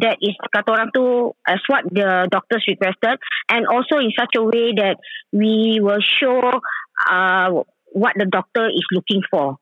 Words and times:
that 0.00 0.18
is 0.20 0.34
kata 0.52 0.70
orang 0.72 0.90
tu 0.92 1.32
as 1.46 1.60
what 1.66 1.84
the 1.90 2.28
doctors 2.30 2.64
requested 2.68 3.18
and 3.48 3.66
also 3.66 3.98
in 3.98 4.12
such 4.16 4.34
a 4.36 4.42
way 4.42 4.72
that 4.76 4.96
we 5.32 5.80
will 5.80 6.02
show 6.02 6.60
uh, 7.10 7.48
what 7.92 8.12
the 8.16 8.26
doctor 8.26 8.68
is 8.68 8.84
looking 8.92 9.22
for. 9.30 9.56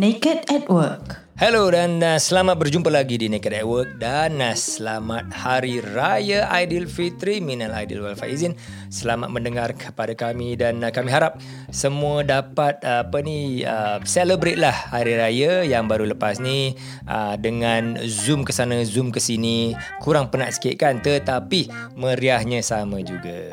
Naked 0.00 0.48
at 0.48 0.64
Work. 0.72 1.28
Hello 1.36 1.68
dan 1.68 2.00
uh, 2.00 2.16
selamat 2.16 2.56
berjumpa 2.56 2.88
lagi 2.88 3.20
di 3.20 3.28
Naked 3.28 3.52
at 3.52 3.68
Work 3.68 4.00
dan 4.00 4.40
uh, 4.40 4.56
selamat 4.56 5.28
Hari 5.28 5.84
Raya 5.92 6.48
Aidilfitri 6.48 7.44
minal 7.44 7.76
aidil 7.76 8.00
wal 8.00 8.16
faizin. 8.16 8.56
Selamat 8.88 9.28
mendengar 9.28 9.76
kepada 9.76 10.16
kami 10.16 10.56
dan 10.56 10.80
uh, 10.80 10.88
kami 10.88 11.12
harap 11.12 11.36
semua 11.68 12.24
dapat 12.24 12.80
uh, 12.80 13.04
apa 13.04 13.20
ni 13.20 13.60
uh, 13.60 14.00
celebrate 14.08 14.56
lah 14.56 14.72
Hari 14.72 15.20
Raya 15.20 15.68
yang 15.68 15.84
baru 15.84 16.08
lepas 16.08 16.40
ni 16.40 16.80
uh, 17.04 17.36
dengan 17.36 18.00
zoom 18.08 18.48
ke 18.48 18.56
sana 18.56 18.80
zoom 18.88 19.12
ke 19.12 19.20
sini 19.20 19.76
kurang 20.00 20.32
penat 20.32 20.56
sikit 20.56 20.80
kan 20.80 21.04
tetapi 21.04 21.68
meriahnya 22.00 22.64
sama 22.64 23.04
juga. 23.04 23.52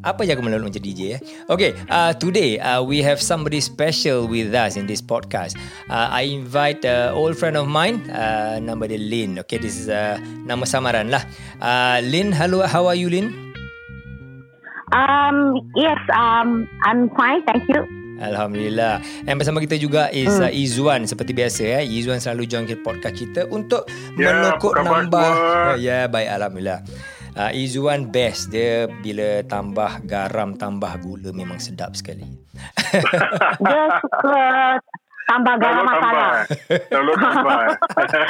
Apa 0.00 0.24
yang 0.24 0.40
aku 0.40 0.48
melalui 0.48 0.72
menjadi 0.72 0.84
DJ 0.88 1.00
eh? 1.16 1.20
Okay, 1.52 1.76
uh, 1.92 2.16
today 2.16 2.56
uh, 2.56 2.80
we 2.80 3.04
have 3.04 3.20
somebody 3.20 3.60
special 3.60 4.24
with 4.24 4.48
us 4.56 4.80
in 4.80 4.88
this 4.88 5.04
podcast. 5.04 5.60
Uh, 5.92 6.08
I 6.08 6.24
invite 6.24 6.88
a 6.88 7.12
uh, 7.12 7.18
old 7.20 7.36
friend 7.36 7.60
of 7.60 7.68
mine, 7.68 8.08
uh, 8.08 8.56
nama 8.64 8.88
dia 8.88 8.96
Lin. 8.96 9.36
Okay, 9.44 9.60
this 9.60 9.76
is 9.76 9.92
uh, 9.92 10.16
nama 10.48 10.64
samaran 10.64 11.12
lah. 11.12 11.20
Uh, 11.60 12.00
Lin, 12.00 12.32
hello, 12.32 12.64
how 12.64 12.88
are 12.88 12.96
you 12.96 13.12
Lin? 13.12 13.28
Um, 14.96 15.60
yes, 15.76 16.00
um, 16.16 16.64
I'm 16.88 17.12
fine, 17.12 17.44
thank 17.44 17.68
you. 17.68 17.84
Alhamdulillah. 18.20 19.04
Dan 19.24 19.36
bersama 19.36 19.60
kita 19.60 19.76
juga 19.80 20.08
is 20.12 20.32
hmm. 20.32 20.48
uh, 20.48 20.52
Izwan 20.52 21.04
seperti 21.08 21.32
biasa 21.36 21.80
eh. 21.80 21.84
Izwan 21.84 22.20
selalu 22.20 22.48
join 22.48 22.64
ke 22.64 22.80
podcast 22.80 23.16
kita 23.16 23.48
untuk 23.52 23.84
yeah, 24.16 24.32
menokok 24.32 24.80
nambah. 24.80 25.32
Ya, 25.76 25.80
yeah, 25.80 26.02
baik 26.08 26.28
alhamdulillah. 26.28 26.84
Uh, 27.30 27.50
Izuan 27.54 28.10
best 28.10 28.50
dia 28.50 28.90
bila 28.90 29.46
tambah 29.46 30.02
garam 30.02 30.58
tambah 30.58 30.90
gula 30.98 31.30
memang 31.30 31.62
sedap 31.62 31.94
sekali. 31.94 32.26
dia 33.62 33.82
suka 34.02 34.46
tambah 35.30 35.54
garam 35.62 35.86
masala. 35.86 36.42
Lalu 36.90 37.12
tambah. 37.14 37.62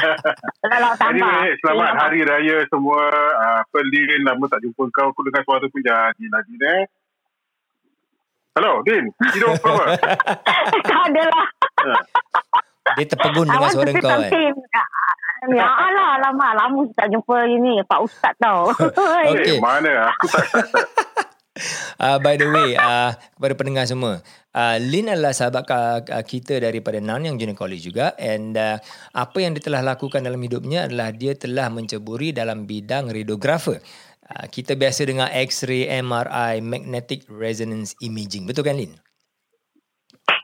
Lalu 0.68 0.90
tambah. 1.00 1.16
Anyway, 1.16 1.50
selamat 1.64 1.88
yeah. 1.88 1.96
hari 1.96 2.20
raya 2.28 2.56
semua. 2.68 3.00
Uh, 3.40 3.60
Pelin 3.72 4.20
lama 4.20 4.44
tak 4.52 4.60
jumpa 4.60 4.84
kau. 4.92 5.08
Aku 5.08 5.24
dengar 5.24 5.48
suara 5.48 5.64
tu 5.64 5.80
jadi 5.80 6.24
lagi 6.28 6.54
eh. 6.60 6.84
Hello, 8.52 8.84
Din. 8.84 9.08
Hidup 9.32 9.56
apa? 9.64 9.96
tak 10.90 11.00
adalah. 11.08 11.46
Dia 12.96 13.06
terpegun 13.06 13.46
dengan 13.52 13.70
suara 13.70 13.92
kau 13.96 14.08
kan. 14.08 14.30
Ya 15.48 15.64
Allah, 15.64 16.20
lama 16.20 16.46
lama 16.52 16.80
tak 16.92 17.08
jumpa 17.08 17.48
ini 17.48 17.80
Pak 17.88 18.00
Ustaz 18.04 18.36
tau. 18.36 18.68
okay. 19.32 19.56
Eh, 19.56 19.60
mana 19.60 20.12
aku 20.12 20.28
tak. 20.28 20.44
uh, 21.96 22.18
by 22.20 22.36
the 22.36 22.44
way, 22.44 22.76
uh, 22.76 23.16
kepada 23.16 23.54
pendengar 23.56 23.88
semua, 23.88 24.20
uh, 24.52 24.76
Lin 24.76 25.08
adalah 25.08 25.32
sahabat 25.32 25.64
uh, 25.72 26.20
kita 26.28 26.60
daripada 26.60 27.00
Nanyang 27.00 27.40
Junior 27.40 27.56
College 27.56 27.88
juga 27.88 28.12
and 28.20 28.52
uh, 28.60 28.76
apa 29.16 29.38
yang 29.40 29.56
dia 29.56 29.64
telah 29.64 29.80
lakukan 29.80 30.20
dalam 30.20 30.40
hidupnya 30.44 30.84
adalah 30.84 31.08
dia 31.08 31.32
telah 31.32 31.72
menceburi 31.72 32.36
dalam 32.36 32.68
bidang 32.68 33.08
radiografer. 33.08 33.80
Uh, 34.28 34.44
kita 34.44 34.76
biasa 34.76 35.08
dengar 35.08 35.32
X-ray, 35.32 35.88
MRI, 36.04 36.60
magnetic 36.60 37.24
resonance 37.32 37.96
imaging. 38.04 38.44
Betul 38.44 38.68
kan 38.68 38.76
Lin? 38.76 38.92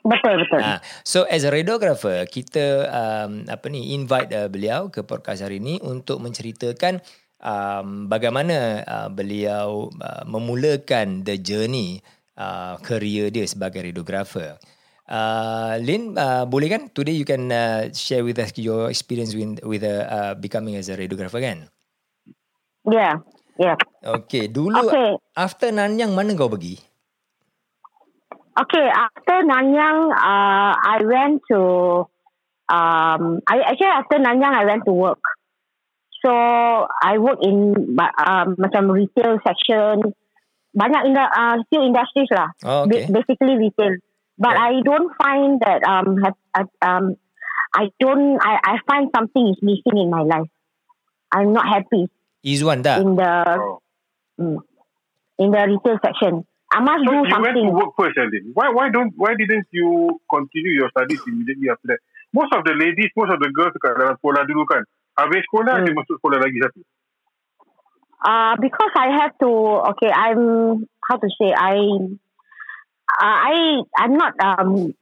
Betul 0.06 0.34
betul. 0.46 0.60
Ha, 0.62 0.78
so 1.02 1.26
as 1.26 1.42
a 1.42 1.50
radiographer 1.50 2.22
kita 2.30 2.86
um, 2.86 3.42
apa 3.50 3.66
ni 3.66 3.90
invite 3.90 4.30
uh, 4.30 4.46
beliau 4.46 4.86
ke 4.86 5.02
podcast 5.02 5.42
hari 5.42 5.58
ini 5.58 5.82
untuk 5.82 6.22
menceritakan 6.22 7.02
um, 7.42 8.06
bagaimana 8.06 8.86
uh, 8.86 9.08
beliau 9.10 9.90
uh, 9.98 10.22
memulakan 10.22 11.26
the 11.26 11.42
journey 11.42 11.98
uh, 12.38 12.78
career 12.86 13.34
dia 13.34 13.44
sebagai 13.50 13.82
radiographer. 13.82 14.56
Uh, 15.06 15.78
Lin, 15.86 16.18
uh, 16.18 16.42
boleh 16.46 16.66
kan 16.66 16.90
today 16.90 17.14
you 17.14 17.22
can 17.22 17.46
uh, 17.50 17.86
share 17.94 18.26
with 18.26 18.42
us 18.42 18.50
your 18.58 18.90
experience 18.90 19.38
with 19.38 19.62
with 19.62 19.86
uh, 19.86 20.06
uh, 20.06 20.32
becoming 20.34 20.74
as 20.74 20.90
a 20.90 20.98
radiographer 20.98 21.38
kan? 21.38 21.70
Yeah, 22.86 23.22
yeah. 23.58 23.78
Okay, 24.02 24.50
dulu 24.50 24.90
okay. 24.90 25.14
after 25.34 25.70
Nanyang 25.70 26.14
mana 26.14 26.34
kau 26.34 26.50
pergi? 26.50 26.78
Okay, 28.56 28.88
after 28.88 29.44
Nanyang, 29.44 30.16
uh, 30.16 30.72
I 30.72 31.04
went 31.04 31.44
to, 31.52 31.60
um, 32.72 33.44
I 33.44 33.68
actually 33.68 33.92
after 33.92 34.16
Nanyang, 34.16 34.56
I 34.56 34.64
went 34.64 34.88
to 34.88 34.96
work. 34.96 35.20
So, 36.24 36.32
I 36.32 37.20
work 37.20 37.44
in 37.44 37.76
um, 38.00 38.56
macam 38.56 38.88
retail 38.88 39.36
section, 39.44 40.16
banyak 40.72 41.02
in 41.04 41.12
the, 41.12 41.20
uh, 41.20 41.60
still 41.68 41.84
industries 41.84 42.32
lah. 42.32 42.48
Oh, 42.64 42.88
okay. 42.88 43.04
basically 43.12 43.60
retail. 43.60 44.00
But 44.40 44.56
yeah. 44.56 44.64
I 44.64 44.72
don't 44.80 45.12
find 45.20 45.60
that, 45.60 45.84
um, 45.84 46.16
have, 46.24 46.36
uh, 46.56 46.64
um, 46.80 47.20
I 47.76 47.92
don't, 48.00 48.40
I, 48.40 48.56
I 48.56 48.74
find 48.88 49.12
something 49.14 49.52
is 49.52 49.60
missing 49.60 50.00
in 50.00 50.08
my 50.08 50.24
life. 50.24 50.48
I'm 51.28 51.52
not 51.52 51.68
happy. 51.68 52.08
Izwan 52.40 52.80
dah? 52.80 53.04
In 53.04 53.20
the, 53.20 53.32
oh. 53.60 53.84
mm, 54.40 54.64
in 55.44 55.52
the 55.52 55.62
retail 55.68 56.00
section. 56.00 56.48
I 56.76 56.80
must 56.84 57.08
so 57.08 57.10
do 57.10 57.16
you 57.16 57.24
something. 57.32 57.56
You 57.56 57.72
went 57.72 57.72
to 57.72 57.78
work 57.80 57.92
first, 57.96 58.20
Aldin. 58.20 58.52
Why, 58.52 58.68
why 58.68 58.92
don't, 58.92 59.16
why 59.16 59.32
didn't 59.32 59.64
you 59.72 60.20
continue 60.28 60.76
your 60.76 60.92
studies 60.92 61.24
immediately 61.24 61.72
after 61.72 61.96
that? 61.96 62.00
Most 62.36 62.52
of 62.52 62.68
the 62.68 62.76
ladies, 62.76 63.08
most 63.16 63.32
of 63.32 63.40
the 63.40 63.48
girls 63.48 63.72
dekat 63.72 63.96
dalam 63.96 64.20
sekolah 64.20 64.44
dulu 64.44 64.68
kan, 64.68 64.84
habis 65.16 65.40
sekolah, 65.48 65.80
hmm. 65.80 65.84
dia 65.88 65.96
masuk 65.96 66.20
sekolah 66.20 66.38
lagi 66.44 66.58
satu. 66.60 66.80
Uh, 68.20 68.54
because 68.60 68.92
I 68.92 69.08
have 69.24 69.32
to, 69.40 69.50
okay, 69.96 70.12
I'm, 70.12 70.84
how 71.00 71.16
to 71.16 71.28
say, 71.40 71.56
I, 71.56 71.80
uh, 73.08 73.36
I, 73.48 73.56
I'm 73.96 74.14
not 74.20 74.36
um, 74.36 74.92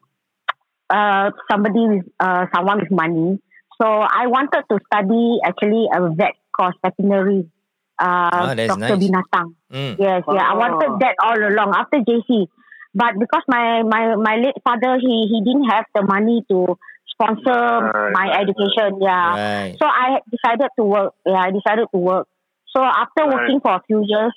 uh, 0.86 1.34
somebody 1.50 1.82
with, 1.90 2.06
uh, 2.22 2.46
someone 2.54 2.86
with 2.86 2.94
money. 2.94 3.42
So 3.82 3.86
I 3.88 4.30
wanted 4.30 4.62
to 4.70 4.78
study 4.86 5.42
actually 5.42 5.90
a 5.90 6.14
vet 6.14 6.38
course, 6.54 6.78
veterinary 6.82 7.50
uh, 7.98 8.30
oh, 8.32 8.54
Dr. 8.54 8.78
Nice. 8.78 8.98
Binatang. 8.98 9.48
Mm. 9.72 9.94
Yes, 9.98 10.22
oh. 10.26 10.34
yeah. 10.34 10.50
I 10.50 10.54
wanted 10.54 11.00
that 11.00 11.14
all 11.22 11.38
along 11.38 11.74
after 11.76 11.98
JC. 12.00 12.46
But 12.94 13.18
because 13.18 13.42
my, 13.48 13.82
my, 13.82 14.14
my 14.14 14.36
late 14.36 14.58
father, 14.62 14.98
he, 15.00 15.26
he 15.26 15.42
didn't 15.42 15.68
have 15.68 15.84
the 15.94 16.02
money 16.02 16.44
to 16.50 16.78
sponsor 17.10 17.50
right, 17.50 18.12
my 18.12 18.26
right, 18.28 18.42
education. 18.42 18.98
Yeah. 19.00 19.30
Right. 19.34 19.76
So 19.78 19.86
I 19.86 20.20
decided 20.30 20.70
to 20.78 20.84
work. 20.84 21.14
Yeah, 21.26 21.42
I 21.42 21.50
decided 21.50 21.86
to 21.92 21.98
work. 21.98 22.28
So 22.74 22.82
after 22.82 23.26
working 23.26 23.60
for 23.60 23.74
a 23.74 23.82
few 23.86 24.04
years, 24.06 24.32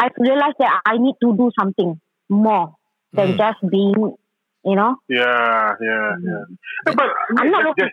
I 0.00 0.08
realized 0.18 0.56
that 0.58 0.80
I 0.84 0.96
need 0.98 1.14
to 1.22 1.36
do 1.36 1.50
something 1.58 2.00
more 2.28 2.74
than 3.12 3.32
mm. 3.32 3.38
just 3.38 3.60
being, 3.70 3.94
you 4.64 4.76
know. 4.76 4.96
Yeah, 5.08 5.74
yeah, 5.80 6.10
yeah. 6.22 6.44
Mm. 6.88 6.96
But 6.96 7.08
I'm 7.38 7.50
not 7.50 7.76
just 7.78 7.92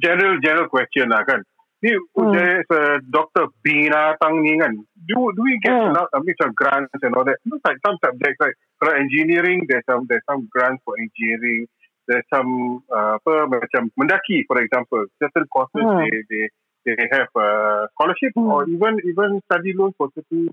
general 0.00 0.38
general 0.40 0.68
question 0.68 1.10
lah 1.10 1.26
kan. 1.26 1.42
Ni 1.84 1.92
hmm. 1.92 2.32
there's 2.32 2.64
a 2.72 2.96
doctor 3.12 3.52
binatang 3.60 4.40
ni 4.40 4.56
kan. 4.56 4.72
Do 5.04 5.28
do 5.36 5.44
we 5.44 5.60
get 5.60 5.76
hmm. 5.76 5.92
a 5.92 6.00
lot 6.00 6.08
of 6.16 6.24
grants 6.56 6.88
and 6.96 7.12
all 7.12 7.28
that? 7.28 7.36
Looks 7.44 7.60
like 7.60 7.76
some 7.84 8.00
subjects 8.00 8.40
like 8.40 8.56
for 8.80 8.96
engineering 8.96 9.68
there's 9.68 9.84
some 9.84 10.08
there's 10.08 10.24
some 10.24 10.48
grants 10.48 10.80
for 10.88 10.96
engineering. 10.96 11.68
There's 12.08 12.24
some 12.32 12.80
uh, 12.88 13.20
apa 13.20 13.52
macam 13.52 13.92
mendaki 14.00 14.48
for 14.48 14.64
example 14.64 15.04
certain 15.20 15.44
courses 15.52 15.84
hmm. 15.84 16.08
they 16.08 16.24
they 16.32 16.44
they 16.88 16.96
have 17.12 17.28
a 17.36 17.48
scholarship 17.92 18.32
hmm. 18.32 18.48
or 18.48 18.64
even 18.64 19.04
even 19.04 19.44
study 19.44 19.76
loan 19.76 19.92
for 20.00 20.08
certain 20.16 20.48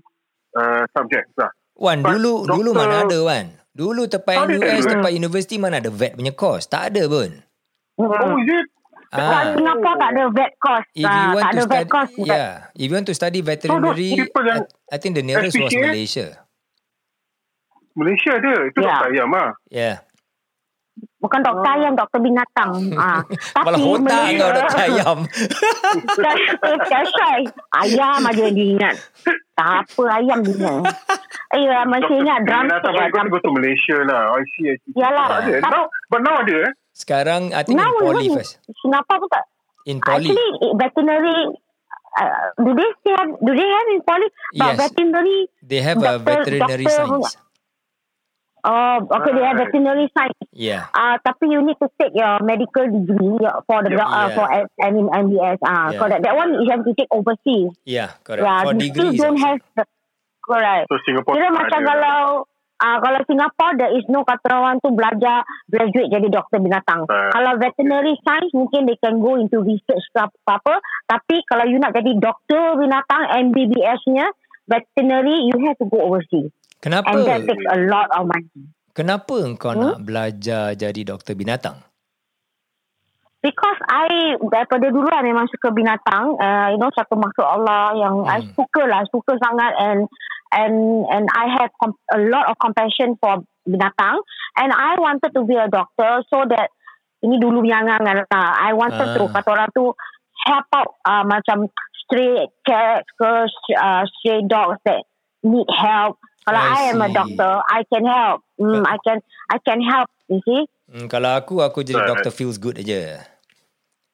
uh, 0.52 0.84
subjects 0.92 1.32
lah. 1.40 1.48
Wan 1.80 2.04
But 2.04 2.20
dulu 2.20 2.44
doctor, 2.44 2.60
dulu 2.60 2.70
mana 2.76 3.08
ada 3.08 3.18
Wan? 3.24 3.46
Dulu 3.72 4.04
tempat 4.04 4.52
US 4.52 4.84
tempat 4.84 5.16
universiti 5.16 5.56
mana 5.56 5.80
ada 5.80 5.88
vet 5.88 6.12
punya 6.12 6.36
course? 6.36 6.68
Tak 6.68 6.92
ada 6.92 7.08
pun. 7.08 7.40
Oh, 7.96 8.36
is 8.36 8.52
it? 8.52 8.68
Ah. 9.12 9.52
Singapore 9.52 9.96
tak 10.00 10.10
ada 10.16 10.24
vet 10.32 10.52
course. 10.56 10.88
If 10.96 11.04
you 11.04 11.28
want 11.36 11.44
tak 11.44 11.52
to 11.52 11.52
ada 11.52 11.62
study, 11.62 11.76
vet 11.76 11.86
course. 11.92 12.12
Yeah. 12.16 12.50
If 12.72 12.88
you 12.88 12.96
want 12.96 13.06
to 13.12 13.14
study 13.14 13.40
veterinary, 13.44 14.10
so, 14.16 14.40
I, 14.40 14.64
I 14.88 14.96
think 14.96 15.20
the 15.20 15.24
nearest 15.24 15.52
SPK? 15.52 15.64
was 15.68 15.74
Malaysia. 15.76 16.26
Malaysia 17.92 18.30
ada. 18.40 18.54
Itu 18.72 18.78
yeah. 18.80 18.88
doktor 18.88 19.08
ayam 19.12 19.28
lah. 19.28 19.50
Yeah. 19.68 19.96
Bukan 21.20 21.40
doktor 21.44 21.70
oh. 21.70 21.76
ayam, 21.76 21.92
doktor 21.92 22.18
binatang. 22.24 22.70
ah. 23.00 23.20
Malah 23.62 23.80
hotak 23.80 24.24
kau 24.32 24.50
doktor 24.50 24.80
ayam. 24.80 25.18
That's 26.88 27.12
right. 27.20 27.48
Ayam 27.84 28.20
aja 28.26 28.46
dia 28.48 28.66
ingat. 28.76 28.94
Tak 29.52 29.86
apa 29.86 30.04
ayam 30.18 30.40
dia. 30.40 30.72
Eh, 31.52 31.84
masih 31.84 32.16
ingat 32.16 32.40
drum. 32.48 32.64
Doktor 32.64 32.92
binatang 32.96 33.28
go 33.28 33.38
to 33.44 33.50
Malaysia 33.52 33.96
lah. 34.08 34.34
I 34.34 34.44
see, 34.56 34.64
I 34.72 34.76
see. 34.82 34.92
Yalah. 34.96 35.26
Ada. 35.44 35.54
Now, 35.62 35.84
but 36.08 36.20
now 36.24 36.40
ada 36.40 36.56
eh. 36.64 36.72
Sekarang 36.92 37.50
I 37.50 37.62
think 37.62 37.76
Now 37.76 37.88
in 37.90 38.04
poly 38.04 38.28
first. 38.30 38.60
Singapore 38.78 39.18
pun 39.18 39.28
tak. 39.28 39.44
In 39.84 39.98
poly. 39.98 40.30
Actually, 40.30 40.50
eh, 40.60 40.72
veterinary. 40.76 41.38
Uh, 42.12 42.28
do 42.60 42.70
they 42.76 42.90
still 43.00 43.16
have? 43.16 43.30
Do 43.40 43.50
they 43.50 43.64
have 43.66 43.88
in 43.90 44.00
poly? 44.04 44.28
But 44.52 44.68
Yes. 44.68 44.76
veterinary. 44.78 45.38
They 45.60 45.80
have 45.80 45.98
a 45.98 46.20
doctor- 46.20 46.24
veterinary 46.44 46.84
doctor 46.84 47.08
science. 47.08 47.32
Oh, 48.62 49.02
okay. 49.02 49.32
They 49.34 49.42
have 49.42 49.58
Right. 49.58 49.66
veterinary 49.66 50.06
science. 50.14 50.38
Yeah. 50.54 50.86
Uh, 50.94 51.18
tapi 51.18 51.50
you 51.50 51.66
need 51.66 51.74
to 51.82 51.90
take 51.98 52.14
your 52.14 52.38
medical 52.46 52.86
degree 52.86 53.42
uh, 53.42 53.58
for 53.66 53.82
the 53.82 53.90
Yeah. 53.90 54.06
uh, 54.06 54.28
for 54.30 54.46
M- 54.78 55.10
MBS. 55.10 55.58
Uh, 55.58 55.90
Yeah. 55.90 55.98
correct. 55.98 56.22
That 56.22 56.36
one 56.38 56.54
you 56.62 56.70
have 56.70 56.86
to 56.86 56.92
take 56.94 57.10
overseas. 57.10 57.74
Yeah, 57.82 58.14
correct. 58.22 58.46
Yeah, 58.46 58.62
For 58.62 58.70
you 58.70 58.86
still 58.86 59.10
degrees. 59.10 59.18
don't 59.18 59.34
also. 59.34 59.46
have 59.50 59.58
the 59.74 59.84
correct. 60.46 60.86
So 60.86 60.96
Singapore 61.02 61.34
Kira 61.34 61.48
macam 61.50 61.80
ada. 61.80 61.88
kalau 61.90 62.18
uh, 62.82 62.98
kalau 62.98 63.22
Singapore 63.24 63.72
there 63.78 63.94
is 63.94 64.02
no 64.10 64.26
kata 64.26 64.50
orang 64.50 64.82
tu 64.82 64.90
belajar 64.90 65.46
graduate 65.70 66.10
jadi 66.10 66.28
doktor 66.28 66.58
binatang. 66.58 67.06
Right. 67.06 67.30
Kalau 67.30 67.52
veterinary 67.62 68.18
science 68.26 68.50
mungkin 68.52 68.90
they 68.90 68.98
can 68.98 69.22
go 69.22 69.38
into 69.38 69.62
research 69.62 70.02
ke 70.10 70.18
apa-apa. 70.18 70.82
Tapi 71.06 71.46
kalau 71.46 71.64
you 71.70 71.78
nak 71.78 71.94
jadi 71.94 72.18
doktor 72.18 72.76
binatang 72.82 73.22
MBBS-nya 73.50 74.26
veterinary 74.66 75.46
you 75.46 75.56
have 75.62 75.78
to 75.78 75.86
go 75.86 76.02
overseas. 76.10 76.50
Kenapa? 76.82 77.14
And 77.14 77.22
that 77.30 77.46
takes 77.46 77.66
a 77.70 77.78
lot 77.86 78.10
of 78.10 78.26
money. 78.26 78.66
Kenapa 78.92 79.34
engkau 79.40 79.72
Hmm? 79.72 79.82
nak 79.94 79.98
belajar 80.04 80.74
jadi 80.74 81.00
doktor 81.06 81.32
binatang? 81.38 81.78
Because 83.42 83.80
I 83.90 84.38
daripada 84.38 84.86
dulu 84.86 85.10
I 85.10 85.26
memang 85.26 85.50
suka 85.50 85.74
binatang, 85.74 86.38
uh, 86.38 86.70
you 86.70 86.78
know 86.78 86.94
satu 86.94 87.18
makhluk 87.18 87.42
Allah 87.42 87.90
yang 87.98 88.22
Hmm. 88.22 88.30
I 88.30 88.38
suka 88.54 88.86
lah, 88.86 89.02
suka 89.10 89.34
sangat 89.34 89.72
and 89.82 90.06
and 90.52 91.08
and 91.08 91.26
I 91.32 91.48
have 91.58 91.72
com- 91.80 91.98
a 92.12 92.20
lot 92.20 92.46
of 92.52 92.60
compassion 92.60 93.16
for 93.18 93.42
binatang 93.64 94.20
and 94.60 94.70
I 94.70 95.00
wanted 95.00 95.32
to 95.32 95.42
be 95.48 95.56
a 95.56 95.66
doctor 95.66 96.22
so 96.28 96.44
that 96.48 96.68
ini 97.22 97.38
dulu 97.38 97.62
yang 97.62 97.86
angan 97.86 98.26
lah. 98.26 98.48
I 98.58 98.74
wanted 98.74 99.14
to 99.14 99.22
Ah. 99.30 99.32
kata 99.40 99.48
orang 99.54 99.70
tu 99.72 99.94
help 100.44 100.66
out 100.74 100.90
uh, 101.06 101.22
macam 101.22 101.70
stray 102.02 102.50
cats 102.66 103.06
ke 103.14 103.30
uh, 103.78 104.02
stray 104.18 104.42
dogs 104.42 104.82
that 104.84 105.06
need 105.46 105.70
help. 105.70 106.18
Kalau 106.42 106.58
I 106.58 106.90
I, 106.90 106.90
am 106.90 106.98
a 106.98 107.06
doctor, 107.06 107.62
I 107.70 107.86
can 107.86 108.02
help. 108.02 108.42
Mm, 108.58 108.82
I 108.82 108.98
can 109.06 109.22
I 109.46 109.62
can 109.62 109.78
help. 109.78 110.10
You 110.26 110.42
see? 110.42 110.66
Hmm, 110.90 111.06
kalau 111.06 111.38
aku, 111.38 111.62
aku 111.62 111.86
jadi 111.86 112.02
Right. 112.02 112.10
doktor 112.10 112.34
feels 112.34 112.58
good 112.58 112.82
aja. 112.82 113.22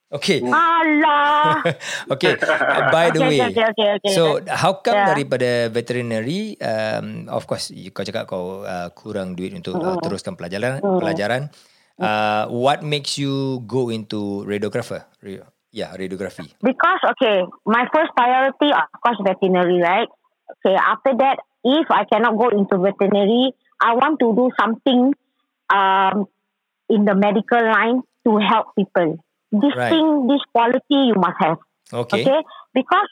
Okay. 0.08 0.40
Allah. 0.40 1.60
okay. 2.16 2.40
Uh, 2.40 2.88
by 2.88 3.12
the 3.12 3.20
Okay, 3.20 3.28
way. 3.28 3.40
okay, 3.52 3.64
okay, 3.76 3.88
okay. 4.00 4.08
So, 4.16 4.40
how 4.48 4.80
come 4.80 4.96
Yeah. 5.04 5.08
daripada 5.12 5.68
veterinary, 5.68 6.56
um, 6.64 7.28
of 7.28 7.44
course, 7.44 7.68
you- 7.68 7.92
kau 7.92 8.08
cakap 8.08 8.24
kau 8.24 8.64
uh, 8.64 8.88
kurang 8.96 9.36
duit 9.36 9.52
untuk 9.52 9.76
uh, 9.76 10.00
teruskan 10.00 10.32
pelajaran. 10.32 10.80
pelajaran. 10.80 11.52
Uh, 11.98 12.46
what 12.48 12.80
makes 12.80 13.18
you 13.20 13.60
go 13.68 13.90
into 13.92 14.46
radiographer? 14.48 15.04
Re- 15.20 15.44
yeah, 15.76 15.92
radiography. 15.92 16.56
Because 16.64 17.02
okay, 17.04 17.44
my 17.68 17.84
first 17.92 18.14
priority 18.16 18.72
of 18.72 18.88
course 19.04 19.18
veterinary, 19.20 19.82
right? 19.82 20.08
Okay, 20.62 20.78
after 20.78 21.12
that, 21.20 21.42
if 21.66 21.84
I 21.92 22.08
cannot 22.08 22.38
go 22.40 22.48
into 22.48 22.80
veterinary, 22.80 23.52
I 23.82 23.92
want 23.98 24.16
to 24.24 24.32
do 24.32 24.48
something 24.56 25.12
um 25.68 26.24
in 26.88 27.04
the 27.04 27.12
medical 27.12 27.60
line 27.60 28.00
to 28.24 28.40
help 28.40 28.72
people. 28.78 29.20
This 29.48 29.72
Right. 29.72 29.96
thing, 29.96 30.28
this 30.28 30.44
quality 30.52 31.08
you 31.08 31.16
must 31.16 31.40
have. 31.40 31.58
Okay. 31.88 32.20
Okay, 32.20 32.40
because 32.76 33.08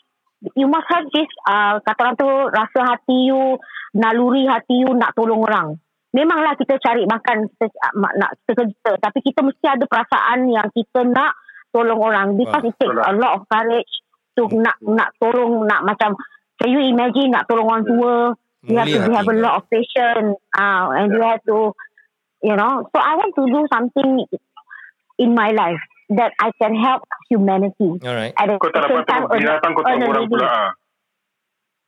you 0.53 0.69
must 0.69 0.85
have 0.93 1.09
this 1.09 1.31
uh, 1.49 1.81
kata 1.81 2.01
orang 2.05 2.17
tu 2.21 2.29
rasa 2.29 2.81
hati 2.85 3.33
you, 3.33 3.57
naluri 3.97 4.45
hati 4.45 4.85
you 4.85 4.93
nak 4.93 5.17
tolong 5.17 5.41
orang. 5.41 5.81
Memanglah 6.13 6.61
kita 6.61 6.77
cari 6.77 7.09
makan 7.09 7.49
kita 7.57 7.73
uh, 7.73 8.13
nak 8.21 8.37
kita 8.45 9.01
tapi 9.01 9.19
kita 9.25 9.41
mesti 9.41 9.65
ada 9.65 9.85
perasaan 9.89 10.53
yang 10.53 10.69
kita 10.77 11.09
nak 11.09 11.41
tolong 11.73 11.97
orang. 11.97 12.37
Because 12.37 12.69
Wah, 12.69 12.69
it 12.69 12.77
takes 12.77 13.01
a 13.01 13.15
lot 13.17 13.33
of 13.41 13.43
courage 13.49 13.93
to 14.37 14.45
nak 14.53 14.77
nak 14.85 15.17
tolong 15.17 15.65
nak 15.65 15.89
macam 15.89 16.13
can 16.61 16.69
you 16.69 16.85
imagine 16.85 17.33
nak 17.33 17.49
tolong 17.49 17.65
orang 17.65 17.85
tua? 17.89 18.15
You 18.67 18.77
have 18.77 18.93
to 18.93 19.13
have 19.15 19.31
a 19.31 19.37
lot 19.41 19.63
of 19.63 19.71
patience 19.73 20.37
uh, 20.53 20.91
and 21.01 21.17
you 21.17 21.23
have 21.25 21.41
to 21.49 21.73
you 22.45 22.53
know. 22.53 22.85
So 22.93 22.97
I 23.01 23.17
want 23.17 23.33
to 23.41 23.45
do 23.49 23.65
something 23.73 24.29
in 25.17 25.33
my 25.33 25.57
life 25.57 25.81
that 26.09 26.31
I 26.39 26.55
can 26.61 26.75
help 26.75 27.03
humanity 27.27 27.99
Alright. 27.99 28.35
at 28.39 28.47
the 28.47 28.57
Kau 28.59 28.71
tak 28.71 28.87
dapat 28.87 29.03
tengok 29.07 29.31
binatang 29.35 29.71
kau 29.75 29.83
tengok 29.83 30.09
orang 30.13 30.27
pula 30.31 30.47
ah. 30.47 30.71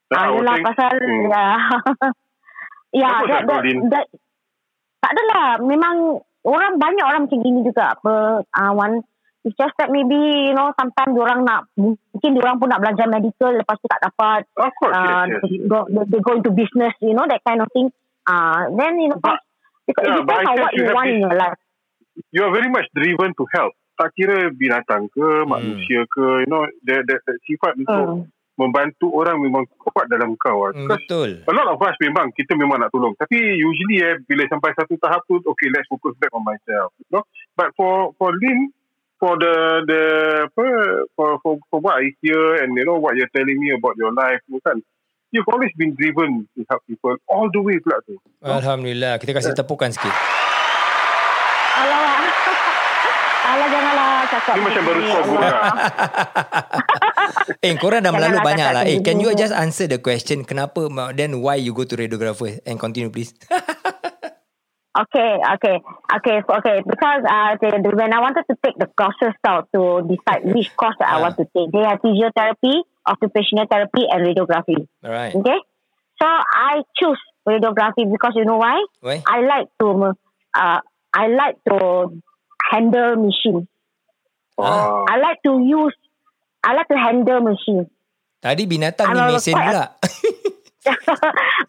Ayolah 0.09 0.55
saying- 0.57 0.65
pasal 0.65 0.93
Hmm. 0.99 1.23
ya. 1.33 1.47
ya, 2.91 3.11
that, 3.29 3.41
tak 3.45 3.61
that, 3.61 3.77
that, 3.93 4.05
tak 4.99 5.11
adalah. 5.13 5.47
Memang 5.61 5.95
orang 6.43 6.73
banyak 6.75 7.05
orang 7.05 7.21
macam 7.29 7.39
gini 7.39 7.61
juga 7.61 7.93
apa 7.93 8.13
uh, 8.43 8.71
Wan. 8.73 9.05
It's 9.47 9.55
just 9.55 9.71
that 9.79 9.87
maybe 9.87 10.19
you 10.49 10.51
know 10.51 10.75
sometimes 10.75 11.15
orang 11.15 11.47
nak 11.47 11.71
mungkin 11.79 12.31
orang 12.43 12.59
pun 12.59 12.67
nak 12.67 12.83
belajar 12.83 13.07
medical 13.07 13.55
lepas 13.55 13.79
tu 13.79 13.87
tak 13.87 14.03
dapat 14.03 14.43
Of 14.59 14.73
course, 14.75 14.91
uh, 14.91 15.23
yes, 15.23 15.39
yes. 15.39 15.41
they, 15.47 15.57
go, 15.63 15.79
they, 15.87 16.03
they 16.11 16.19
go 16.19 16.35
into 16.35 16.51
business 16.51 16.91
you 16.99 17.15
know 17.15 17.23
that 17.23 17.39
kind 17.47 17.63
of 17.63 17.71
thing. 17.71 17.87
Uh, 18.27 18.67
then 18.75 18.99
you 18.99 19.07
know 19.07 19.19
But- 19.23 19.39
because 19.87 20.05
yeah, 20.05 20.19
it 20.19 20.27
depends 20.27 20.43
on 20.43 20.57
what 20.59 20.73
you 20.75 20.83
you 20.83 20.91
want 20.91 21.07
this- 21.07 21.15
in 21.15 21.21
your 21.23 21.37
life. 21.39 21.57
You 22.35 22.41
are 22.43 22.51
very 22.51 22.67
much 22.67 22.85
driven 22.91 23.31
to 23.31 23.43
help. 23.55 23.71
Tak 23.99 24.15
kira 24.15 24.47
binatang 24.49 25.11
ke, 25.11 25.43
manusia 25.43 26.07
ke, 26.07 26.23
you 26.39 26.47
know, 26.47 26.63
that, 26.87 27.03
that, 27.03 27.19
that 27.19 27.37
sifat 27.43 27.75
untuk 27.75 27.91
Hmm. 28.15 28.23
membantu 28.55 29.07
orang 29.11 29.39
memang 29.39 29.67
kuat 29.75 30.07
dalam 30.07 30.35
kau. 30.35 30.63
ah. 30.63 30.71
Hmm, 30.71 30.83
Because 30.83 31.03
betul. 31.03 31.29
a 31.43 31.51
lot 31.51 31.67
of 31.67 31.79
us 31.79 31.95
memang 31.99 32.31
kita 32.31 32.55
memang 32.55 32.79
nak 32.79 32.91
tolong 32.91 33.15
tapi 33.15 33.35
usually 33.55 33.99
eh 33.99 34.19
bila 34.19 34.43
sampai 34.47 34.71
satu 34.71 34.95
tahap 34.95 35.23
tu 35.25 35.39
okay 35.43 35.67
let's 35.67 35.87
focus 35.87 36.11
back 36.15 36.27
on 36.31 36.43
myself 36.43 36.91
you 36.99 37.07
know 37.07 37.23
but 37.55 37.71
for 37.75 38.11
for 38.15 38.35
Lin 38.35 38.67
for 39.15 39.35
the 39.35 39.55
the 39.83 40.01
apa 40.43 40.65
for 41.15 41.39
for 41.39 41.55
for 41.67 41.79
what 41.79 42.03
I 42.03 42.11
hear 42.19 42.59
and 42.59 42.75
you 42.75 42.83
know 42.83 42.99
what 42.99 43.15
you're 43.15 43.31
telling 43.31 43.55
me 43.55 43.71
about 43.71 43.95
your 43.95 44.11
life 44.11 44.43
tu 44.43 44.59
kan 44.59 44.83
you've 45.31 45.47
always 45.47 45.71
been 45.79 45.95
driven 45.95 46.43
to 46.55 46.67
help 46.67 46.83
people 46.83 47.15
all 47.31 47.47
the 47.47 47.63
way 47.63 47.79
pula 47.79 48.03
tu 48.03 48.19
Alhamdulillah. 48.43 49.19
Kita 49.19 49.31
kasih 49.31 49.55
tepukan 49.55 49.91
sikit. 49.91 50.11
Alah, 51.79 52.27
alah 53.49 53.67
janganlah 53.67 54.09
cakap. 54.29 54.53
Ni 54.55 54.61
macam 54.63 54.83
baru 54.85 54.99
pun 55.01 55.11
Allah. 55.17 55.51
Eh, 57.59 57.75
korang 57.75 57.99
dah 58.01 58.13
melalu 58.15 58.39
Janganlah 58.39 58.47
banyak 58.47 58.69
lah. 58.71 58.83
Eh, 58.87 58.99
can 59.03 59.19
you 59.19 59.29
just 59.35 59.51
answer 59.51 59.83
the 59.89 59.99
question 59.99 60.47
kenapa 60.47 60.87
then 61.17 61.43
why 61.43 61.59
you 61.59 61.75
go 61.75 61.83
to 61.83 61.97
radiographer 61.97 62.57
and 62.63 62.79
continue 62.79 63.09
please? 63.11 63.33
Okay, 64.89 65.37
okay, 65.37 65.77
okay, 66.17 66.37
so, 66.43 66.59
okay. 66.59 66.81
Because 66.83 67.21
uh, 67.23 67.55
the, 67.61 67.69
the, 67.77 67.89
when 67.95 68.11
I 68.11 68.19
wanted 68.19 68.43
to 68.49 68.57
take 68.59 68.75
the 68.75 68.89
courses 68.99 69.37
out 69.47 69.69
to 69.71 70.01
decide 70.03 70.43
which 70.43 70.75
course 70.75 70.97
that 70.99 71.07
I 71.07 71.21
Ah. 71.21 71.29
want 71.29 71.37
to 71.37 71.45
take, 71.55 71.71
they 71.71 71.85
have 71.85 72.01
physiotherapy, 72.03 72.83
occupational 73.07 73.69
therapy, 73.69 74.09
and 74.09 74.25
radiography. 74.27 74.89
Alright. 75.05 75.37
Okay, 75.39 75.59
so 76.19 76.25
I 76.27 76.81
choose 76.99 77.21
radiography 77.47 78.11
because 78.11 78.33
you 78.35 78.43
know 78.43 78.57
why? 78.57 78.81
Why? 78.99 79.21
I 79.23 79.39
like 79.45 79.69
to, 79.79 80.17
uh, 80.57 80.79
I 81.15 81.23
like 81.31 81.55
to 81.69 82.09
handle 82.69 83.17
machine. 83.17 83.65
Ah. 84.61 85.03
I 85.09 85.17
like 85.17 85.41
to 85.49 85.57
use, 85.65 85.97
I 86.61 86.77
like 86.77 86.87
to 86.93 86.99
handle 86.99 87.41
machine. 87.41 87.89
Tadi 88.39 88.63
binatang 88.69 89.11
ni 89.11 89.21
mesin 89.35 89.55
pula. 89.57 89.85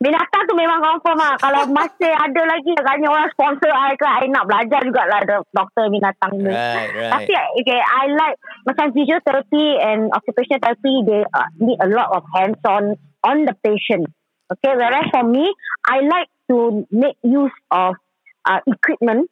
Binatang 0.05 0.43
tu 0.47 0.55
memang 0.55 0.81
confirm 0.81 1.19
lah. 1.19 1.35
Kalau 1.43 1.67
masih 1.75 2.15
ada 2.15 2.43
lagi 2.47 2.73
agaknya 2.79 3.11
orang 3.11 3.29
sponsor 3.35 3.69
I 3.69 3.99
ke, 3.99 4.07
I 4.07 4.31
nak 4.31 4.47
belajar 4.47 4.81
jugalah 4.87 5.19
ada 5.19 5.43
doktor 5.51 5.91
binatang 5.91 6.39
ni. 6.39 6.47
right, 6.47 6.95
right. 6.95 7.13
Tapi 7.19 7.33
okay, 7.59 7.81
I 7.83 8.05
like 8.15 8.37
macam 8.65 8.95
physiotherapy 8.95 9.83
and 9.83 10.15
occupational 10.15 10.63
therapy, 10.63 10.95
they 11.05 11.23
uh, 11.27 11.49
need 11.59 11.79
a 11.83 11.91
lot 11.91 12.15
of 12.15 12.23
hands-on 12.39 12.97
on 13.27 13.45
the 13.45 13.55
patient. 13.67 14.09
Okay, 14.51 14.79
whereas 14.79 15.11
for 15.11 15.27
me, 15.27 15.47
I 15.87 16.07
like 16.07 16.31
to 16.51 16.87
make 16.91 17.19
use 17.27 17.55
of 17.71 17.99
uh, 18.47 18.61
equipment 18.67 19.27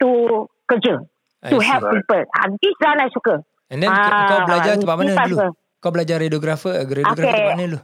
to 0.00 0.48
kerja, 0.68 0.94
I 1.40 1.50
to 1.50 1.58
see. 1.58 1.66
help 1.66 1.88
people. 1.90 2.22
Uh, 2.22 2.48
this 2.60 2.76
one 2.78 3.00
I 3.00 3.08
suka. 3.10 3.34
And 3.68 3.80
then 3.80 3.88
Ah, 3.88 4.28
kau 4.28 4.38
belajar 4.46 4.72
tempat 4.76 4.96
mana 4.96 5.12
dulu? 5.12 5.36
pasal. 5.36 5.50
Kau 5.78 5.90
belajar 5.90 6.16
radiographer, 6.20 6.72
radiographer 6.84 7.24
Okay. 7.24 7.32
tempat 7.32 7.52
mana 7.52 7.64
dulu? 7.64 7.80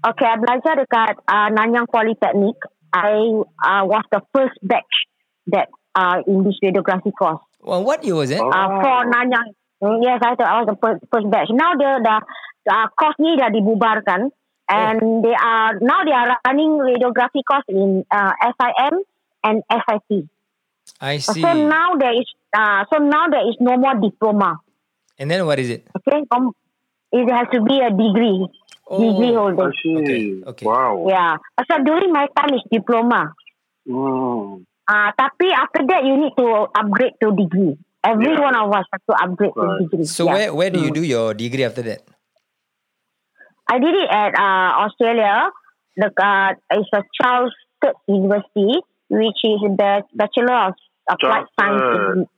Okay, 0.00 0.26
I 0.26 0.36
belajar 0.40 0.72
dekat 0.80 1.14
uh, 1.28 1.48
Nanyang 1.52 1.84
Polytechnic. 1.86 2.56
I 2.90 3.20
uh, 3.60 3.82
was 3.84 4.04
the 4.08 4.24
first 4.32 4.56
batch 4.64 4.94
that 5.52 5.68
uh, 5.94 6.24
in 6.24 6.42
this 6.42 6.56
radiography 6.64 7.12
course. 7.12 7.40
Well, 7.60 7.84
what 7.84 8.00
year 8.00 8.16
was 8.16 8.32
it? 8.32 8.40
Oh. 8.40 8.48
Uh, 8.48 8.80
for 8.80 9.04
Nanyang. 9.04 9.52
Mm, 9.80 10.00
Yes, 10.00 10.20
I, 10.24 10.36
thought 10.36 10.48
I 10.48 10.56
was 10.64 10.68
the 10.72 10.78
first, 10.80 11.00
first 11.12 11.28
batch. 11.28 11.48
Now 11.52 11.76
the 11.76 12.00
the 12.00 12.16
uh, 12.68 12.86
course 12.96 13.16
ni 13.20 13.36
dah 13.36 13.52
dibubarkan. 13.52 14.32
And 14.70 15.26
they 15.26 15.34
are 15.34 15.82
now 15.82 16.06
they 16.06 16.14
are 16.14 16.38
running 16.46 16.78
radiography 16.78 17.42
course 17.42 17.66
in 17.66 18.06
uh, 18.06 18.30
SIM 18.54 19.02
and 19.42 19.66
SIT. 19.66 20.30
I 21.00 21.18
see. 21.18 21.42
So 21.42 21.52
now 21.52 21.94
there 21.98 22.12
is 22.16 22.26
uh, 22.56 22.84
so 22.90 22.98
now 22.98 23.28
there 23.28 23.46
is 23.48 23.56
no 23.60 23.76
more 23.76 23.94
diploma. 23.94 24.58
And 25.18 25.30
then 25.30 25.44
what 25.46 25.58
is 25.58 25.68
it? 25.70 25.86
Okay, 25.96 26.24
um, 26.32 26.52
it 27.12 27.28
has 27.30 27.46
to 27.52 27.60
be 27.62 27.76
a 27.78 27.90
degree, 27.90 28.48
degree 28.88 29.32
Oh, 29.36 29.52
holder. 29.52 29.68
I 29.68 29.76
see 29.82 29.96
Okay, 30.00 30.22
okay. 30.46 30.66
wow 30.66 31.06
Yeah. 31.08 31.36
So 31.68 31.76
during 31.84 32.12
my 32.12 32.26
time 32.36 32.54
is 32.56 32.64
diploma. 32.72 33.32
hmm. 33.86 34.64
Uh, 34.90 35.10
tapi 35.14 35.54
after 35.54 35.86
that, 35.86 36.02
you 36.02 36.18
need 36.18 36.34
to 36.34 36.66
upgrade 36.74 37.14
to 37.22 37.30
degree. 37.30 37.78
Every 38.02 38.34
Yeah. 38.34 38.42
one 38.42 38.56
of 38.58 38.74
us 38.74 38.82
have 38.90 39.04
to 39.06 39.14
upgrade 39.22 39.54
Right. 39.54 39.78
to 39.78 39.86
degree. 39.86 40.08
So 40.08 40.26
Yeah. 40.26 40.32
where 40.34 40.50
where 40.56 40.70
do 40.74 40.80
you 40.82 40.90
Mm. 40.90 40.98
do 40.98 41.02
your 41.06 41.30
degree 41.36 41.62
after 41.62 41.84
that? 41.86 42.02
I 43.70 43.78
did 43.78 43.94
it 43.94 44.10
at 44.10 44.34
uh, 44.34 44.70
Australia. 44.88 45.50
The 45.94 46.10
uh, 46.10 46.54
it's 46.74 46.90
a 46.90 47.02
Charles 47.20 47.54
Sturt 47.78 47.96
University, 48.08 48.82
which 49.10 49.42
is 49.42 49.60
the 49.74 50.06
Bachelor 50.14 50.70
of 50.70 50.74
Applied 51.10 51.46
Science. 51.58 52.30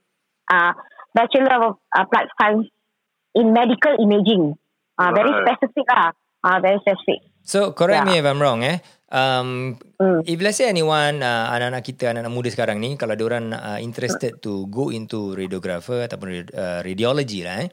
Uh, 0.49 0.73
Bachelor 1.13 1.53
of 1.61 1.73
Applied 1.93 2.29
Science 2.41 2.67
in 3.37 3.53
Medical 3.53 3.93
Imaging. 4.01 4.57
Uh, 4.97 5.09
Very 5.13 5.29
Right. 5.29 5.45
specific 5.53 5.85
lah. 5.89 6.11
Uh, 6.43 6.57
very 6.59 6.77
specific. 6.83 7.23
So 7.41 7.71
correct 7.71 8.03
Yeah. 8.03 8.09
me 8.09 8.13
if 8.19 8.25
I'm 8.27 8.41
wrong 8.41 8.61
eh. 8.67 8.83
Um, 9.13 9.77
Mm. 10.01 10.25
if 10.25 10.37
let's 10.41 10.57
say 10.57 10.67
anyone 10.67 11.21
uh, 11.21 11.53
anak-anak 11.53 11.85
kita 11.85 12.11
anak-anak 12.11 12.33
muda 12.33 12.49
sekarang 12.49 12.81
ni 12.81 12.97
kalau 12.97 13.13
diorang 13.15 13.53
uh, 13.53 13.77
interested 13.79 14.41
to 14.41 14.65
go 14.67 14.89
into 14.89 15.37
radiographer 15.37 16.03
ataupun 16.03 16.49
uh, 16.51 16.81
radiology 16.83 17.45
lah 17.45 17.63
eh. 17.63 17.69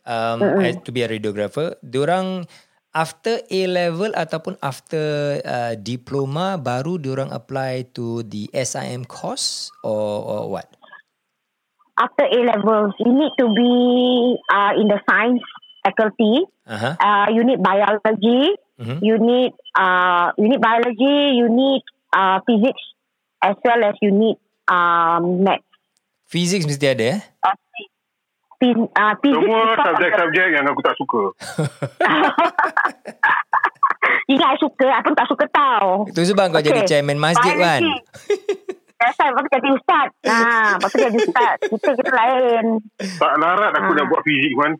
Um, 0.00 0.40
as 0.64 0.80
to 0.80 0.94
be 0.94 1.04
a 1.04 1.10
radiographer, 1.10 1.76
diorang 1.84 2.48
after 2.94 3.38
A 3.50 3.60
level 3.70 4.10
ataupun 4.14 4.58
after 4.62 5.38
uh, 5.46 5.74
diploma 5.78 6.58
baru 6.58 6.98
diorang 6.98 7.30
apply 7.30 7.90
to 7.94 8.26
the 8.26 8.50
SIM 8.54 9.06
course 9.06 9.70
or 9.86 10.22
or 10.26 10.42
what? 10.50 10.68
After 12.00 12.24
A 12.24 12.38
levels, 12.56 12.96
you 12.98 13.12
need 13.12 13.32
to 13.36 13.46
be 13.52 13.72
uh, 14.48 14.72
in 14.80 14.88
the 14.88 14.98
science 15.04 15.44
faculty. 15.84 16.48
Uh-huh. 16.64 16.96
Uh, 16.96 17.26
you 17.28 17.44
need 17.44 17.60
biology. 17.60 18.56
Mhm. 18.80 18.98
You 19.04 19.20
need 19.20 19.52
uh, 19.76 20.32
you 20.40 20.48
need 20.48 20.64
biology. 20.64 21.36
You 21.36 21.52
need 21.52 21.84
uh, 22.16 22.40
physics, 22.48 22.80
as 23.44 23.52
well 23.60 23.84
as 23.84 23.92
you 24.00 24.08
need 24.08 24.40
um, 24.72 25.44
math. 25.44 25.60
Physics 26.30 26.64
mesti 26.64 26.88
ada 26.88 27.04
eh. 27.16 27.20
Uh, 27.44 27.52
phys- 28.60 28.92
uh, 28.92 29.14
Semua 29.16 29.40
because 29.40 29.72
of 29.72 29.74
the- 29.74 29.86
subjek-subjek 29.88 30.48
yang 30.52 30.64
aku 30.64 30.80
tak 30.80 30.94
suka. 30.94 31.22
Ingat 34.26 34.52
suka, 34.58 34.86
I 34.86 35.02
pun 35.02 35.12
tak 35.12 35.26
suka 35.26 35.44
tau. 35.50 36.06
Itu 36.06 36.22
sebab 36.24 36.50
kau 36.50 36.62
jadi 36.62 36.84
chairman 36.84 37.18
masjid 37.18 37.50
kan. 37.52 37.82
Biology. 37.82 37.98
That's 38.94 39.16
why 39.16 39.32
lepas 39.32 39.42
tu 39.42 39.50
jadi 39.50 39.68
ustaz. 39.72 40.08
Ha, 40.22 40.38
lepas 40.76 40.88
tu 40.88 40.98
jadi 41.00 41.18
ustaz. 41.18 41.56
Kita 41.72 41.88
kita 41.96 42.12
lain. 42.12 42.64
Tak 43.16 43.32
larat 43.34 43.72
aku 43.72 43.90
Ah. 43.90 43.96
nak 43.96 44.06
buat 44.06 44.20
fizik 44.22 44.52
man. 44.54 44.72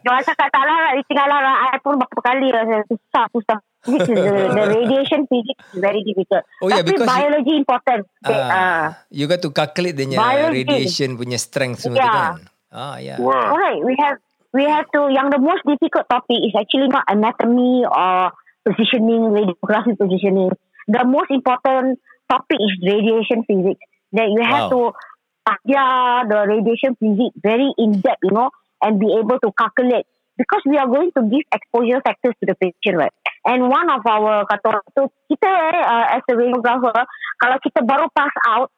Jangan 0.00 0.22
cakap 0.24 0.48
tak 0.48 0.64
lah. 0.64 0.76
Tinggal 1.04 1.28
lah. 1.28 1.40
I 1.68 1.78
pun 1.78 1.94
berapa 1.94 2.16
kali 2.18 2.48
rasa 2.48 2.80
susah, 2.88 3.24
susah. 3.30 3.58
Is 3.86 4.02
the, 4.02 4.14
the 4.50 4.64
radiation 4.74 5.20
physics 5.26 5.62
is 5.72 5.80
very 5.80 6.02
difficult. 6.02 6.42
Oh, 6.58 6.66
yeah, 6.66 6.82
Tapi 6.82 6.90
because 6.92 7.06
you- 7.06 7.14
biology 7.14 7.54
important. 7.56 8.00
Okay, 8.20 8.34
Ah, 8.34 8.50
uh, 8.50 8.84
you 9.08 9.24
got 9.26 9.40
to 9.40 9.50
calculate 9.50 9.94
Biology. 10.18 10.66
radiation 10.66 11.14
punya 11.14 11.38
strength 11.38 11.80
semua 11.80 11.96
tu 11.96 12.02
Yeah. 12.02 12.14
kan. 12.14 12.34
Ah. 12.68 12.96
Yeah. 12.98 13.16
Wah. 13.18 13.54
Alright, 13.54 13.80
we 13.80 13.94
have 13.96 14.18
we 14.50 14.66
have 14.66 14.84
to. 14.90 15.08
Yang 15.08 15.38
the 15.38 15.40
most 15.40 15.62
difficult 15.64 16.04
topic 16.06 16.42
is 16.42 16.52
actually 16.52 16.88
not 16.88 17.06
anatomy 17.06 17.86
or 17.86 18.34
positioning, 18.62 19.30
radiography 19.30 19.94
positioning. 19.94 20.50
The 20.86 21.02
most 21.02 21.30
important 21.30 21.96
topic 22.26 22.58
is 22.58 22.72
radiation 22.82 23.46
physics. 23.46 23.80
That 24.12 24.28
you 24.28 24.42
have 24.42 24.70
Wow. 24.70 24.92
to 24.94 25.50
yeah 25.64 26.26
the 26.26 26.42
radiation 26.46 26.98
physics 26.98 27.34
very 27.38 27.70
in 27.78 28.02
depth, 28.02 28.22
you 28.22 28.34
know, 28.34 28.50
and 28.82 28.98
be 28.98 29.06
able 29.14 29.38
to 29.40 29.50
calculate 29.54 30.06
because 30.36 30.62
we 30.64 30.76
are 30.76 30.86
going 30.86 31.10
to 31.16 31.22
give 31.26 31.44
exposure 31.50 32.00
factors 32.00 32.32
to 32.40 32.44
the 32.44 32.56
patient, 32.56 32.96
right? 32.96 33.12
And 33.44 33.68
one 33.68 33.88
of 33.88 34.02
our 34.04 34.44
kata 34.44 34.64
orang 34.68 34.86
tu 34.92 35.04
kita 35.28 35.48
eh, 35.48 35.80
uh, 35.80 36.06
as 36.12 36.22
a 36.26 36.34
radiographer, 36.34 36.94
kalau 37.38 37.56
kita 37.60 37.80
baru 37.82 38.06
pass 38.12 38.32
out 38.46 38.68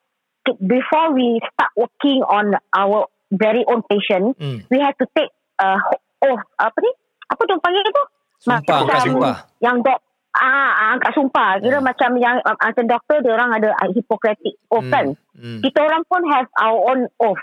before 0.61 1.13
we 1.13 1.41
start 1.45 1.73
working 1.77 2.21
on 2.25 2.57
our 2.73 3.07
very 3.31 3.65
own 3.69 3.85
patient, 3.85 4.37
Hmm. 4.37 4.65
we 4.69 4.81
have 4.81 4.97
to 4.97 5.07
take 5.13 5.29
uh, 5.59 5.77
oath 6.25 6.45
apa 6.57 6.77
ni? 6.81 6.91
Apa 7.29 7.41
tu 7.45 7.55
panggil 7.61 7.85
itu? 7.85 8.05
Sumpah, 8.39 8.79
Macam 8.87 9.01
sumpah. 9.05 9.37
Yang 9.59 9.77
dok 9.85 9.99
ah 10.39 10.45
ah, 10.71 10.95
angkat 10.95 11.11
sumpah. 11.13 11.51
Kira 11.59 11.79
Hmm. 11.81 11.87
macam 11.89 12.11
yang 12.17 12.37
uh, 12.41 12.55
macam 12.55 12.85
doktor 12.87 13.21
dia 13.21 13.33
orang 13.35 13.51
ada 13.57 13.73
uh, 13.75 13.89
Hippocratic 13.91 14.55
oath 14.69 14.85
Hmm. 14.85 14.93
kan. 14.93 15.07
Hmm. 15.35 15.61
Kita 15.61 15.79
orang 15.81 16.03
pun 16.07 16.23
have 16.29 16.49
our 16.57 16.79
own 16.93 17.01
oath. 17.19 17.43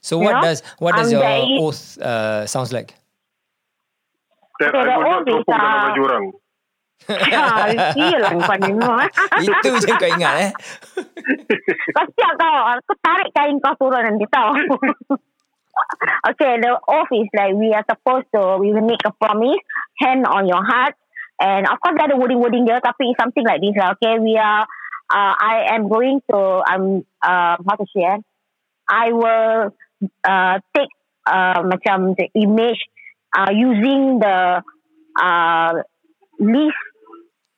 So 0.00 0.16
You 0.16 0.30
what 0.30 0.40
know, 0.40 0.44
does 0.46 0.58
what 0.80 0.92
does 0.96 1.10
um, 1.10 1.20
your 1.20 1.26
is- 1.26 1.58
oath 1.60 1.82
uh, 2.00 2.46
sounds 2.46 2.72
like? 2.72 2.96
Setiap 4.60 4.76
Okay, 4.76 4.92
I 4.92 5.24
the 5.24 5.32
go 5.32 5.40
is, 5.40 5.44
pun 5.48 5.56
dalam 5.56 5.80
baju 5.88 6.00
orang. 6.04 6.24
ha, 7.08 7.72
iyalah 7.96 8.30
kau 8.44 8.56
ni 8.60 8.70
memang. 8.76 9.08
Itu 9.40 9.68
je 9.80 9.94
kau 9.96 10.10
ingat 10.12 10.34
eh. 10.36 10.50
Kau 11.96 12.04
siap 12.12 12.32
kau. 12.36 12.58
Aku 12.76 12.92
tarik 13.00 13.32
kain 13.32 13.56
kau 13.64 13.72
turun 13.80 14.04
nanti 14.04 14.28
tau. 14.28 14.52
okay, 16.28 16.60
the 16.60 16.76
oath 16.76 17.12
is 17.16 17.32
like 17.32 17.56
we 17.56 17.72
are 17.72 17.86
supposed 17.88 18.28
to, 18.36 18.60
we 18.60 18.76
will 18.76 18.84
make 18.84 19.00
a 19.08 19.16
promise, 19.16 19.64
hand 19.96 20.28
on 20.28 20.44
your 20.44 20.60
heart. 20.60 20.92
And 21.40 21.64
of 21.64 21.80
course, 21.80 21.96
ada 21.96 22.20
wording-wording 22.20 22.68
dia, 22.68 22.84
tapi 22.84 23.16
it's 23.16 23.16
something 23.16 23.48
like 23.48 23.64
this 23.64 23.72
lah. 23.80 23.96
Okay, 23.96 24.20
we 24.20 24.36
are, 24.36 24.68
uh, 25.08 25.34
I 25.40 25.72
am 25.72 25.88
going 25.88 26.20
to, 26.28 26.60
I'm, 26.68 27.08
uh, 27.24 27.56
how 27.64 27.76
to 27.80 27.88
say 27.96 28.04
eh? 28.04 28.20
I 28.84 29.08
will 29.16 29.72
uh, 30.28 30.60
take 30.76 30.92
uh, 31.24 31.64
macam 31.64 32.12
the 32.12 32.28
image 32.36 32.84
uh, 33.32 33.50
using 33.50 34.18
the 34.18 34.62
uh, 35.16 35.72
least 36.38 36.80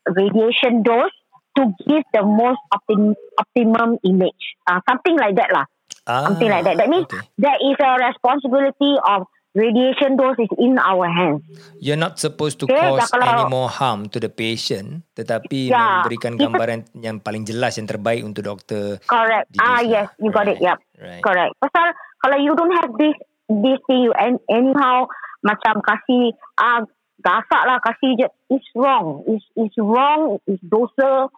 radiation 0.09 0.83
dose 0.83 1.14
to 1.55 1.69
give 1.87 2.02
the 2.12 2.23
most 2.25 2.61
optim- 2.73 3.19
optimum 3.38 3.99
image. 4.05 4.43
Uh, 4.67 4.81
something 4.88 5.17
like 5.17 5.37
that 5.37 5.52
lah. 5.52 5.64
Ah, 6.02 6.26
Something 6.26 6.50
like 6.50 6.64
that. 6.64 6.76
That 6.81 6.88
means 6.88 7.07
okay. 7.07 7.23
there 7.38 7.59
is 7.61 7.76
a 7.79 7.93
responsibility 8.00 8.97
of 9.07 9.29
radiation 9.55 10.17
dose 10.17 10.41
is 10.41 10.49
in 10.59 10.81
our 10.81 11.07
hands. 11.07 11.45
You're 11.79 12.00
not 12.00 12.17
supposed 12.19 12.59
to 12.61 12.67
Okay, 12.67 12.75
cause 12.75 13.12
kalau- 13.12 13.29
any 13.29 13.47
more 13.47 13.69
harm 13.69 14.09
to 14.09 14.19
the 14.19 14.33
patient 14.33 15.05
tetapi 15.12 15.69
Ya, 15.69 16.00
memberikan 16.00 16.35
gambaran 16.35 16.88
yang 16.97 17.21
paling 17.21 17.45
jelas 17.45 17.76
yang 17.76 17.85
terbaik 17.87 18.25
untuk 18.25 18.49
doktor. 18.49 18.97
Correct. 19.05 19.52
Ah 19.61 19.85
yes, 19.85 20.09
you 20.19 20.33
got 20.33 20.49
it. 20.49 20.57
Right, 20.57 20.73
Yep. 20.73 20.79
right. 20.99 21.23
Correct. 21.23 21.52
Pasal 21.61 21.87
kalau 22.19 22.41
you 22.41 22.57
don't 22.57 22.73
have 22.73 22.91
this 22.97 23.14
this 23.52 23.79
thing, 23.85 24.09
you 24.09 24.12
an- 24.17 24.41
anyhow 24.49 25.05
macam 25.43 25.83
kasih 25.83 26.33
ah 26.59 26.83
gasak 27.23 27.63
lah 27.67 27.79
kasih 27.83 28.19
je. 28.19 28.27
It's 28.51 28.67
wrong. 28.75 29.23
It's 29.27 29.47
it's 29.59 29.79
wrong. 29.79 30.39
It's 30.47 30.63
dosa 30.63 31.29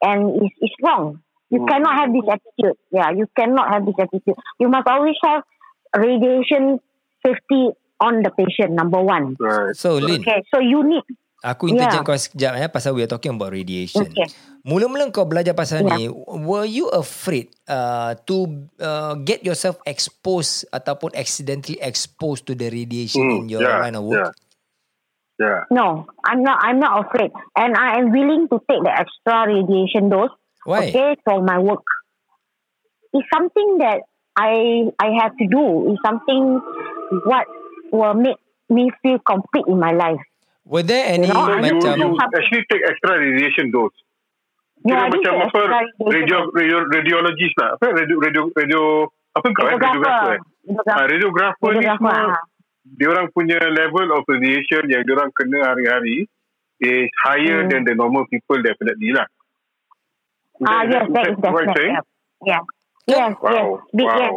and 0.00 0.40
it's 0.40 0.54
it's 0.60 0.76
wrong. 0.84 1.20
You 1.52 1.60
Hmm. 1.64 1.68
cannot 1.68 1.94
have 2.00 2.10
this 2.12 2.24
attitude. 2.26 2.76
Yeah, 2.90 3.10
you 3.12 3.26
cannot 3.36 3.68
have 3.72 3.84
this 3.84 3.96
attitude. 4.00 4.36
You 4.58 4.68
must 4.68 4.88
always 4.88 5.16
have 5.22 5.42
radiation 5.94 6.80
safety 7.24 7.70
on 8.00 8.22
the 8.22 8.30
patient. 8.34 8.72
Number 8.72 9.00
one. 9.00 9.36
Right. 9.38 9.76
So 9.76 9.96
Lin, 9.96 10.20
Okay, 10.20 10.42
so 10.52 10.60
you 10.60 10.82
need 10.82 11.04
aku 11.44 11.68
interject 11.68 12.00
Yeah. 12.00 12.08
kau 12.08 12.16
sekejap 12.16 12.52
ya 12.56 12.68
pasal 12.72 12.96
we 12.96 13.04
are 13.04 13.12
talking 13.12 13.36
about 13.36 13.52
radiation. 13.52 14.08
Okay. 14.08 14.24
Mula-mula 14.64 15.12
kau 15.12 15.28
belajar 15.28 15.52
pasal 15.52 15.84
ni, 15.84 16.08
Yeah. 16.08 16.16
were 16.40 16.64
you 16.64 16.88
afraid 16.88 17.52
uh, 17.68 18.16
to 18.24 18.48
uh, 18.80 19.12
get 19.20 19.44
yourself 19.44 19.76
exposed 19.84 20.64
ataupun 20.72 21.12
accidentally 21.12 21.76
exposed 21.84 22.48
to 22.48 22.56
the 22.56 22.72
radiation 22.72 23.20
Hmm, 23.20 23.36
in 23.44 23.52
your 23.52 23.60
yeah, 23.60 23.84
line 23.84 23.92
of 23.92 24.08
work? 24.08 24.32
Yeah. 25.36 25.68
No, 25.68 26.06
I'm 26.24 26.46
not. 26.46 26.62
I'm 26.62 26.78
not 26.78 26.94
afraid, 27.04 27.34
and 27.58 27.74
I 27.74 27.98
am 27.98 28.14
willing 28.14 28.46
to 28.48 28.56
take 28.70 28.80
the 28.86 28.94
extra 28.94 29.50
radiation 29.50 30.06
dose. 30.06 30.30
Why? 30.62 30.88
Okay, 30.88 31.18
for 31.26 31.42
my 31.42 31.58
work. 31.58 31.82
It's 33.12 33.26
something 33.34 33.82
that 33.82 34.06
I 34.38 34.88
I 34.94 35.08
have 35.20 35.34
to 35.36 35.46
do. 35.50 35.90
It's 35.90 35.98
something 36.06 36.62
what 37.26 37.50
will 37.90 38.14
make 38.14 38.38
me 38.70 38.94
feel 39.02 39.18
complete 39.26 39.66
in 39.66 39.76
my 39.82 39.90
life. 39.90 40.22
Were 40.64 40.80
there 40.82 41.04
any 41.06 41.28
You 41.28 41.34
know, 41.34 41.44
I 41.44 41.60
you, 41.60 41.76
macam 41.76 41.94
you 41.94 42.08
actually 42.16 42.64
take 42.72 42.82
extra 42.82 43.20
radiation 43.20 43.68
dose. 43.68 43.92
Yeah, 44.80 45.08
Kira 45.08 45.12
macam 45.12 45.32
apa 45.44 45.60
radio, 46.08 46.38
radio, 46.52 46.76
radiologist 46.88 47.56
lah. 47.56 47.76
Apa 47.76 47.92
radio 47.94 48.16
radio 48.16 48.42
radio 48.52 48.82
apa 49.32 49.46
kau 49.50 49.64
eh 49.64 49.76
radiographer. 49.76 50.34
Radiographer. 50.34 50.34
eh? 50.34 50.92
Ah, 50.92 51.04
radiographer 51.04 51.70
ni 51.70 51.80
Radiographer, 51.80 51.96
semua 52.00 52.32
ah. 52.32 52.44
dia 52.86 53.06
orang 53.08 53.26
punya 53.30 53.58
level 53.60 54.06
of 54.12 54.22
radiation 54.24 54.82
yang 54.88 55.00
dia 55.02 55.12
orang 55.12 55.30
kena 55.32 55.58
hari-hari 55.64 56.28
is 56.80 57.08
higher 57.22 57.64
Hmm. 57.64 57.68
than 57.68 57.80
the 57.82 57.92
normal 57.92 58.24
people 58.26 58.56
definitely 58.58 59.12
lah. 59.12 59.24
Ah, 60.60 60.84
yes, 60.84 61.04
that 61.08 61.12
that 61.12 61.24
is 61.26 61.36
definitely. 61.38 61.74
saying? 61.76 61.96
Yeah. 62.44 62.62
Yes, 63.04 63.20
yes, 63.20 63.32
Wow. 63.36 63.68
yes. 63.92 64.04
wow. 64.06 64.34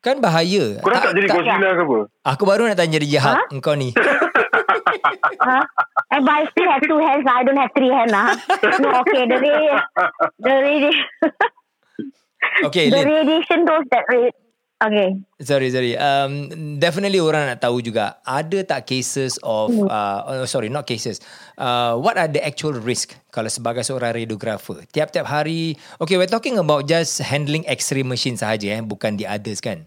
kan 0.00 0.16
bahaya. 0.18 0.64
Korang 0.80 0.98
tak, 0.98 1.12
jadi 1.14 1.26
Godzilla 1.28 1.68
ke 1.70 1.82
apa? 1.84 1.98
Aku 2.26 2.42
baru 2.42 2.62
nak 2.64 2.74
tanya 2.74 2.98
dia 2.98 3.20
Ha? 3.20 3.34
Engkau 3.50 3.74
ni. 3.74 3.90
Huh? 5.40 5.64
And 6.10 6.24
but 6.24 6.34
I 6.34 6.42
still 6.50 6.68
have 6.68 6.82
two 6.82 6.98
hands. 6.98 7.24
I 7.26 7.42
don't 7.44 7.56
have 7.56 7.72
three 7.72 7.88
hands. 7.88 8.12
Huh? 8.12 8.34
No, 8.80 8.88
okay. 9.02 9.22
The 9.26 9.36
radi- 9.36 9.84
the 10.38 10.50
radi- 10.50 11.00
Okay, 12.66 12.88
the 12.90 13.04
radiation 13.04 13.64
dose 13.64 13.86
that 13.92 14.04
ra- 14.08 14.36
Okay. 14.80 15.20
Sorry, 15.44 15.68
sorry. 15.68 15.92
Um, 15.92 16.48
definitely 16.80 17.20
orang 17.20 17.52
nak 17.52 17.60
tahu 17.60 17.84
juga. 17.84 18.16
Ada 18.24 18.64
tak 18.64 18.88
cases 18.88 19.36
of, 19.44 19.68
Hmm. 19.68 19.84
uh, 19.84 20.40
oh, 20.40 20.48
sorry, 20.48 20.72
not 20.72 20.88
cases. 20.88 21.20
Uh, 21.52 22.00
what 22.00 22.16
are 22.16 22.24
the 22.24 22.40
actual 22.40 22.72
risk 22.72 23.12
kalau 23.28 23.52
sebagai 23.52 23.84
seorang 23.84 24.16
radiographer? 24.16 24.80
Tiap-tiap 24.88 25.28
hari, 25.28 25.76
okay, 26.00 26.16
we're 26.16 26.32
talking 26.32 26.56
about 26.56 26.88
just 26.88 27.20
handling 27.20 27.60
X-ray 27.68 28.00
machine 28.00 28.40
sahaja, 28.40 28.72
eh, 28.72 28.80
bukan 28.80 29.20
the 29.20 29.28
others 29.28 29.60
kan? 29.60 29.84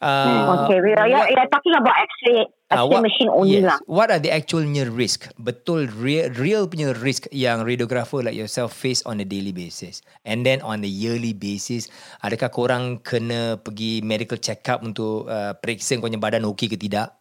Uh, 0.00 0.64
Okay, 0.64 0.80
we 0.80 0.96
are, 0.96 1.04
what- 1.04 1.28
you're, 1.28 1.28
you're 1.36 1.50
talking 1.52 1.76
about 1.76 1.92
X-ray, 1.92 2.48
Ah, 2.72 2.88
X-ray 2.88 3.04
machine 3.04 3.28
only 3.28 3.60
yes. 3.60 3.68
lah. 3.68 3.78
What 3.84 4.08
are 4.08 4.16
the 4.16 4.32
actual 4.32 4.64
near 4.64 4.88
risk? 4.88 5.28
Betul 5.36 5.92
real, 5.92 6.32
real 6.40 6.64
punya 6.64 6.96
risk 6.96 7.28
yang 7.36 7.60
radiographer 7.68 8.24
like 8.24 8.32
yourself 8.32 8.72
face 8.72 9.04
on 9.04 9.20
a 9.20 9.26
daily 9.28 9.52
basis. 9.52 10.00
And 10.24 10.40
then 10.40 10.64
on 10.64 10.80
a 10.80 10.88
yearly 10.88 11.36
basis, 11.36 11.92
adakah 12.24 12.48
korang 12.48 13.04
kena 13.04 13.60
pergi 13.60 14.00
medical 14.00 14.40
check 14.40 14.64
up 14.72 14.80
untuk 14.80 15.28
uh, 15.28 15.52
periksa 15.60 16.00
kau 16.00 16.08
punya 16.08 16.16
badan 16.16 16.48
okey 16.48 16.72
ke 16.72 16.80
tidak? 16.80 17.12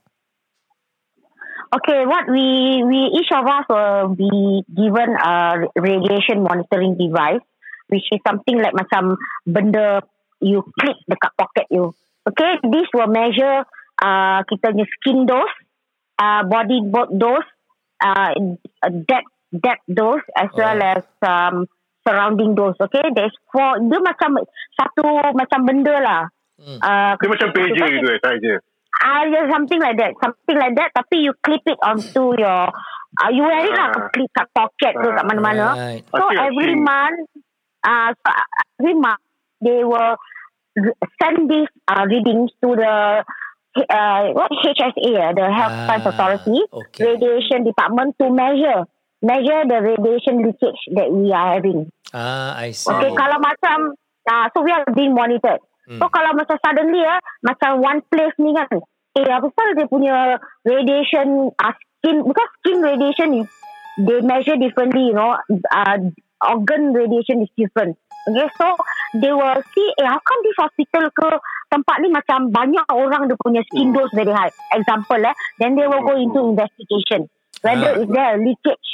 Okay, 1.69 2.07
what 2.07 2.25
we 2.31 2.79
we 2.87 3.13
each 3.13 3.29
of 3.29 3.45
us 3.45 3.67
will 3.69 4.15
be 4.17 4.65
given 4.73 5.13
a 5.19 5.67
radiation 5.77 6.41
monitoring 6.41 6.97
device, 6.97 7.43
which 7.91 8.07
is 8.09 8.23
something 8.25 8.57
like 8.57 8.73
macam 8.73 9.19
benda 9.45 10.01
you 10.41 10.63
click 10.79 10.97
dekat 11.05 11.29
pocket 11.37 11.67
you. 11.69 11.91
Okay, 12.29 12.51
this 12.69 12.87
will 12.93 13.09
measure 13.09 13.65
uh, 13.99 14.39
kita 14.45 14.71
punya 14.71 14.87
skin 14.99 15.25
dose, 15.25 15.55
uh, 16.17 16.45
body 16.45 16.79
bo- 16.85 17.09
dose, 17.09 17.47
uh, 17.99 18.31
depth 19.05 19.29
depth 19.49 19.83
dose 19.89 20.25
as 20.37 20.49
well 20.53 20.77
Oh. 20.77 20.91
as 20.93 21.03
um, 21.25 21.65
surrounding 22.05 22.53
dose. 22.53 22.77
Okay, 22.77 23.01
there's 23.17 23.33
four. 23.49 23.81
Dia 23.81 23.99
macam 23.99 24.37
satu 24.77 25.33
macam 25.33 25.59
benda 25.65 25.95
lah. 25.99 26.23
Hmm. 26.59 26.77
Uh, 26.77 27.13
Dia 27.17 27.29
macam 27.31 27.49
pager 27.55 27.87
gitu 27.97 28.07
eh, 28.13 28.21
saja. 28.21 28.53
Ah, 28.99 29.23
yeah, 29.23 29.47
something 29.47 29.79
like 29.79 29.95
that. 29.95 30.11
Something 30.19 30.57
like 30.59 30.75
that. 30.75 30.91
Tapi 30.91 31.23
you 31.23 31.31
clip 31.39 31.63
it 31.63 31.79
onto 31.79 32.35
your... 32.35 32.67
Uh, 33.15 33.29
you 33.31 33.41
wear 33.47 33.63
it 33.63 33.71
lah. 33.71 33.95
Ah. 33.95 34.11
Clip 34.11 34.27
kat 34.35 34.47
pocket 34.51 34.91
tu 34.91 35.07
kat 35.07 35.23
mana-mana. 35.23 35.67
Right. 35.71 36.03
So 36.11 36.19
I 36.27 36.29
see, 36.29 36.35
I 36.35 36.45
every 36.51 36.73
see. 36.75 36.83
month, 36.83 37.19
uh, 37.85 38.09
so 38.11 38.29
every 38.75 38.95
month, 38.99 39.23
they 39.63 39.81
will 39.87 40.19
send 41.21 41.49
these 41.49 41.69
uh, 41.87 42.05
readings 42.05 42.51
to 42.61 42.75
the 42.75 43.23
uh, 43.77 44.21
what 44.33 44.51
HSA, 44.51 45.09
uh, 45.13 45.33
the 45.33 45.47
Health 45.51 45.75
Ah, 45.75 45.85
Science 45.87 46.05
Authority, 46.05 46.59
okay. 46.73 47.15
radiation 47.15 47.63
department 47.63 48.15
to 48.19 48.29
measure 48.29 48.85
measure 49.21 49.67
the 49.67 49.79
radiation 49.83 50.43
leakage 50.47 50.79
that 50.95 51.11
we 51.11 51.31
are 51.31 51.59
having. 51.59 51.91
Ah, 52.13 52.55
I 52.55 52.71
see. 52.71 52.89
Okay, 52.89 53.11
kalau 53.13 53.37
macam 53.43 53.93
uh, 54.29 54.45
so 54.55 54.63
we 54.63 54.71
are 54.71 54.85
being 54.95 55.13
monitored. 55.13 55.59
Hmm. 55.85 55.99
So 55.99 56.07
kalau 56.09 56.37
macam 56.37 56.55
suddenly 56.61 57.01
ya, 57.03 57.19
macam 57.43 57.83
one 57.83 57.99
place 58.07 58.35
ni 58.39 58.55
kan, 58.55 58.69
eh 59.17 59.27
apa 59.27 59.49
pasal 59.51 59.75
dia 59.75 59.87
punya 59.89 60.15
radiation 60.63 61.51
uh, 61.57 61.73
skin 61.99 62.23
because 62.23 62.49
skin 62.63 62.79
radiation 62.79 63.29
is 63.43 63.47
they 63.99 64.21
measure 64.23 64.55
differently, 64.55 65.11
you 65.11 65.15
know, 65.17 65.35
uh, 65.75 65.97
organ 66.47 66.95
radiation 66.95 67.43
is 67.43 67.51
different. 67.59 67.99
Okay, 68.27 68.47
so 68.59 68.75
they 69.15 69.31
will 69.31 69.61
see, 69.73 69.87
eh 69.97 70.05
how 70.05 70.19
come 70.19 70.39
this 70.43 70.57
hospital 70.59 71.07
ke 71.09 71.27
tempat 71.69 71.95
ni 72.03 72.09
macam 72.11 72.51
banyak 72.51 72.85
orang 72.91 73.29
dia 73.29 73.37
punya 73.39 73.61
skin 73.71 73.93
dose 73.93 74.11
very 74.13 74.33
high. 74.33 74.51
Example 74.75 75.21
eh, 75.23 75.33
then 75.57 75.77
they 75.77 75.87
will 75.87 76.03
go 76.03 76.17
into 76.17 76.39
investigation. 76.51 77.29
Whether 77.61 77.95
Ah. 77.95 78.01
is 78.01 78.07
there 78.07 78.29
a 78.33 78.37
leakage, 78.39 78.89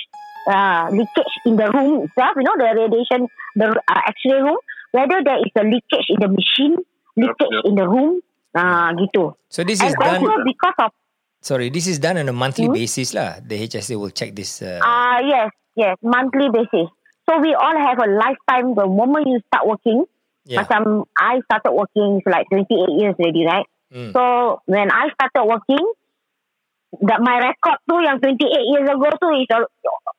uh, 0.49 0.89
leakage 0.89 1.33
in 1.45 1.53
the 1.55 1.67
room 1.69 2.05
itself, 2.05 2.33
you 2.37 2.45
know, 2.45 2.55
the 2.57 2.69
radiation, 2.73 3.29
the 3.53 3.73
uh, 3.75 4.01
X-ray 4.09 4.41
room, 4.41 4.57
whether 4.91 5.21
there 5.21 5.37
is 5.37 5.53
a 5.53 5.63
leakage 5.65 6.07
in 6.09 6.17
the 6.17 6.29
machine, 6.29 6.75
leakage 7.13 7.53
yep. 7.53 7.65
in 7.69 7.73
the 7.77 7.85
room, 7.85 8.21
uh, 8.57 8.89
gitu. 8.97 9.37
So 9.49 9.61
this 9.61 9.81
And 9.81 9.93
is 9.93 9.95
done... 9.99 10.21
also 10.25 10.41
because 10.45 10.77
of 10.81 10.91
Sorry, 11.45 11.69
this 11.69 11.85
is 11.85 12.01
done 12.01 12.17
on 12.17 12.25
a 12.25 12.33
monthly 12.33 12.65
Hmm? 12.65 12.73
basis 12.73 13.13
lah. 13.13 13.37
The 13.37 13.69
HSA 13.69 13.93
will 14.01 14.09
check 14.09 14.33
this. 14.33 14.65
Uh, 14.65 14.81
Ah, 14.81 15.21
yes, 15.21 15.53
yes, 15.77 15.93
monthly 16.01 16.49
basis. 16.49 16.89
So 17.25 17.41
we 17.41 17.53
all 17.57 17.77
have 17.77 17.97
a 17.97 18.09
lifetime. 18.09 18.77
The 18.77 18.85
moment 18.85 19.25
you 19.27 19.41
start 19.49 19.65
working, 19.65 20.05
yeah. 20.45 20.61
macam 20.61 21.09
I 21.17 21.41
started 21.49 21.73
working 21.73 22.21
for 22.21 22.29
like 22.29 22.45
28 22.53 22.69
years 23.01 23.15
already, 23.17 23.43
right? 23.45 23.67
Hmm. 23.89 24.11
So 24.13 24.21
when 24.69 24.93
I 24.93 25.09
started 25.13 25.45
working, 25.45 25.81
that 27.03 27.19
my 27.19 27.41
record 27.41 27.77
tu 27.89 27.99
yang 27.99 28.21
28 28.23 28.39
years 28.71 28.87
ago 28.87 29.07
tu 29.19 29.27
is 29.35 29.49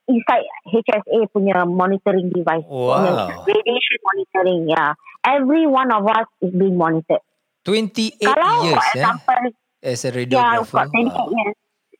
inside 0.07 0.45
HSA 0.69 1.31
punya 1.33 1.65
monitoring 1.65 2.29
device. 2.31 2.67
Wow. 2.69 3.33
Radiation 3.47 3.99
monitoring, 4.05 4.61
yeah. 4.69 4.93
Every 5.25 5.65
one 5.67 5.91
of 5.91 6.05
us 6.07 6.29
is 6.43 6.53
being 6.53 6.77
monitored. 6.77 7.23
28 7.65 8.23
Kalau 8.23 8.53
years 8.63 8.79
for 8.79 8.87
eh, 8.87 8.95
example, 8.95 9.45
as 9.83 10.05
a 10.05 10.11
yeah, 10.11 10.15
radiographer. 10.15 10.85
got 10.87 10.95
28 10.95 11.11
Wow. 11.11 11.27
years. 11.35 11.57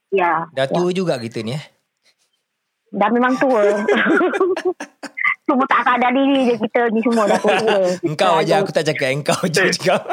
Yeah. 0.07 0.39
Dah 0.55 0.67
tua 0.71 0.87
juga 0.95 1.19
kita 1.19 1.43
ni 1.43 1.59
eh. 1.59 1.63
Dah 2.89 3.09
memang 3.11 3.35
tua. 3.35 3.61
Cuma 5.47 5.63
tak 5.63 5.81
sadar 5.81 6.11
diri 6.11 6.43
je 6.43 6.55
kita 6.59 6.91
ni 6.91 6.99
semua 6.99 7.23
dah 7.25 7.39
tua. 7.39 7.55
Engkau 8.03 8.33
aja 8.35 8.59
aku 8.59 8.71
tak 8.71 8.83
cakap 8.85 9.09
engkau 9.11 9.39
je 9.47 9.71
cakap. 9.73 10.03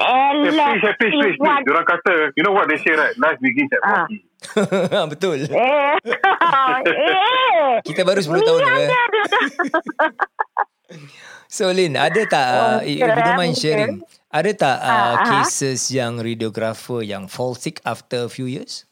Eh, 0.00 0.48
Elah. 0.48 0.80
please, 0.80 0.96
please, 0.96 1.12
please, 1.12 1.36
please. 1.36 1.62
Diorang 1.66 1.84
kata, 1.84 2.32
you 2.32 2.40
know 2.40 2.56
what 2.56 2.64
they 2.66 2.80
say 2.80 2.96
right? 2.96 3.12
Life 3.20 3.36
begins 3.38 3.68
at 3.68 3.82
Ah. 3.84 4.06
40. 4.56 5.10
Betul. 5.12 5.38
Eh. 5.44 5.94
eh. 6.88 7.84
Kita 7.84 8.00
baru 8.02 8.24
10 8.24 8.32
tahun 8.32 8.60
tu 8.64 8.72
eh. 8.80 8.88
So 11.50 11.66
Lin, 11.68 11.98
ada 11.98 12.22
tak 12.30 12.46
uh, 12.46 12.78
Oh, 12.78 12.86
if 12.86 12.96
you 12.96 13.04
don't 13.04 13.36
mind 13.36 13.58
sharing, 13.58 14.00
ada 14.30 14.50
tak 14.54 14.76
uh, 14.78 14.86
Ah, 14.86 15.12
ah. 15.18 15.24
cases 15.42 15.90
yang 15.90 16.16
radiographer 16.16 17.02
yang 17.02 17.26
fall 17.26 17.52
sick 17.52 17.82
after 17.84 18.24
a 18.24 18.30
few 18.30 18.46
years? 18.46 18.86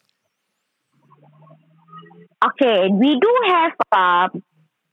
Okay, 2.38 2.86
we 2.94 3.18
do 3.18 3.30
have 3.50 3.74
uh, 3.90 4.28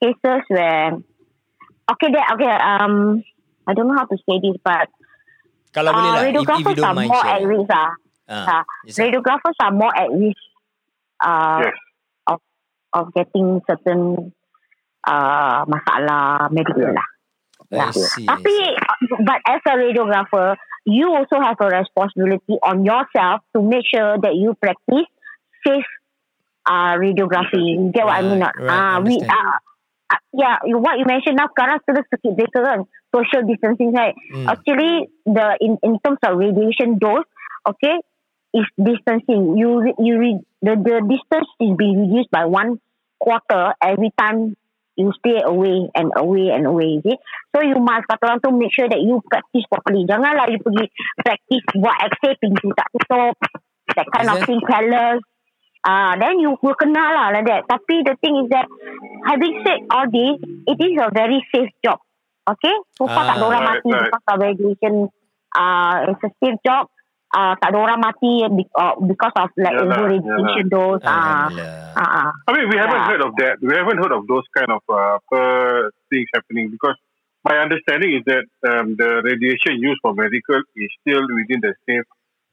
cases 0.02 0.42
where 0.50 0.98
okay, 1.94 2.10
there, 2.10 2.26
okay. 2.34 2.50
Um, 2.50 3.22
I 3.68 3.74
don't 3.74 3.88
know 3.88 3.94
how 3.98 4.06
to 4.10 4.18
say 4.26 4.42
this, 4.42 4.58
but 4.66 4.90
Kalau 5.76 5.92
boleh 5.92 6.10
lah, 6.10 6.24
if, 6.24 6.32
if 6.32 6.36
radiographers 6.40 6.80
are 6.82 6.96
mind 6.96 7.12
more 7.12 7.26
at 7.26 7.42
risk. 7.44 7.70
Ah, 7.70 7.92
Ah, 8.26 8.48
Ah, 8.50 8.64
yes, 8.88 8.98
radiographers 8.98 9.58
are 9.62 9.74
more 9.76 9.94
at 9.94 10.10
risk. 10.10 10.44
Uh, 11.22 11.70
Yes. 11.70 11.78
of 12.26 12.40
of 12.96 13.06
getting 13.14 13.62
certain 13.70 14.34
uh 15.06 15.62
masalah 15.70 16.50
medical 16.50 16.90
lah. 16.90 17.08
I 17.76 17.92
see. 17.92 18.26
Tapi, 18.26 18.56
see. 18.56 18.72
but 19.26 19.40
as 19.46 19.62
a 19.68 19.74
radiographer, 19.78 20.56
you 20.86 21.12
also 21.14 21.42
have 21.42 21.58
a 21.60 21.70
responsibility 21.70 22.58
on 22.62 22.86
yourself 22.86 23.42
to 23.54 23.62
make 23.62 23.86
sure 23.86 24.18
that 24.22 24.36
you 24.38 24.54
practice 24.58 25.10
safe 25.66 25.90
uh, 26.65 26.93
radiography. 26.97 27.78
You 27.78 27.91
get 27.93 28.06
what 28.06 28.17
I 28.17 28.21
mean? 28.21 28.39
Not? 28.39 28.54
right, 28.58 28.69
Ah, 28.69 28.95
we, 28.99 29.21
uh, 29.21 29.56
uh, 30.12 30.21
yeah, 30.34 30.58
you- 30.65 30.82
what 30.82 30.97
you 30.99 31.06
mentioned 31.06 31.38
now, 31.38 31.47
sekarang 31.54 31.80
sudah 31.86 32.04
circuit 32.10 32.34
breaker 32.36 32.62
kan, 32.65 32.80
social 33.13 33.41
distancing 33.45 33.93
right? 33.93 34.13
Hmm. 34.34 34.49
Actually, 34.49 35.10
the 35.25 35.47
in, 35.62 35.78
in 35.82 35.97
terms 36.04 36.19
of 36.25 36.38
radiation 36.38 36.97
dose, 36.97 37.25
okay, 37.65 37.97
is 38.54 38.67
distancing. 38.78 39.58
You 39.58 39.93
you 39.99 40.13
re, 40.19 40.32
the 40.62 40.73
the 40.78 41.01
distance 41.06 41.49
is 41.60 41.71
being 41.75 42.08
reduced 42.10 42.32
by 42.32 42.45
one 42.45 42.80
quarter 43.19 43.73
every 43.82 44.12
time 44.15 44.56
you 44.95 45.12
stay 45.19 45.43
away 45.43 45.91
and 45.91 46.08
away 46.15 46.56
and 46.56 46.63
away. 46.63 47.04
Is 47.04 47.15
it? 47.15 47.19
So 47.51 47.60
you 47.63 47.75
must 47.84 48.08
kata 48.08 48.32
orang 48.32 48.39
tu 48.39 48.51
make 48.56 48.71
sure 48.71 48.88
that 48.88 48.99
you 48.99 49.19
practice 49.28 49.67
properly. 49.67 50.08
Janganlah 50.08 50.47
you 50.51 50.60
pergi 50.63 50.88
practice 51.19 51.65
buat 51.75 51.97
X-ray 52.15 52.36
pintu 52.39 52.71
tak 52.71 52.88
tutup, 52.95 53.36
that 53.95 54.08
kind 54.15 54.28
Is 54.28 54.32
of 54.32 54.38
thing 54.47 54.62
careless. 54.63 55.19
Ah, 55.86 56.17
then 56.17 56.41
you 56.41 56.58
will 56.65 56.74
kena 56.74 57.13
lah 57.13 57.28
like 57.30 57.45
that. 57.45 57.62
Tapi 57.69 58.02
the 58.02 58.17
thing 58.17 58.34
is 58.41 58.50
that 58.50 58.65
having 59.30 59.54
said 59.62 59.86
all 59.93 60.10
this, 60.10 60.41
it 60.65 60.78
is 60.82 60.98
a 60.98 61.13
very 61.13 61.45
safe 61.54 61.69
job. 61.86 62.02
Okay, 62.45 62.74
so 62.98 63.06
far 63.06 63.26
tak 63.26 63.38
ada 63.38 63.45
Ah, 63.45 63.50
orang 63.50 63.63
right, 63.65 63.82
mati 63.82 63.89
right. 63.93 64.02
because 64.10 64.26
of 64.26 64.38
radiation. 64.41 64.93
Ah, 65.54 66.10
it's 66.10 66.26
a 66.26 66.30
safe 66.41 66.58
job. 66.65 66.89
Ah, 67.30 67.54
tak 67.58 67.69
ada 67.69 67.78
orang 67.86 68.00
mati 68.02 68.45
uh, 68.45 68.93
because 69.02 69.36
of 69.38 69.50
like 69.58 69.78
Yalah, 69.78 69.93
over 69.93 70.06
radiation 70.10 70.65
dose. 70.69 71.02
Ah, 71.06 71.50
Alhamdulillah. 71.50 72.02
ah, 72.02 72.10
ah. 72.26 72.30
I 72.34 72.50
mean, 72.54 72.65
we 72.69 72.78
haven't 72.78 73.02
Yeah. 73.02 73.10
heard 73.13 73.24
of 73.26 73.34
that. 73.38 73.56
We 73.62 73.74
haven't 73.74 74.00
heard 74.02 74.13
of 74.13 74.24
those 74.26 74.45
kind 74.54 74.69
of 74.69 74.82
uh, 74.89 75.17
uh, 75.21 75.89
things 76.10 76.30
happening 76.34 76.69
because 76.74 76.98
my 77.45 77.62
understanding 77.62 78.13
is 78.17 78.24
that 78.26 78.45
um, 78.65 78.93
the 78.98 79.21
radiation 79.21 79.78
used 79.78 80.02
for 80.02 80.17
medical 80.17 80.62
is 80.78 80.89
still 81.02 81.26
within 81.30 81.62
the 81.62 81.74
safe 81.86 82.06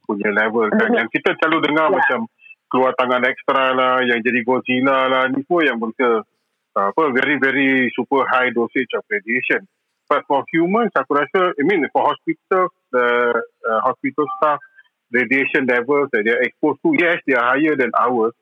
punya 0.04 0.32
level. 0.32 0.68
Kan? 0.68 0.88
Mhm. 0.88 0.98
Yang 1.04 1.08
kita 1.20 1.36
selalu 1.40 1.68
dengar 1.68 1.88
Yeah. 1.88 1.96
macam 2.00 2.18
keluar 2.72 2.96
tangan 2.96 3.20
ekstra 3.28 3.76
lah, 3.76 4.00
yang 4.00 4.24
jadi 4.24 4.40
Godzilla 4.40 5.12
lah, 5.12 5.28
ni 5.28 5.44
pun 5.44 5.68
yang 5.68 5.76
benda 5.76 6.24
uh, 6.72 6.86
apa 6.88 7.12
very 7.12 7.36
very 7.36 7.92
super 7.92 8.24
high 8.24 8.48
dosage 8.48 8.88
of 8.96 9.04
radiation. 9.12 9.68
But 10.08 10.24
for 10.24 10.44
humans, 10.52 10.92
aku 10.96 11.12
rasa, 11.16 11.52
I 11.56 11.62
mean 11.64 11.84
for 11.92 12.04
hospital, 12.08 12.72
the 12.92 13.08
uh, 13.64 13.80
hospital 13.80 14.24
staff 14.36 14.60
radiation 15.12 15.68
levels 15.68 16.08
that 16.12 16.24
they 16.24 16.32
are 16.32 16.44
exposed 16.44 16.80
to, 16.84 16.96
yes, 16.96 17.20
they 17.28 17.36
are 17.36 17.56
higher 17.56 17.76
than 17.76 17.92
ours. 17.96 18.32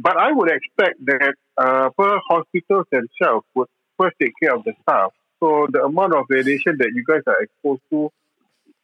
But 0.00 0.16
I 0.16 0.32
would 0.32 0.48
expect 0.48 1.00
that 1.04 1.34
uh, 1.60 1.90
per 1.96 2.20
hospitals 2.24 2.86
themselves 2.92 3.44
would 3.56 3.68
first 3.98 4.16
take 4.20 4.32
care 4.40 4.54
of 4.54 4.64
the 4.64 4.72
staff. 4.80 5.12
So 5.40 5.68
the 5.68 5.84
amount 5.84 6.14
of 6.14 6.24
radiation 6.28 6.76
that 6.78 6.92
you 6.94 7.04
guys 7.04 7.24
are 7.26 7.40
exposed 7.42 7.84
to 7.90 8.08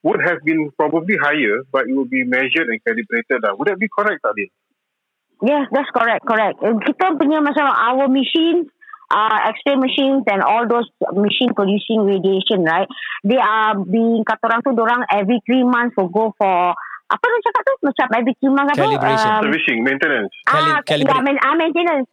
would 0.03 0.21
have 0.21 0.45
been 0.45 0.73
probably 0.77 1.17
higher, 1.17 1.65
but 1.73 1.89
it 1.89 1.95
will 1.97 2.09
be 2.09 2.25
measured 2.25 2.69
and 2.69 2.83
calibrated. 2.85 3.41
Lah. 3.45 3.57
Would 3.57 3.69
that 3.69 3.79
be 3.79 3.89
correct, 3.89 4.25
Adil? 4.25 4.49
Yes, 5.45 5.69
that's 5.69 5.91
correct, 5.93 6.25
correct. 6.25 6.57
Kita 6.61 7.13
punya 7.21 7.45
macam 7.45 7.69
our 7.69 8.09
machines, 8.09 8.73
uh, 9.13 9.37
X-ray 9.53 9.77
machines 9.77 10.25
and 10.33 10.41
all 10.41 10.65
those 10.65 10.89
machine 11.13 11.53
producing 11.53 12.09
radiation, 12.09 12.65
right? 12.65 12.89
They 13.21 13.37
are 13.37 13.77
being 13.77 14.25
kata 14.25 14.49
orang 14.49 14.61
tu, 14.65 14.73
orang 14.73 15.05
every 15.13 15.45
three 15.45 15.61
months 15.63 15.93
will 16.01 16.09
go 16.09 16.33
for 16.41 16.73
apa 17.07 17.23
orang 17.23 17.43
cakap 17.45 17.63
tu? 17.63 17.75
Macam 17.87 18.07
every 18.17 18.35
three 18.41 18.51
months 18.51 18.71
apa? 18.75 18.83
Calibration. 18.83 19.31
Um, 19.31 19.43
Servicing, 19.47 19.79
maintenance. 19.85 20.33
Ah, 20.49 20.81
calibrate. 20.83 21.07
yeah, 21.15 21.21
main, 21.23 21.37
ah, 21.39 21.55
maintenance, 21.55 22.09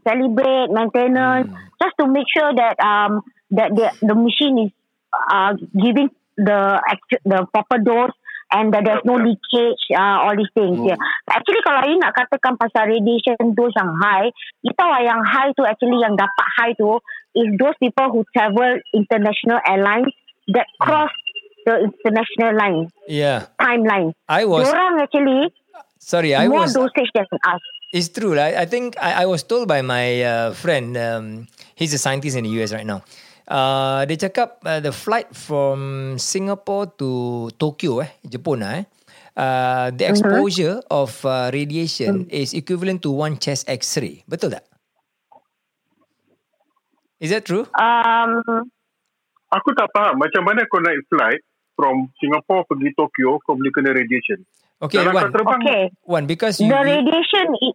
calibrate, 0.00 0.70
maintenance, 0.72 1.48
Hmm. 1.50 1.76
just 1.82 1.94
to 2.00 2.04
make 2.08 2.28
sure 2.30 2.54
that 2.54 2.78
um 2.80 3.20
that 3.52 3.74
the 3.74 3.90
the 4.00 4.14
machine 4.16 4.70
is 4.70 4.72
uh 5.12 5.58
giving 5.74 6.08
the 6.40 6.78
actu- 6.80 7.20
the 7.26 7.44
proper 7.52 7.82
dose 7.82 8.14
and 8.52 8.74
that 8.74 8.82
there's 8.84 9.04
no 9.06 9.14
leakage, 9.14 9.82
uh, 9.94 10.26
all 10.26 10.34
these 10.34 10.50
things. 10.54 10.76
Hmm. 10.76 10.90
Yeah. 10.90 10.98
Actually, 11.30 11.62
kalau 11.62 11.86
you 11.86 11.98
nak 11.98 12.14
katakan 12.14 12.58
pasal 12.58 12.90
radiation 12.90 13.54
dose 13.54 13.74
yang 13.74 13.92
high, 14.02 14.28
you 14.62 14.72
tahu 14.74 14.90
lah 14.90 15.02
yang 15.02 15.22
high 15.22 15.54
tu 15.54 15.62
actually 15.62 15.98
yang 16.02 16.18
dapat 16.18 16.46
high 16.58 16.74
tu 16.74 16.98
is 17.38 17.46
those 17.58 17.78
people 17.78 18.10
who 18.10 18.20
travel 18.34 18.74
international 18.90 19.62
airlines 19.62 20.10
that 20.50 20.66
Hmm. 20.78 20.82
cross 20.82 21.12
the 21.62 21.86
international 21.86 22.52
line 22.56 22.80
Yeah. 23.06 23.52
timeline. 23.60 24.16
I 24.26 24.48
was 24.48 24.66
Orang 24.66 24.98
actually 24.98 25.52
sorry. 26.00 26.34
I 26.34 26.48
more 26.48 26.66
was. 26.66 26.74
dosage 26.74 27.10
than 27.14 27.28
us. 27.46 27.62
It's 27.90 28.06
true. 28.08 28.38
I, 28.38 28.62
I 28.62 28.66
think 28.66 28.94
I, 29.02 29.22
I 29.22 29.26
was 29.26 29.42
told 29.42 29.66
by 29.66 29.82
my 29.82 30.22
uh, 30.22 30.48
friend. 30.54 30.94
Um, 30.96 31.24
he's 31.74 31.90
a 31.92 31.98
scientist 31.98 32.34
in 32.38 32.46
the 32.46 32.52
US 32.62 32.70
right 32.72 32.86
now. 32.86 33.02
Uh, 33.50 34.06
dia 34.06 34.30
cakap 34.30 34.62
uh, 34.62 34.78
the 34.78 34.94
flight 34.94 35.26
from 35.34 36.14
Singapore 36.14 36.86
to 36.94 37.10
Tokyo, 37.58 37.98
eh, 37.98 38.14
Jepun, 38.22 38.62
eh, 38.62 38.86
uh, 39.34 39.90
the 39.90 40.06
exposure 40.06 40.78
of 40.86 41.10
uh, 41.26 41.50
radiation 41.50 42.30
is 42.30 42.54
equivalent 42.54 43.02
to 43.02 43.10
one 43.10 43.34
chest 43.36 43.66
X-ray. 43.66 44.22
Betul 44.30 44.54
tak? 44.54 44.62
Is 47.18 47.34
that 47.34 47.42
true? 47.42 47.66
Um, 47.74 48.70
Aku 49.50 49.74
tak 49.74 49.90
faham 49.90 50.14
macam 50.14 50.46
mana 50.46 50.62
kau 50.70 50.78
naik 50.78 51.02
flight 51.10 51.42
from 51.74 52.06
Singapore 52.22 52.62
pergi 52.70 52.94
Tokyo 52.94 53.42
kau 53.42 53.58
boleh 53.58 53.74
kena 53.74 53.90
radiation. 53.90 54.46
Okay, 54.78 55.02
Dalam 55.02 55.10
Wan. 55.10 55.34
terbang, 55.34 55.58
okay. 55.58 55.82
One, 56.06 56.24
because 56.30 56.62
you, 56.62 56.70
The 56.70 56.78
you 56.78 56.86
radiation 56.86 57.46
i- 57.58 57.74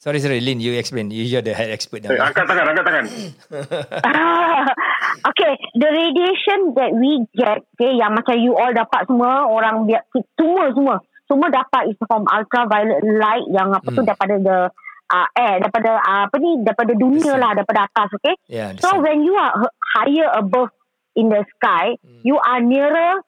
sorry, 0.00 0.24
sorry, 0.24 0.40
Lin, 0.40 0.58
you 0.58 0.72
explain. 0.72 1.12
You- 1.12 1.28
You're 1.28 1.44
the 1.44 1.52
head 1.52 1.68
expert 1.68 2.00
eh, 2.02 2.16
now. 2.16 2.32
angkat 2.32 2.48
tangan, 2.48 2.64
angkat 2.64 2.84
tangan. 2.88 3.04
okay, 5.20 5.52
the 5.74 5.88
radiation 5.88 6.74
that 6.74 6.90
we 6.92 7.24
get, 7.34 7.60
okay, 7.76 7.92
yang 7.94 8.16
macam 8.16 8.36
you 8.38 8.56
all 8.56 8.72
dapat 8.72 9.04
semua, 9.04 9.46
orang 9.46 9.84
biar, 9.84 10.02
semua, 10.36 10.72
semua, 10.72 10.94
semua 11.28 11.48
dapat 11.48 11.92
is 11.92 11.96
from 12.04 12.24
ultraviolet 12.28 13.00
light 13.18 13.46
yang 13.48 13.72
apa 13.72 13.88
tu 13.88 14.00
Hmm. 14.00 14.08
daripada 14.08 14.34
the 14.38 14.58
uh, 15.12 15.28
air, 15.36 15.60
daripada 15.60 16.00
uh, 16.00 16.20
apa 16.26 16.36
ni, 16.36 16.60
daripada 16.64 16.92
dunia 16.96 17.34
lah, 17.36 17.52
daripada 17.52 17.84
atas, 17.86 18.08
okay? 18.16 18.34
Yeah, 18.48 18.72
the 18.72 18.80
So 18.80 19.00
when 19.00 19.20
you 19.22 19.36
are 19.36 19.52
higher 19.96 20.28
above 20.32 20.72
in 21.14 21.28
the 21.28 21.44
sky, 21.56 21.96
Hmm. 22.00 22.20
you 22.24 22.36
are 22.36 22.60
nearer 22.60 23.20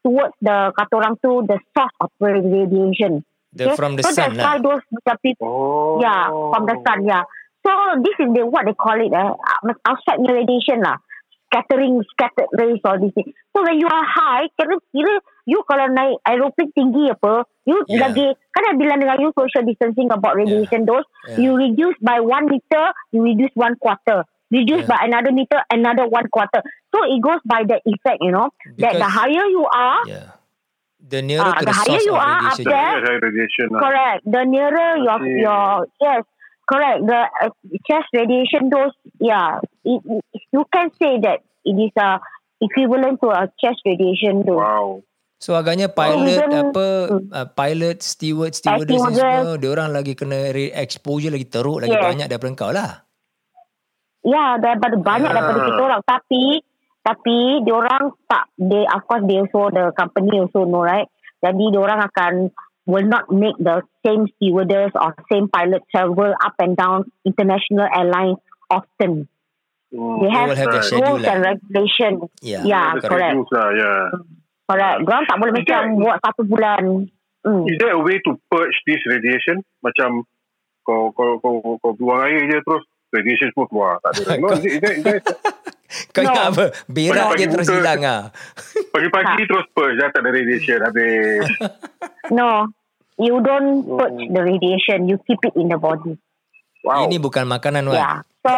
towards 0.00 0.36
the 0.40 0.70
kata 0.72 0.92
orang 0.96 1.14
tu 1.18 1.42
the 1.44 1.58
source 1.74 1.96
of 2.00 2.08
radiation. 2.22 3.26
The- 3.56 3.72
from 3.72 3.96
the 3.96 4.04
so 4.04 4.12
sun 4.12 4.36
that's 4.36 4.44
why 4.44 4.56
lah. 4.56 4.62
those 4.62 4.84
macam 4.92 5.16
people 5.24 5.48
Oh. 5.48 5.96
Yeah, 5.98 6.28
from 6.52 6.68
the 6.68 6.76
sun, 6.84 7.08
yeah. 7.08 7.24
So 7.64 7.72
this 8.04 8.14
is 8.20 8.28
the 8.36 8.44
what 8.46 8.68
they 8.68 8.76
call 8.76 8.94
it, 8.94 9.10
eh, 9.10 9.26
uh, 9.32 9.74
outside 9.88 10.20
the 10.22 10.30
radiation 10.30 10.84
lah. 10.84 11.00
Scattering, 11.46 12.02
scattered 12.10 12.50
rays 12.58 12.80
all 12.84 12.98
these 12.98 13.14
things. 13.14 13.30
So 13.54 13.62
when 13.62 13.78
you 13.78 13.86
are 13.86 14.04
high, 14.04 14.50
kira, 14.58 14.76
kira 14.90 15.14
you 15.46 15.62
kalau 15.62 15.86
naik 15.94 16.18
aeroplane 16.26 16.74
tinggi 16.74 17.06
apa, 17.08 17.46
you 17.64 17.78
Yeah. 17.86 18.10
lagi, 18.10 18.34
kan 18.50 18.62
I 18.66 18.74
bilang 18.74 18.98
dengan 18.98 19.22
you 19.22 19.30
social 19.30 19.62
distancing 19.62 20.10
about 20.10 20.34
radiation 20.34 20.82
dose, 20.84 21.06
Yeah. 21.30 21.38
you 21.46 21.50
reduce 21.54 21.94
by 22.02 22.18
one 22.18 22.50
meter, 22.50 22.90
you 23.14 23.22
reduce 23.22 23.54
one 23.54 23.78
quarter. 23.78 24.26
Reduce 24.50 24.86
Yeah. 24.86 24.90
by 24.90 24.98
another 25.06 25.30
meter, 25.30 25.62
another 25.70 26.06
one 26.10 26.26
quarter. 26.30 26.62
So 26.90 27.06
it 27.06 27.22
goes 27.22 27.38
by 27.46 27.62
that 27.70 27.82
effect, 27.86 28.18
you 28.22 28.34
know. 28.34 28.50
that 28.82 28.98
the 28.98 29.06
Because- 29.06 29.14
higher 29.14 29.46
you 29.46 29.64
are, 29.70 30.02
Yeah. 30.06 30.28
The 31.06 31.22
nearer 31.22 31.46
Ah, 31.46 31.62
to 31.62 31.62
the 31.62 31.70
the 31.70 31.76
higher 31.76 31.86
source 31.94 32.06
you 32.08 32.14
of 32.18 32.18
are 32.18 32.26
up 32.26 32.42
radiation. 32.58 32.66
there, 32.66 32.98
Yeah, 32.98 33.18
radiation. 33.22 33.66
lah. 33.70 33.78
Correct. 33.78 34.20
The 34.26 34.42
nearer 34.42 34.90
your 34.98 35.18
your 35.38 35.66
yes, 36.02 36.22
correct. 36.66 37.06
The 37.06 37.20
uh, 37.46 37.50
chest 37.86 38.10
radiation 38.12 38.68
dose, 38.68 38.94
yeah, 39.18 39.58
it, 39.82 40.02
it, 40.04 40.22
you 40.52 40.66
can 40.68 40.90
say 40.98 41.18
that 41.22 41.46
it 41.64 41.76
is 41.78 41.94
a 41.96 42.18
equivalent 42.60 43.22
to 43.22 43.30
a 43.30 43.48
chest 43.56 43.80
radiation 43.86 44.42
dose. 44.42 44.58
Wow. 44.60 45.02
So 45.36 45.52
agaknya 45.52 45.92
pilot 45.92 46.48
even- 46.48 46.72
apa 46.72 46.86
uh, 47.28 47.48
pilot 47.52 48.00
steward 48.00 48.56
stewardess 48.56 49.04
ni 49.04 49.20
semua 49.20 49.60
dia 49.60 49.68
orang 49.68 49.92
lagi 49.92 50.16
kena 50.16 50.48
re- 50.48 50.72
exposure 50.72 51.28
lagi 51.28 51.44
teruk 51.44 51.84
lagi 51.84 51.92
Yes. 51.92 52.04
banyak 52.08 52.26
daripada 52.26 52.52
kau 52.56 52.72
lah. 52.72 53.04
Yeah, 54.26 54.58
daripada 54.58 54.96
banyak 54.98 55.30
Ah. 55.30 55.34
daripada 55.36 55.58
kita 55.62 55.80
orang. 55.80 56.02
Tapi 56.02 56.44
tapi 57.04 57.36
diorang 57.62 58.10
tak 58.26 58.50
they 58.58 58.82
of 58.88 59.04
course 59.06 59.22
they 59.28 59.38
also 59.38 59.70
the 59.70 59.92
company 59.94 60.40
also 60.40 60.64
know 60.66 60.82
right. 60.82 61.06
Jadi 61.38 61.64
diorang 61.70 62.00
akan 62.00 62.50
will 62.86 63.04
not 63.04 63.26
make 63.28 63.58
the 63.58 63.82
same 64.06 64.30
stewardess 64.38 64.94
or 64.94 65.14
same 65.30 65.50
pilot 65.50 65.82
travel 65.90 66.30
up 66.38 66.54
and 66.62 66.78
down 66.78 67.10
international 67.26 67.86
airlines 67.90 68.38
often. 68.70 69.26
Hmm. 69.90 70.22
They 70.22 70.30
have 70.30 70.50
have 70.54 70.70
Right. 70.70 70.84
schedule 70.86 71.18
rules 71.18 71.22
lah. 71.22 71.32
and 71.34 71.40
regulation. 71.44 72.12
Yeah, 72.42 72.62
Yeah, 72.62 72.86
correct. 73.02 73.34
schedules 73.34 73.50
lah, 73.50 73.68
yeah. 73.74 74.02
Correct. 74.66 74.96
Diorang 75.02 75.24
tak 75.26 75.36
boleh 75.38 75.52
Is 75.54 75.58
macam 75.62 75.80
there- 75.82 75.94
buat 76.02 76.16
satu 76.22 76.42
bulan. 76.42 76.82
Hmm. 77.46 77.62
Is 77.70 77.76
there 77.78 77.94
a 77.94 78.02
way 78.02 78.18
to 78.26 78.34
purge 78.50 78.74
this 78.86 78.98
radiation? 79.06 79.62
Macam 79.78 80.26
kau 80.82 81.14
kau 81.14 81.38
kau, 81.38 81.78
kau 81.78 81.92
buang 81.94 82.26
air 82.26 82.42
je 82.50 82.58
terus 82.62 82.82
radiation 83.16 83.48
semua 83.50 83.66
keluar. 83.66 83.92
Tak 84.04 84.10
ada. 84.12 84.22
No, 84.42 84.48
is 84.52 84.62
it, 84.62 84.72
is 84.72 84.80
that, 84.80 84.94
is 84.94 85.04
that, 85.04 85.22
Kau 86.12 86.20
No. 86.20 86.28
ingat 86.28 86.44
apa? 86.50 86.64
Berak 86.90 87.28
je 87.34 87.46
terus 87.46 87.68
hilang 87.70 88.02
ah. 88.02 88.22
pagi-pagi 88.90 89.42
terus 89.46 89.64
purge 89.70 89.96
dah 89.96 90.10
tak 90.10 90.20
ada 90.20 90.30
radiation 90.30 90.78
habis. 90.82 91.46
No. 92.34 92.68
You 93.16 93.40
don't 93.40 93.86
purge 93.88 94.28
the 94.28 94.42
radiation. 94.42 95.08
You 95.08 95.16
keep 95.24 95.40
it 95.40 95.56
in 95.56 95.70
the 95.70 95.78
body. 95.78 96.18
Wow. 96.84 97.08
Ini 97.08 97.16
bukan 97.16 97.48
makanan 97.48 97.88
Wan. 97.88 97.96
Yeah. 97.96 98.16
So, 98.44 98.52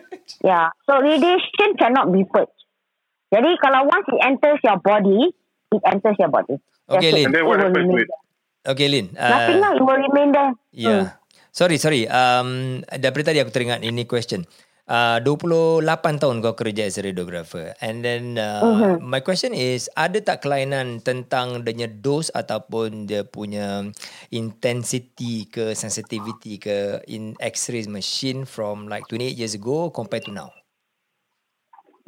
yeah. 0.48 0.66
So 0.88 0.98
radiation 0.98 1.76
cannot 1.76 2.08
be 2.08 2.24
purged. 2.24 2.56
Jadi 3.28 3.60
kalau 3.60 3.84
once 3.84 4.08
it 4.08 4.22
enters 4.24 4.56
your 4.64 4.80
body, 4.80 5.30
it 5.70 5.82
enters 5.84 6.16
your 6.16 6.32
body. 6.32 6.56
Okay, 6.88 7.12
That's 7.12 7.12
it. 7.12 7.14
Lin. 7.20 7.24
And 7.28 7.34
then 7.36 7.44
what 7.44 7.58
happens 7.60 7.84
to 7.84 7.92
remain 7.92 8.08
it? 8.08 8.10
Okay 8.64 8.88
Lin. 8.88 9.06
Nothing 9.12 9.58
Uh, 9.58 9.62
lah. 9.62 9.70
It 9.76 9.82
will 9.84 10.00
remain 10.00 10.28
there. 10.32 10.52
yeah. 10.72 11.02
Sorry, 11.58 11.74
sorry. 11.82 12.06
Um, 12.06 12.86
daripada 12.86 13.34
tadi 13.34 13.42
aku 13.42 13.50
teringat 13.50 13.82
ini 13.82 14.06
question. 14.06 14.46
Uh, 14.88 15.18
28 15.26 15.84
tahun 16.16 16.38
kau 16.40 16.54
kerja 16.56 16.88
as 16.88 16.96
a 16.96 17.04
radiographer 17.04 17.76
and 17.84 18.00
then 18.00 18.40
uh, 18.40 18.64
Mhm. 18.64 19.04
my 19.04 19.20
question 19.20 19.52
is 19.52 19.84
ada 19.92 20.16
tak 20.24 20.40
kelainan 20.40 21.04
tentang 21.04 21.60
dia 21.60 21.76
punya 21.76 21.88
dose 21.92 22.32
ataupun 22.32 23.04
dia 23.04 23.20
punya 23.20 23.84
intensity 24.32 25.44
ke 25.44 25.76
sensitivity 25.76 26.56
ke 26.56 27.04
in 27.04 27.36
x-ray 27.36 27.84
machine 27.84 28.48
from 28.48 28.88
like 28.88 29.04
28 29.12 29.36
years 29.36 29.52
ago 29.52 29.92
compared 29.92 30.24
to 30.24 30.32
now 30.32 30.48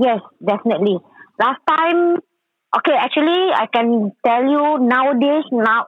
Yes, 0.01 0.25
definitely. 0.41 0.97
Last 1.37 1.61
time, 1.69 2.17
okay, 2.73 2.97
actually, 2.97 3.53
I 3.53 3.69
can 3.69 4.17
tell 4.25 4.41
you 4.41 4.81
nowadays, 4.81 5.45
now 5.53 5.85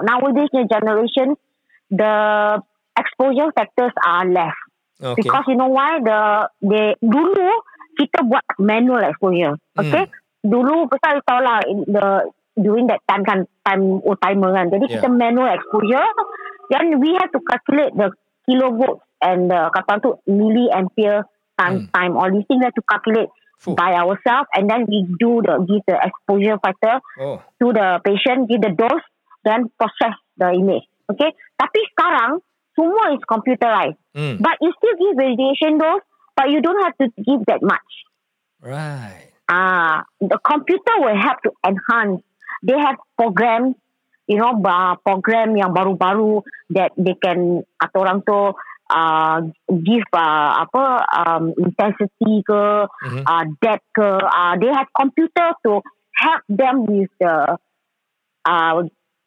nowadays 0.00 0.48
the 0.48 0.64
generation, 0.64 1.36
the 1.92 2.64
exposure 2.96 3.50
factors 3.54 3.94
are 4.04 4.26
less. 4.28 4.56
okay 5.02 5.22
Because 5.22 5.44
you 5.48 5.56
know 5.56 5.70
why? 5.72 5.98
The 6.00 6.20
they 6.62 6.96
dulu 7.02 7.50
kita 7.98 8.24
buat 8.24 8.44
manual 8.60 9.04
exposure. 9.04 9.56
Okay, 9.76 10.08
dulu 10.44 10.88
pasal 10.88 11.20
tahu 11.24 11.40
lah 11.44 11.60
in 11.68 11.84
the 11.88 12.06
during 12.56 12.88
that 12.88 13.00
time 13.08 13.24
kan 13.24 13.48
time 13.64 14.00
old 14.04 14.20
timer 14.20 14.52
kan. 14.52 14.68
Jadi 14.72 14.84
kita 14.98 15.08
manual 15.08 15.50
exposure. 15.52 16.06
Then 16.72 17.00
we 17.00 17.12
have 17.20 17.28
to 17.36 17.40
calculate 17.44 17.92
the 17.92 18.08
kilovolts 18.48 19.04
and 19.20 19.52
the 19.52 19.68
kata 19.72 20.00
tu 20.00 20.10
milliampere 20.28 21.28
times 21.60 21.88
time. 21.92 22.16
All 22.16 22.32
these 22.32 22.48
things 22.48 22.64
we 22.64 22.68
have 22.68 22.76
to 22.76 22.86
calculate 22.88 23.28
Fuh. 23.60 23.76
by 23.76 23.94
ourselves 23.94 24.48
and 24.56 24.66
then 24.66 24.88
we 24.88 25.04
do 25.20 25.44
the 25.44 25.62
give 25.68 25.84
the 25.84 26.00
exposure 26.00 26.56
factor 26.58 26.98
oh 27.20 27.44
to 27.60 27.66
the 27.76 28.00
patient, 28.02 28.48
give 28.48 28.64
the 28.64 28.72
dose, 28.72 29.04
then 29.44 29.68
process 29.76 30.16
the 30.40 30.50
image. 30.56 30.88
Okay. 31.12 31.36
Tapi 31.60 31.80
sekarang 31.92 32.40
semua 32.74 33.12
is 33.14 33.22
computerized. 33.24 33.98
hmm. 34.14 34.40
But 34.40 34.56
you 34.60 34.72
still 34.76 34.96
give 34.96 35.16
radiation 35.16 35.78
dose, 35.78 36.04
but 36.34 36.48
you 36.50 36.60
don't 36.60 36.80
have 36.84 36.96
to 37.00 37.06
give 37.20 37.44
that 37.46 37.62
much. 37.62 37.90
right 38.62 39.28
Ah, 39.50 40.06
the 40.22 40.38
computer 40.40 40.94
will 41.02 41.18
help 41.18 41.42
to 41.44 41.50
enhance. 41.66 42.22
They 42.64 42.78
have 42.78 42.96
programs, 43.18 43.74
you 44.24 44.38
know, 44.38 44.54
uh, 44.56 44.94
program 45.02 45.58
yang 45.58 45.74
baru-baru 45.76 46.40
that 46.72 46.94
they 46.96 47.18
can 47.20 47.60
atau 47.76 48.06
orang 48.06 48.22
tu 48.24 48.54
uh, 48.88 49.38
give 49.68 50.06
uh, 50.14 50.62
apa 50.62 50.84
um, 51.04 51.52
intensity 51.58 52.40
ke, 52.46 52.62
Mhm. 53.04 53.22
uh, 53.28 53.44
depth 53.60 53.84
ke. 53.92 54.08
Uh, 54.24 54.54
they 54.56 54.70
have 54.72 54.88
computer 54.94 55.52
to 55.66 55.82
help 56.16 56.42
them 56.48 56.86
with 56.88 57.10
the 57.20 57.58
uh, 58.46 58.72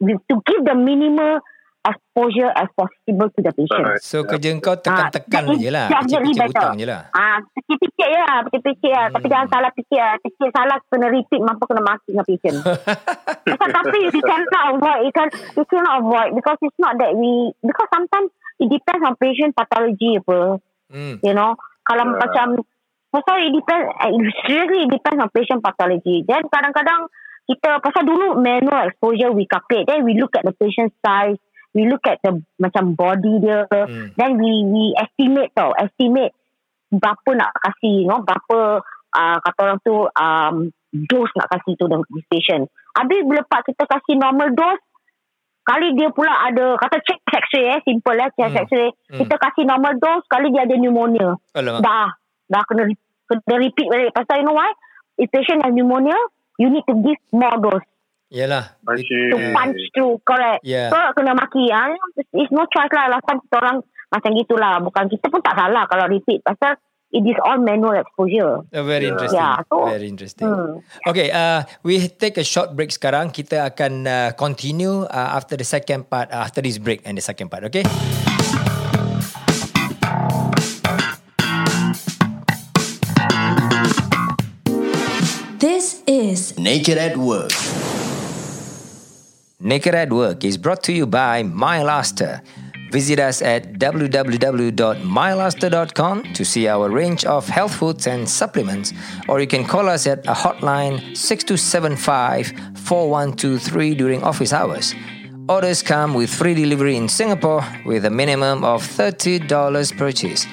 with, 0.00 0.18
to 0.26 0.42
give 0.42 0.64
the 0.64 0.74
minimal 0.74 1.38
exposure 1.86 2.50
as 2.50 2.66
possible 2.74 3.30
to 3.30 3.40
the 3.40 3.52
patient. 3.54 3.86
So 4.02 4.26
kerja 4.26 4.50
kau 4.58 4.74
tekan-tekan 4.74 5.42
Ah, 5.46 5.54
je 5.54 5.70
lah. 5.70 5.86
Picit-picit 5.86 6.50
hutang 6.50 6.74
je 6.74 6.86
lah. 6.86 7.02
Ah, 7.14 7.38
pikir-pikir 7.54 8.06
je 8.10 8.18
lah, 8.18 8.38
pikir-pikir 8.44 8.90
lah. 8.90 9.06
Tapi 9.14 9.22
Hmm. 9.22 9.32
jangan 9.32 9.48
salah 9.48 9.70
fikir 9.70 10.00
lah. 10.02 10.14
Fikir 10.18 10.48
salah 10.50 10.76
kena 10.90 11.06
repeat, 11.08 11.40
mampu 11.40 11.64
kena 11.64 11.82
maki 11.82 12.08
dengan 12.10 12.26
patient. 12.26 12.56
Because 13.46 13.72
tapi 13.72 13.98
you 14.10 14.22
cannot 14.22 14.64
avoid, 14.74 15.00
you 15.06 15.12
can 15.14 15.28
you 15.54 15.64
cannot 15.70 15.94
avoid 16.02 16.28
because 16.34 16.58
it's 16.60 16.78
not 16.82 16.98
that 16.98 17.14
we 17.14 17.54
because 17.62 17.88
sometimes 17.94 18.28
it 18.58 18.66
depends 18.66 19.02
on 19.06 19.14
patient 19.16 19.54
pathology 19.54 20.18
apa. 20.18 20.58
Hmm. 20.90 21.14
You 21.22 21.32
know, 21.32 21.54
kalau 21.86 22.10
Yeah. 22.10 22.18
macam 22.18 22.46
pasal 23.14 23.36
it 23.46 23.54
depends, 23.54 23.86
eh, 24.02 24.10
it 24.10 24.22
really 24.50 24.82
depends 24.90 25.22
on 25.22 25.30
patient 25.30 25.62
pathology. 25.62 26.26
Then 26.26 26.42
kadang-kadang 26.50 27.06
kita 27.46 27.78
pasal 27.78 28.02
dulu 28.02 28.34
manual 28.36 28.90
exposure 28.90 29.30
we 29.30 29.46
calculate, 29.46 29.86
then 29.86 30.02
we 30.02 30.18
look 30.18 30.34
at 30.34 30.42
the 30.42 30.50
patient 30.50 30.90
size, 30.98 31.38
we 31.76 31.84
look 31.84 32.00
at 32.08 32.16
the 32.24 32.40
macam 32.56 32.96
body 32.96 33.36
dia, 33.38 33.68
Hmm. 33.68 34.16
then 34.16 34.40
we 34.40 34.64
we 34.64 34.84
estimate 34.96 35.52
tau, 35.52 35.76
estimate 35.76 36.32
berapa 36.88 37.30
nak 37.36 37.52
kasih, 37.60 38.02
you 38.02 38.08
know, 38.08 38.24
berapa 38.24 38.80
uh, 39.12 39.36
kata 39.44 39.58
orang 39.60 39.80
tu 39.84 39.94
um, 40.08 40.54
dose 40.90 41.32
nak 41.36 41.52
kasih 41.52 41.76
tu 41.76 41.84
dengan 41.84 42.00
patient. 42.26 42.64
Habis 42.96 43.20
bila 43.22 43.44
pak 43.44 43.68
kita 43.68 43.84
kasih 43.84 44.16
normal 44.16 44.56
dose, 44.56 44.80
kali 45.62 45.92
dia 45.92 46.08
pula 46.08 46.30
ada 46.46 46.78
kata 46.78 47.02
check 47.02 47.18
x-ray 47.26 47.74
eh 47.74 47.80
simple 47.82 48.16
eh 48.16 48.30
check 48.32 48.48
Hmm. 48.48 48.62
x-ray 48.64 48.88
Hmm. 49.10 49.18
kita 49.20 49.34
kasih 49.36 49.64
normal 49.66 49.98
dose 49.98 50.24
kali 50.30 50.48
dia 50.48 50.62
ada 50.62 50.72
pneumonia 50.72 51.34
Alamak. 51.52 51.82
dah 51.82 52.08
dah 52.46 52.62
kena 52.70 52.82
kena 53.26 53.54
repeat 53.58 53.90
balik 53.90 54.14
pasal 54.14 54.38
you 54.38 54.46
know 54.46 54.54
why 54.54 54.70
if 55.18 55.26
patient 55.28 55.58
has 55.60 55.74
pneumonia 55.74 56.14
you 56.56 56.70
need 56.70 56.86
to 56.86 56.94
give 57.02 57.18
more 57.34 57.58
dose 57.58 57.82
Yalah. 58.26 58.74
See. 58.98 59.30
to 59.30 59.38
punch 59.54 59.78
through 59.94 60.18
correct 60.26 60.66
Yeah. 60.66 60.90
so 60.90 60.98
kena 61.14 61.30
maki 61.32 61.70
ah 61.70 61.94
it's 62.34 62.50
no 62.50 62.66
choice 62.66 62.90
lah 62.90 63.06
last 63.06 63.22
time 63.22 63.38
kita 63.40 63.56
orang 63.56 63.76
macam 64.08 64.30
gitulah 64.34 64.82
bukan 64.82 65.06
kita 65.06 65.30
pun 65.30 65.38
tak 65.40 65.54
salah 65.54 65.86
kalau 65.86 66.10
repeat 66.10 66.42
pasal 66.42 66.74
it 67.10 67.22
is 67.22 67.38
all 67.40 67.54
manual 67.56 67.94
exposure 67.94 68.66
Uh, 68.74 68.82
very 68.82 69.06
Yeah. 69.06 69.14
interesting. 69.14 69.38
Yeah, 69.38 69.56
so- 69.70 69.86
very 69.86 70.08
interesting. 70.10 70.46
Hmm. 70.46 70.74
Okay, 71.06 71.30
uh, 71.30 71.62
we 71.80 72.02
take 72.08 72.34
a 72.34 72.44
short 72.44 72.74
break 72.74 72.90
sekarang. 72.90 73.30
Kita 73.30 73.62
akan 73.64 73.92
uh, 74.04 74.30
continue 74.34 75.06
uh, 75.06 75.28
after 75.32 75.54
the 75.54 75.64
second 75.64 76.10
part, 76.10 76.26
uh, 76.28 76.42
after 76.42 76.58
this 76.58 76.82
break 76.82 77.06
and 77.06 77.14
the 77.14 77.22
second 77.22 77.46
part, 77.46 77.62
okay? 77.62 77.86
This 85.58 86.02
is 86.06 86.58
Naked 86.58 86.98
at 86.98 87.16
Work. 87.16 87.50
Naked 89.66 89.94
at 89.96 90.12
Work 90.12 90.44
is 90.44 90.56
brought 90.56 90.84
to 90.84 90.92
you 90.92 91.06
by 91.06 91.42
MyLaster. 91.42 92.40
Visit 92.92 93.18
us 93.18 93.42
at 93.42 93.80
www.mylaster.com 93.80 96.22
to 96.34 96.44
see 96.44 96.68
our 96.68 96.88
range 96.88 97.24
of 97.24 97.48
health 97.48 97.74
foods 97.74 98.06
and 98.06 98.28
supplements, 98.28 98.92
or 99.28 99.40
you 99.40 99.48
can 99.48 99.64
call 99.64 99.88
us 99.88 100.06
at 100.06 100.24
a 100.28 100.34
hotline 100.34 101.16
6275 101.16 102.52
4123 102.78 103.96
during 103.96 104.22
office 104.22 104.52
hours. 104.52 104.94
Orders 105.48 105.82
come 105.82 106.14
with 106.14 106.32
free 106.32 106.54
delivery 106.54 106.94
in 106.94 107.08
Singapore 107.08 107.64
with 107.84 108.04
a 108.04 108.10
minimum 108.10 108.62
of 108.62 108.86
$30 108.86 109.98
purchase. 109.98 110.46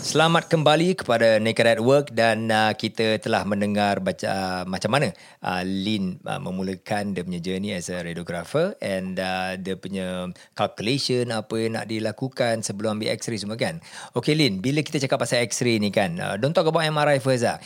Selamat 0.00 0.50
kembali 0.50 0.98
kepada 0.98 1.38
Naked 1.38 1.78
at 1.78 1.78
Work 1.78 2.10
dan 2.10 2.50
uh, 2.50 2.74
kita 2.74 3.22
telah 3.22 3.46
mendengar 3.46 4.02
baca, 4.02 4.26
uh, 4.26 4.62
macam 4.66 4.98
mana 4.98 5.14
uh, 5.38 5.62
Lin 5.62 6.18
uh, 6.26 6.42
memulakan 6.42 7.14
dia 7.14 7.22
punya 7.22 7.38
journey 7.38 7.70
as 7.70 7.94
a 7.94 8.02
radiographer 8.02 8.74
and 8.82 9.22
uh, 9.22 9.54
dia 9.54 9.78
punya 9.78 10.26
calculation 10.58 11.30
apa 11.30 11.54
yang 11.62 11.78
nak 11.78 11.86
dilakukan 11.86 12.66
sebelum 12.66 12.98
ambil 12.98 13.14
x-ray 13.14 13.38
semua 13.38 13.54
kan. 13.54 13.78
Okay 14.10 14.34
Lin, 14.34 14.58
bila 14.58 14.82
kita 14.82 14.98
cakap 14.98 15.22
pasal 15.22 15.46
x-ray 15.46 15.78
ni 15.78 15.94
kan, 15.94 16.18
uh, 16.18 16.34
don't 16.34 16.58
talk 16.58 16.66
about 16.66 16.82
MRI 16.82 17.22
first 17.22 17.46
lah. 17.46 17.62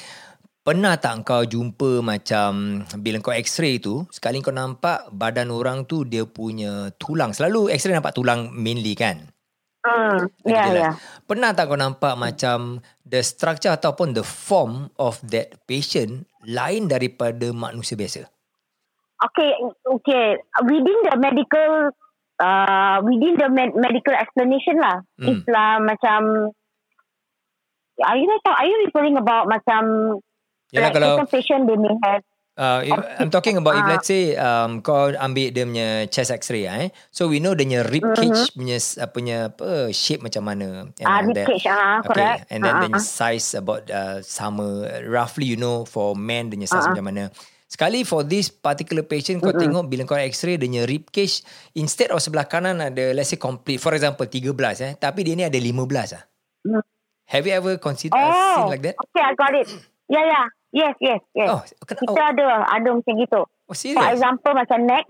Pernah 0.64 0.96
tak 0.96 1.29
kau 1.29 1.44
jumpa 1.44 2.00
macam 2.00 2.81
bila 3.05 3.20
kau 3.20 3.37
x-ray 3.37 3.85
tu, 3.85 4.09
sekali 4.09 4.40
kau 4.40 4.48
nampak 4.48 5.12
badan 5.12 5.53
orang 5.53 5.85
tu 5.85 6.09
dia 6.09 6.24
punya 6.24 6.88
tulang. 6.96 7.37
Selalu 7.37 7.68
x-ray 7.77 7.92
nampak 7.92 8.16
tulang 8.16 8.48
mainly 8.48 8.96
kan? 8.96 9.29
hmm. 9.85 10.16
Ya 10.48 10.64
jelas. 10.72 10.81
ya 10.81 10.90
Pernah 11.29 11.53
tak 11.53 11.68
kau 11.68 11.77
nampak 11.77 12.16
macam 12.16 12.81
the 13.05 13.20
structure 13.20 13.77
ataupun 13.77 14.16
the 14.16 14.24
form 14.24 14.88
of 14.96 15.20
that 15.29 15.53
patient 15.68 16.24
lain 16.48 16.88
daripada 16.88 17.53
manusia 17.53 17.92
biasa? 17.92 18.24
Okay, 19.20 19.53
okay. 19.85 20.40
Within 20.64 20.98
the 21.12 21.14
medical, 21.20 21.92
uh, 22.40 23.05
within 23.05 23.37
the 23.37 23.53
med- 23.53 23.77
medical 23.77 24.16
explanation 24.16 24.81
lah. 24.81 25.05
Hmm. 25.20 25.29
It's 25.29 25.44
lah 25.44 25.77
macam, 25.77 26.48
are 28.00 28.16
you 28.16 28.33
are 28.33 28.64
you 28.64 28.77
referring 28.88 29.20
about 29.20 29.44
macam 29.44 29.83
Yalah 30.75 30.91
like 30.91 30.95
kalau 30.99 31.13
certain 31.23 31.31
patient 31.31 31.63
they 31.71 31.79
may 31.79 31.95
have 32.03 32.23
uh, 32.59 32.81
if, 32.83 32.99
I'm 33.19 33.31
talking 33.31 33.57
about 33.59 33.79
if 33.79 33.85
Ah. 33.85 33.91
let's 33.95 34.09
say 34.09 34.35
um, 34.39 34.83
kau 34.83 35.11
ambil 35.15 35.51
dia 35.51 35.65
punya 35.67 35.89
chest 36.11 36.31
x-ray 36.35 36.67
eh. 36.67 36.89
So 37.11 37.27
we 37.31 37.39
know 37.43 37.55
dia 37.55 37.67
punya 37.67 37.81
rib 37.87 38.05
cage 38.15 38.55
punya 38.55 38.79
uh, 38.79 39.11
punya 39.11 39.37
apa 39.55 39.91
shape 39.91 40.23
macam 40.23 40.43
mana 40.47 40.91
and 40.99 41.07
all 41.07 41.23
rib 41.27 41.39
cage 41.47 41.67
ah 41.71 42.03
correct. 42.03 42.51
And 42.51 42.63
then 42.63 42.75
Ah, 42.75 42.91
the 42.91 42.99
ah, 42.99 43.03
size 43.03 43.55
about 43.55 43.87
uh, 43.91 44.19
sama 44.23 44.87
roughly 45.07 45.47
you 45.47 45.59
know 45.59 45.87
for 45.87 46.15
men 46.19 46.51
dia 46.51 46.59
punya 46.59 46.69
size 46.71 46.87
ah. 46.87 46.91
macam 46.95 47.07
mana. 47.11 47.25
Sekali 47.65 48.07
for 48.07 48.23
this 48.23 48.55
particular 48.55 49.03
patient 49.03 49.43
kau 49.43 49.51
tengok 49.51 49.91
bila 49.91 50.07
kau 50.07 50.15
x-ray 50.15 50.55
dia 50.59 50.67
punya 50.71 50.83
rib 50.87 51.11
cage 51.11 51.43
instead 51.75 52.15
of 52.15 52.23
sebelah 52.23 52.47
kanan 52.47 52.79
ada 52.79 53.11
let's 53.11 53.35
say 53.35 53.39
complete 53.41 53.83
for 53.83 53.91
example 53.95 54.23
13 54.27 54.55
eh 54.83 54.93
tapi 54.95 55.27
dia 55.27 55.35
ni 55.35 55.43
ada 55.43 55.59
15 55.59 56.19
ah. 56.19 56.23
Hmm. 56.65 56.83
Have 57.25 57.49
you 57.49 57.57
ever 57.57 57.81
considered 57.81 58.21
Oh, 58.21 58.31
uh, 58.31 58.55
seen 58.63 58.69
like 58.69 58.85
that? 58.85 58.95
okay, 59.01 59.25
I 59.25 59.33
got 59.33 59.57
it. 59.57 59.65
Ya, 60.13 60.21
yeah, 60.21 60.25
ya. 60.29 60.33
Yeah. 60.37 60.47
Yes, 60.75 60.95
yes, 60.99 61.23
yes. 61.33 61.49
Oh, 61.49 61.63
ken- 61.81 61.97
Kita 61.97 62.13
oh, 62.13 62.27
ada, 62.29 62.45
ada 62.67 62.89
macam 62.91 63.15
gitu. 63.15 63.41
oh 63.41 63.49
For 63.65 63.79
serious? 63.79 64.11
example, 64.11 64.53
macam 64.53 64.79
neck. 64.83 65.07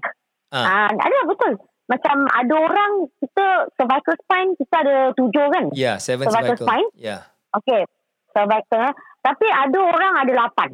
Ah. 0.53 0.87
Ah. 0.87 0.89
ada, 0.93 1.19
betul. 1.25 1.57
Macam 1.85 2.17
ada 2.27 2.55
orang, 2.55 2.91
kita 3.17 3.45
cervical 3.75 4.17
spine, 4.19 4.51
kita 4.55 4.77
ada 4.79 4.97
tujuh 5.13 5.47
kan? 5.49 5.65
Yeah, 5.73 5.97
seven 5.99 6.25
Cervical 6.25 6.53
cervical. 6.53 6.65
spine? 6.65 6.89
Yeah. 6.95 7.25
Okay, 7.51 7.89
cervical. 8.31 8.93
Tapi 9.19 9.47
ada 9.49 9.79
orang 9.81 10.13
ada 10.19 10.33
lapan. 10.39 10.69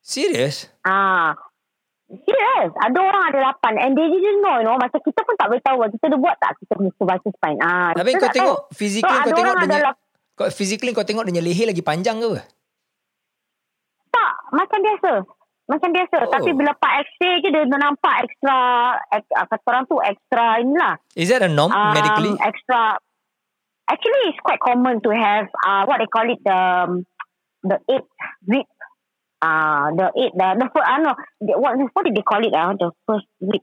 Serious? 0.00 0.72
Ah, 0.82 1.36
Serious. 2.10 2.74
Ada 2.74 2.98
orang 2.98 3.22
ada 3.24 3.38
lapan. 3.44 3.78
And 3.78 3.94
they 3.94 4.02
didn't 4.04 4.42
know, 4.42 4.58
you 4.58 4.66
know. 4.66 4.74
Macam 4.74 4.98
kita 4.98 5.22
pun 5.22 5.38
tak 5.38 5.46
beritahu. 5.46 5.78
Kita 5.88 6.10
dah 6.10 6.18
buat 6.18 6.36
tak 6.36 6.58
kita 6.58 6.72
punya 6.74 6.90
cervical 6.92 7.30
spine. 7.30 7.58
Ah, 7.60 7.94
Tapi 7.94 8.10
kau 8.12 8.26
tengok 8.28 8.58
tahu. 8.60 8.74
physically 8.74 9.06
So, 9.06 9.14
kau 9.14 9.22
ada 9.22 9.30
tengok 9.30 9.46
dia 9.46 9.54
ada 9.54 9.66
punya- 9.70 9.84
lap- 9.86 10.02
kau 10.34 10.46
physically 10.50 10.90
kau 10.90 11.06
tengok 11.06 11.22
dia 11.22 11.30
punya 11.30 11.44
leher 11.44 11.66
lagi 11.68 11.82
panjang 11.82 12.18
ke 12.18 12.26
apa? 12.26 12.40
Macam 14.50 14.78
biasa. 14.82 15.12
Macam 15.70 15.88
biasa. 15.94 16.16
Oh. 16.26 16.30
Tapi 16.34 16.50
bila 16.50 16.74
part 16.74 17.06
X-ray 17.06 17.46
je, 17.46 17.54
dia 17.54 17.62
nampak 17.62 18.26
extra, 18.26 18.56
ek, 19.14 19.22
ah, 19.38 19.46
kata 19.46 19.66
orang 19.70 19.84
tu 19.86 19.96
extra 20.02 20.58
inilah. 20.58 20.98
Is 21.14 21.30
that 21.30 21.46
a 21.46 21.50
norm 21.50 21.70
Um, 21.70 21.94
medically? 21.94 22.34
Extra. 22.42 22.98
Actually, 23.86 24.34
it's 24.34 24.42
quite 24.42 24.58
common 24.58 24.98
to 25.02 25.10
have 25.14 25.46
uh, 25.62 25.86
what 25.86 26.02
they 26.02 26.10
call 26.10 26.26
it 26.26 26.42
the 26.42 26.58
um, 26.58 27.06
the 27.62 27.78
eight 27.90 28.06
rib. 28.46 28.66
Uh, 29.42 29.94
the 29.94 30.06
eight 30.18 30.34
the 30.34 30.46
the 30.58 30.66
first, 30.74 30.86
uh, 30.86 30.98
no, 31.02 31.14
the, 31.42 31.54
what 31.58 31.74
what 31.94 32.02
did 32.06 32.14
they 32.14 32.22
call 32.22 32.42
it? 32.42 32.54
Uh, 32.54 32.74
the 32.74 32.90
first 33.06 33.26
rib. 33.42 33.62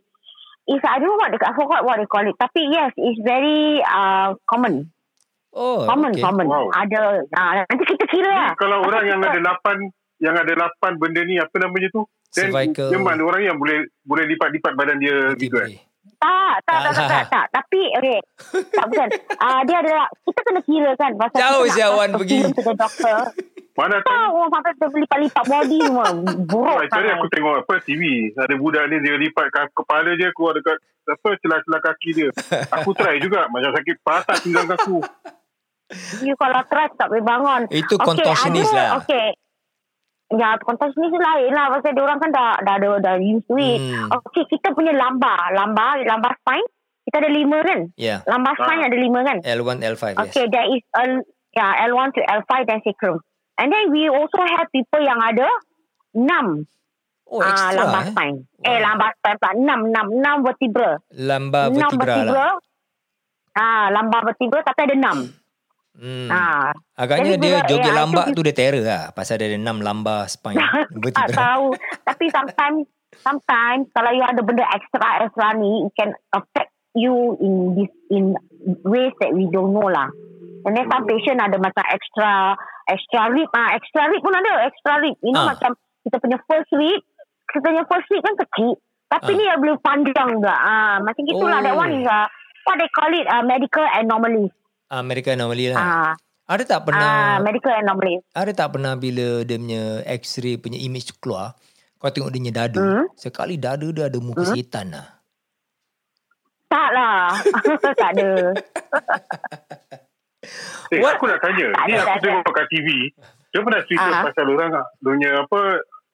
Is 0.67 0.84
I 0.84 1.00
don't 1.00 1.12
know 1.12 1.19
what 1.19 1.32
they, 1.32 1.39
I 1.39 1.56
forgot 1.56 1.84
what 1.88 1.95
they 2.00 2.08
call 2.12 2.28
it. 2.28 2.36
Tapi 2.36 2.71
yes, 2.71 2.91
it's 3.00 3.23
very 3.23 3.80
uh, 3.84 4.36
common. 4.52 4.91
Oh, 5.58 5.88
Common, 5.88 6.12
okay. 6.12 6.21
common. 6.21 6.45
Wow. 6.52 6.69
Ada. 6.76 7.23
Uh, 7.23 7.52
nanti 7.65 7.84
kita 7.88 8.06
kira 8.12 8.30
lah. 8.30 8.52
Kalau 8.60 8.84
orang 8.84 9.10
yang 9.10 9.23
ada 9.23 9.39
lapan 9.41 9.89
yang 10.17 10.36
ada 10.38 10.53
lapan 10.58 10.97
benda 10.97 11.21
ni 11.23 11.38
apa 11.38 11.56
namanya 11.62 11.89
tu? 11.93 12.01
Then 12.36 12.51
Cervical. 12.51 12.91
memang 12.91 13.23
orang 13.23 13.43
yang 13.45 13.58
boleh 13.58 13.88
boleh 14.03 14.25
lipat-lipat 14.36 14.73
badan 14.75 14.97
dia 14.99 15.32
gitu 15.39 15.58
eh. 15.63 15.80
Tiba. 15.80 15.88
Tak, 16.17 16.65
tak, 16.65 16.77
tak, 16.82 16.93
tak, 16.97 17.08
tak, 17.08 17.23
tak. 17.30 17.45
Tapi, 17.62 17.82
okay. 17.93 18.19
Tak, 18.73 18.86
bukan. 18.89 19.08
Uh, 19.38 19.62
dia 19.69 19.77
ada, 19.86 20.10
kita 20.25 20.39
kena 20.49 20.62
kira 20.65 20.91
kan. 20.97 21.12
Pasal 21.13 21.38
Jauh 21.38 21.63
kita 21.69 21.75
je 21.77 21.84
nak 21.84 21.91
Wan 21.93 22.10
pass 22.10 22.19
pergi. 22.25 22.39
doctor. 22.73 23.17
Mana 23.77 24.01
Tak, 24.01 24.10
tahu 24.10 24.34
orang 24.41 24.51
sampai 24.58 24.73
terlipat-lipat 24.82 25.45
body 25.45 25.77
semua. 25.86 26.08
Buruk 26.49 26.77
Oh, 26.82 26.86
tadi 26.89 27.08
aku 27.13 27.27
tengok 27.30 27.56
apa 27.62 27.73
TV 27.86 28.34
ada 28.34 28.56
budak 28.58 28.84
ni 28.89 28.97
dia 29.06 29.15
lipat 29.21 29.53
kepala 29.69 30.17
dia 30.17 30.34
keluar 30.34 30.58
dekat 30.58 30.82
apa 31.06 31.27
celah-celah 31.38 31.82
kaki 31.86 32.10
dia. 32.17 32.30
Aku 32.82 32.97
try 32.97 33.21
juga 33.21 33.45
macam 33.53 33.77
sakit 33.77 33.95
patah 34.01 34.38
pinggang 34.41 34.65
aku. 34.73 34.97
You 36.25 36.34
kalau 36.41 36.65
try 36.65 36.89
tak 36.97 37.06
boleh 37.06 37.21
bangun. 37.21 37.62
Itu 37.69 38.01
contortionist 38.01 38.73
ada, 38.73 38.82
lah. 38.82 38.89
Okay. 39.06 39.38
Ya, 40.27 40.59
contortionist 40.59 41.15
tu 41.15 41.19
lain 41.19 41.55
lah. 41.55 41.71
Pasal 41.71 41.95
dia 41.95 42.03
orang 42.03 42.19
kan 42.19 42.29
dah, 42.35 42.59
dah, 42.59 42.75
dah, 42.75 42.99
dah 42.99 43.15
used 43.15 43.47
to 43.47 43.55
it. 43.55 43.79
Hmm. 43.79 44.11
Okay, 44.11 44.43
kita 44.51 44.75
punya 44.75 44.91
lambar. 44.91 45.55
Lambar, 45.55 46.03
lambar 46.03 46.35
spine. 46.43 46.67
kita 47.07 47.23
ada 47.23 47.31
lima 47.31 47.63
kan? 47.63 47.79
Yeah. 47.95 48.19
Spine 48.27 48.83
Ah. 48.83 48.87
ada 48.91 48.97
lima 48.99 49.19
kan? 49.23 49.37
L1, 49.39 49.79
L5, 49.79 50.03
yes. 50.11 50.19
Okay, 50.27 50.51
there 50.51 50.67
is 50.67 50.83
a 50.91 51.23
yeah 51.55 51.87
L1 51.87 52.11
to 52.11 52.19
L5 52.19 52.51
dan 52.67 52.83
sacrum. 52.83 53.23
And 53.55 53.71
then 53.71 53.95
we 53.95 54.11
also 54.11 54.43
have 54.43 54.67
people 54.75 54.99
yang 54.99 55.23
ada 55.23 55.47
enam 56.11 56.67
Oh, 57.27 57.43
ah 57.43 57.47
extra 57.47 57.79
lambah 57.79 58.03
eh. 58.03 58.07
spine. 58.11 58.37
Eh 58.59 58.77
lambah 58.79 59.09
spine 59.19 59.37
pula 59.39 59.51
enam 59.55 59.79
enam 59.87 60.05
enam 60.11 60.35
vertebra. 60.43 60.91
Lambah 61.11 61.63
enam 61.71 61.91
vertebra 61.95 62.35
lah. 62.35 62.53
Ah 63.51 63.85
lambah 63.87 64.19
vertebra 64.27 64.59
tapi 64.63 64.79
ada 64.91 64.95
enam. 64.95 65.17
Hmm. 65.97 66.29
Ah 66.29 66.69
Agaknya 66.93 67.33
Jadi 67.33 67.41
dia 67.41 67.57
juga, 67.57 67.67
joget 67.67 67.93
lambak 67.93 68.25
itu- 68.27 68.36
tu 68.36 68.41
dia 68.41 68.53
terror 68.53 68.83
lah. 68.83 69.03
Pasal 69.12 69.38
dia 69.38 69.49
ada 69.49 69.57
enam 69.57 69.77
lambah 69.79 70.19
spine. 70.27 70.57
tak 70.62 70.93
vertebra. 70.93 71.33
tahu. 71.33 71.65
Tapi 72.05 72.25
sometimes 72.29 72.79
sometimes 73.17 73.89
kalau 73.91 74.12
you 74.12 74.21
ada 74.21 74.38
benda 74.39 74.62
extra 74.67 75.07
extra 75.21 75.47
ni, 75.53 75.83
it 75.83 75.93
can 75.93 76.13
affect 76.31 76.69
you 76.93 77.13
in 77.39 77.53
this 77.73 77.89
in 78.10 78.38
ways 78.83 79.13
that 79.17 79.31
we 79.31 79.49
don't 79.49 79.71
know 79.71 79.86
lah. 79.86 80.10
And 80.63 80.73
then 80.73 80.86
some 80.86 81.05
patient 81.05 81.39
ada 81.39 81.57
macam 81.57 81.81
extra 81.88 82.53
extra 82.86 83.29
rib 83.29 83.49
ah 83.51 83.73
extra 83.73 84.05
rib 84.07 84.21
pun 84.21 84.33
ada 84.33 84.65
extra 84.65 84.99
rib. 84.99 85.17
You 85.19 85.31
know 85.31 85.43
Ah. 85.43 85.53
macam 85.53 85.73
kita 86.03 86.17
punya 86.17 86.38
first 86.43 86.69
rib, 86.71 87.01
kita 87.47 87.63
punya 87.63 87.83
first 87.86 88.07
rib 88.07 88.21
kan 88.21 88.38
kecil. 88.38 88.77
Tapi 89.07 89.31
Ah. 89.31 89.36
ni 89.36 89.43
dia 89.43 89.55
boleh 89.55 89.77
panjang 89.79 90.27
juga. 90.31 90.53
Ah 90.53 90.95
macam 90.99 91.21
gitulah 91.23 91.57
that 91.60 91.73
Oh. 91.73 91.79
one 91.79 91.89
is 91.91 92.05
uh, 92.05 92.27
what 92.65 92.75
they 92.75 92.89
call 92.91 93.10
it 93.10 93.25
uh, 93.25 93.41
medical 93.41 93.81
anomaly. 93.88 94.45
Amerika 94.89 95.34
normally 95.34 95.69
lah. 95.69 95.78
Ah 95.78 96.13
Ada 96.47 96.63
tak 96.63 96.80
ah 96.80 96.84
pernah 96.84 97.13
medical 97.43 97.76
anomaly. 97.76 98.23
ada 98.32 98.52
tak 98.52 98.67
pernah 98.71 98.95
bila 98.95 99.43
dia 99.43 99.60
punya 99.60 99.84
x-ray 100.15 100.56
punya 100.56 100.80
image 100.80 101.12
tu 101.12 101.15
keluar, 101.19 101.60
kau 101.95 102.08
tengok 102.08 102.32
dia 102.32 102.39
punya 102.39 102.54
dada. 102.56 102.80
Hmm. 102.80 103.06
Sekali 103.13 103.56
dada 103.58 103.84
dia 103.84 104.08
ada 104.08 104.17
muka 104.17 104.47
setan 104.47 104.95
lah. 104.95 105.08
Tak 106.67 106.89
lah. 106.91 107.36
tak 108.00 108.10
ada. 108.15 108.32
Eh, 110.88 111.00
What? 111.00 111.19
aku 111.19 111.28
nak 111.28 111.39
tanya. 111.41 111.67
Tak 111.73 111.84
Ni 111.84 111.93
ada, 111.93 112.04
aku 112.08 112.23
tengok 112.23 112.54
kat 112.54 112.67
TV. 112.71 112.88
Dia 113.52 113.60
pernah 113.60 113.82
cerita 113.84 114.08
Ah. 114.08 114.23
pasal 114.23 114.45
orang 114.47 114.71
dunia 115.00 115.32
apa 115.38 115.62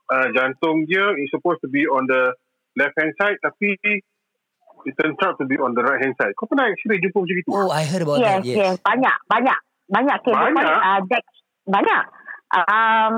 uh, 0.08 0.28
jantung 0.34 0.86
dia 0.86 1.14
is 1.18 1.30
supposed 1.30 1.62
to 1.62 1.70
be 1.70 1.86
on 1.86 2.06
the 2.06 2.34
left 2.74 2.98
hand 2.98 3.14
side 3.14 3.38
tapi 3.38 3.78
it 4.86 4.96
turns 5.00 5.20
out 5.24 5.36
to 5.40 5.46
be 5.48 5.56
on 5.58 5.74
the 5.74 5.84
right 5.84 6.02
hand 6.02 6.16
side. 6.20 6.36
Kau 6.36 6.48
pernah 6.48 6.70
actually 6.70 7.00
jumpa 7.00 7.24
macam 7.24 7.38
itu? 7.40 7.50
Oh, 7.52 7.70
I 7.72 7.84
heard 7.88 8.04
about 8.04 8.20
yes, 8.20 8.28
that. 8.28 8.42
Yes. 8.44 8.58
yes, 8.58 8.76
banyak, 8.84 9.16
banyak, 9.28 9.60
banyak. 9.90 10.16
Okay, 10.24 10.34
Banyak? 10.34 10.56
Banyak. 10.56 10.80
Uh, 10.82 11.00
Dex, 11.10 11.24
banyak. 11.68 12.02
Um, 12.54 13.16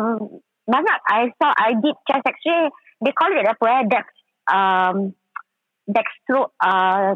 banyak. 0.65 0.97
I 1.09 1.21
saw, 1.37 1.51
I 1.53 1.77
did 1.77 1.95
chest 2.07 2.25
X-ray. 2.25 2.69
They 3.03 3.13
call 3.13 3.33
it 3.33 3.45
apa 3.45 3.65
eh? 3.65 3.81
Dex, 3.91 4.05
um, 4.49 5.13
dextro, 5.85 6.53
uh, 6.57 7.13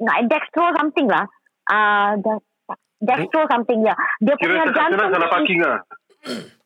no, 0.00 0.10
dextro 0.26 0.64
something 0.74 1.06
lah. 1.06 1.26
Uh, 1.68 2.18
dex, 2.18 2.38
dextro 3.02 3.46
something 3.46 3.86
ya. 3.86 3.94
Dia 4.18 4.34
Kira 4.38 4.50
punya 4.50 4.64
cakap 4.66 4.74
jantung 4.74 4.98
senang 4.98 5.10
salah 5.14 5.28
dia 5.28 5.34
parking 5.34 5.60
lah. 5.62 5.78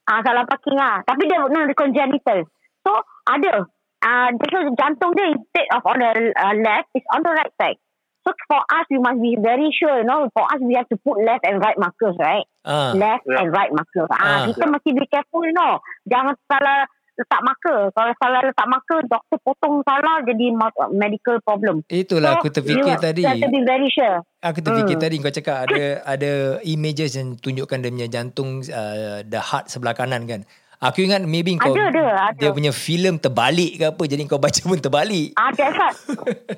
Ah 0.09 0.21
salah 0.25 0.45
parking 0.49 0.77
lah. 0.79 0.95
Tapi 1.05 1.23
dia 1.29 1.39
no, 1.45 1.59
dia 1.69 1.77
congenital. 1.77 2.39
So 2.83 2.93
ada. 3.29 3.69
Ah 4.03 4.29
uh, 4.29 4.45
so 4.51 4.59
jantung 4.75 5.15
dia 5.15 5.31
instead 5.31 5.67
of 5.71 5.83
on 5.87 6.03
the 6.03 6.11
uh, 6.35 6.55
left 6.59 6.91
is 6.93 7.07
on 7.15 7.23
the 7.23 7.31
right 7.31 7.55
side. 7.57 7.79
So 8.23 8.31
for 8.47 8.63
us 8.63 8.87
we 8.87 9.03
must 9.03 9.19
be 9.19 9.35
very 9.35 9.71
sure, 9.75 9.99
you 9.99 10.07
know. 10.07 10.31
For 10.31 10.47
us 10.47 10.63
we 10.63 10.79
have 10.79 10.87
to 10.91 10.99
put 11.03 11.19
left 11.23 11.43
and 11.43 11.59
right 11.59 11.75
markers, 11.75 12.15
right? 12.23 12.47
Ah. 12.63 12.95
Left 12.95 13.27
Yeah. 13.27 13.43
and 13.43 13.51
right 13.51 13.71
markers. 13.75 14.07
Ah, 14.15 14.19
Ah. 14.19 14.43
kita 14.47 14.63
mesti 14.67 14.95
be 14.95 15.07
careful, 15.11 15.43
you 15.43 15.51
know. 15.51 15.83
Jangan 16.07 16.39
salah 16.47 16.87
letak 17.13 17.43
marker. 17.43 17.91
Kalau 17.91 18.13
salah 18.17 18.41
letak 18.47 18.69
marker, 18.71 18.99
doktor 19.11 19.39
potong 19.43 19.83
salah 19.83 20.23
jadi 20.23 20.47
medical 20.95 21.37
problem. 21.43 21.83
Itulah 21.91 22.39
aku 22.39 22.49
So, 22.49 22.63
terfikir 22.63 22.95
you 22.95 23.03
tadi. 23.03 23.23
have 23.27 23.43
to 23.43 23.51
be 23.51 23.63
very 23.67 23.91
sure. 23.91 24.23
Aku 24.39 24.59
terfikir 24.63 24.97
Hmm. 24.97 25.05
tadi 25.05 25.15
kau 25.19 25.35
cakap 25.35 25.57
ada 25.67 25.85
ada 26.07 26.33
images 26.63 27.19
yang 27.19 27.35
tunjukkan 27.37 27.83
dia 27.83 27.91
punya 27.91 28.09
jantung 28.09 28.63
uh, 28.65 29.27
the 29.27 29.39
heart 29.43 29.67
sebelah 29.67 29.93
kanan 29.93 30.25
kan. 30.25 30.47
Aku 30.83 31.07
ingat 31.07 31.23
maybe 31.23 31.55
kau 31.55 31.71
Ada, 31.71 31.95
ada, 31.95 32.35
dia 32.35 32.51
punya 32.51 32.75
filem 32.75 33.15
terbalik 33.15 33.79
ke 33.79 33.85
apa 33.87 34.03
jadi 34.03 34.27
kau 34.27 34.43
baca 34.43 34.59
pun 34.67 34.79
terbalik. 34.79 35.31
Ah, 35.39 35.55
that's 35.55 35.79
right. 35.79 35.95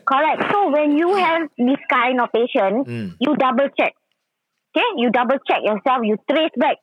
Correct. 0.01 0.41
So 0.49 0.73
when 0.73 0.97
you 0.97 1.13
have 1.15 1.45
this 1.55 1.83
kind 1.93 2.17
of 2.17 2.33
patient, 2.33 2.89
Hmm. 2.89 3.13
you 3.21 3.37
double 3.37 3.69
check. 3.77 3.93
Okay, 4.73 4.89
you 4.97 5.13
double 5.13 5.37
check 5.45 5.61
yourself. 5.61 6.01
You 6.03 6.17
trace 6.25 6.57
back. 6.57 6.81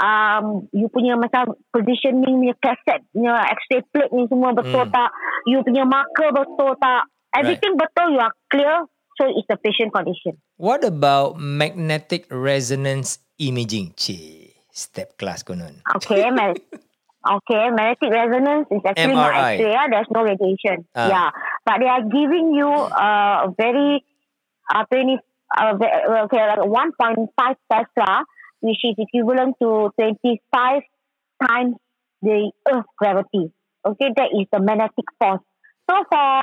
Um, 0.00 0.64
you 0.72 0.88
punya 0.88 1.12
macam 1.14 1.52
positioning 1.70 2.40
punya 2.40 2.56
cassette, 2.56 3.04
punya 3.12 3.36
X-ray 3.52 3.84
plate 3.92 4.12
ni 4.16 4.24
semua 4.26 4.50
betul 4.50 4.88
Hmm. 4.88 4.90
tak? 4.90 5.10
You 5.44 5.60
punya 5.60 5.84
marker 5.84 6.32
betul 6.32 6.72
tak? 6.76 7.04
Everything 7.36 7.76
betul. 7.76 8.16
You 8.16 8.20
are 8.20 8.32
clear. 8.48 8.88
So 9.20 9.28
it's 9.28 9.44
the 9.46 9.60
patient 9.60 9.92
condition. 9.92 10.40
What 10.56 10.80
about 10.80 11.36
magnetic 11.36 12.24
resonance 12.32 13.20
imaging? 13.36 13.92
Cik, 13.92 14.39
step 14.72 15.18
class 15.18 15.42
konon. 15.42 15.82
Okay, 15.96 16.24
okay. 17.36 17.62
Magnetic 17.70 18.10
resonance 18.10 18.66
is 18.70 18.82
actually 18.86 19.14
not 19.14 19.32
MRI. 19.32 19.52
X-ray. 19.54 19.72
Yeah, 19.72 19.86
there's 19.90 20.10
no 20.10 20.22
radiation. 20.22 20.86
Ah. 20.94 21.08
Yeah, 21.08 21.28
but 21.64 21.76
they 21.80 21.90
are 21.90 22.04
giving 22.04 22.54
you 22.54 22.70
uh, 22.70 23.46
a 23.46 23.54
very 23.56 24.04
uh, 24.74 24.84
20, 24.86 25.18
uh, 25.58 25.74
okay, 26.26 26.42
like 26.46 26.64
1.5 26.64 27.28
Tesla, 27.70 28.24
which 28.60 28.80
is 28.84 28.94
equivalent 28.98 29.56
to 29.60 29.90
25 29.98 30.82
times 31.42 31.76
the 32.22 32.52
Earth 32.68 32.86
gravity. 32.96 33.52
Okay, 33.84 34.12
that 34.16 34.28
is 34.36 34.46
the 34.52 34.60
magnetic 34.60 35.08
force. 35.18 35.40
So 35.88 36.04
for 36.08 36.40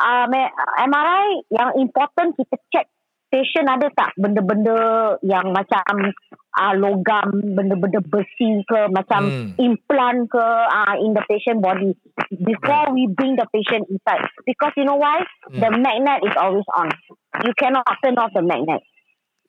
uh, 0.00 0.26
MRI, 0.28 1.26
yang 1.54 1.78
important 1.78 2.34
kita 2.34 2.58
check 2.74 2.86
patient 3.34 3.66
ada 3.66 3.90
tak 3.90 4.14
benda-benda 4.14 4.78
yang 5.26 5.50
macam 5.50 6.14
uh, 6.54 6.74
logam, 6.78 7.34
benda-benda 7.42 7.98
besi 7.98 8.62
ke, 8.62 8.86
macam 8.88 9.26
Hmm. 9.26 9.50
implant 9.58 10.30
ke 10.30 10.38
uh, 10.70 10.94
in 11.02 11.10
the 11.10 11.22
patient 11.26 11.58
body 11.58 11.98
before 12.30 12.94
we 12.94 13.10
bring 13.10 13.34
the 13.34 13.42
patient 13.50 13.82
inside. 13.90 14.22
Because 14.46 14.70
you 14.78 14.86
know 14.86 14.94
why? 14.94 15.26
The 15.50 15.74
magnet 15.74 16.22
is 16.22 16.38
always 16.38 16.66
on. 16.78 16.94
You 17.42 17.50
cannot 17.58 17.82
turn 17.98 18.14
off 18.14 18.30
the 18.30 18.46
magnet. 18.46 18.86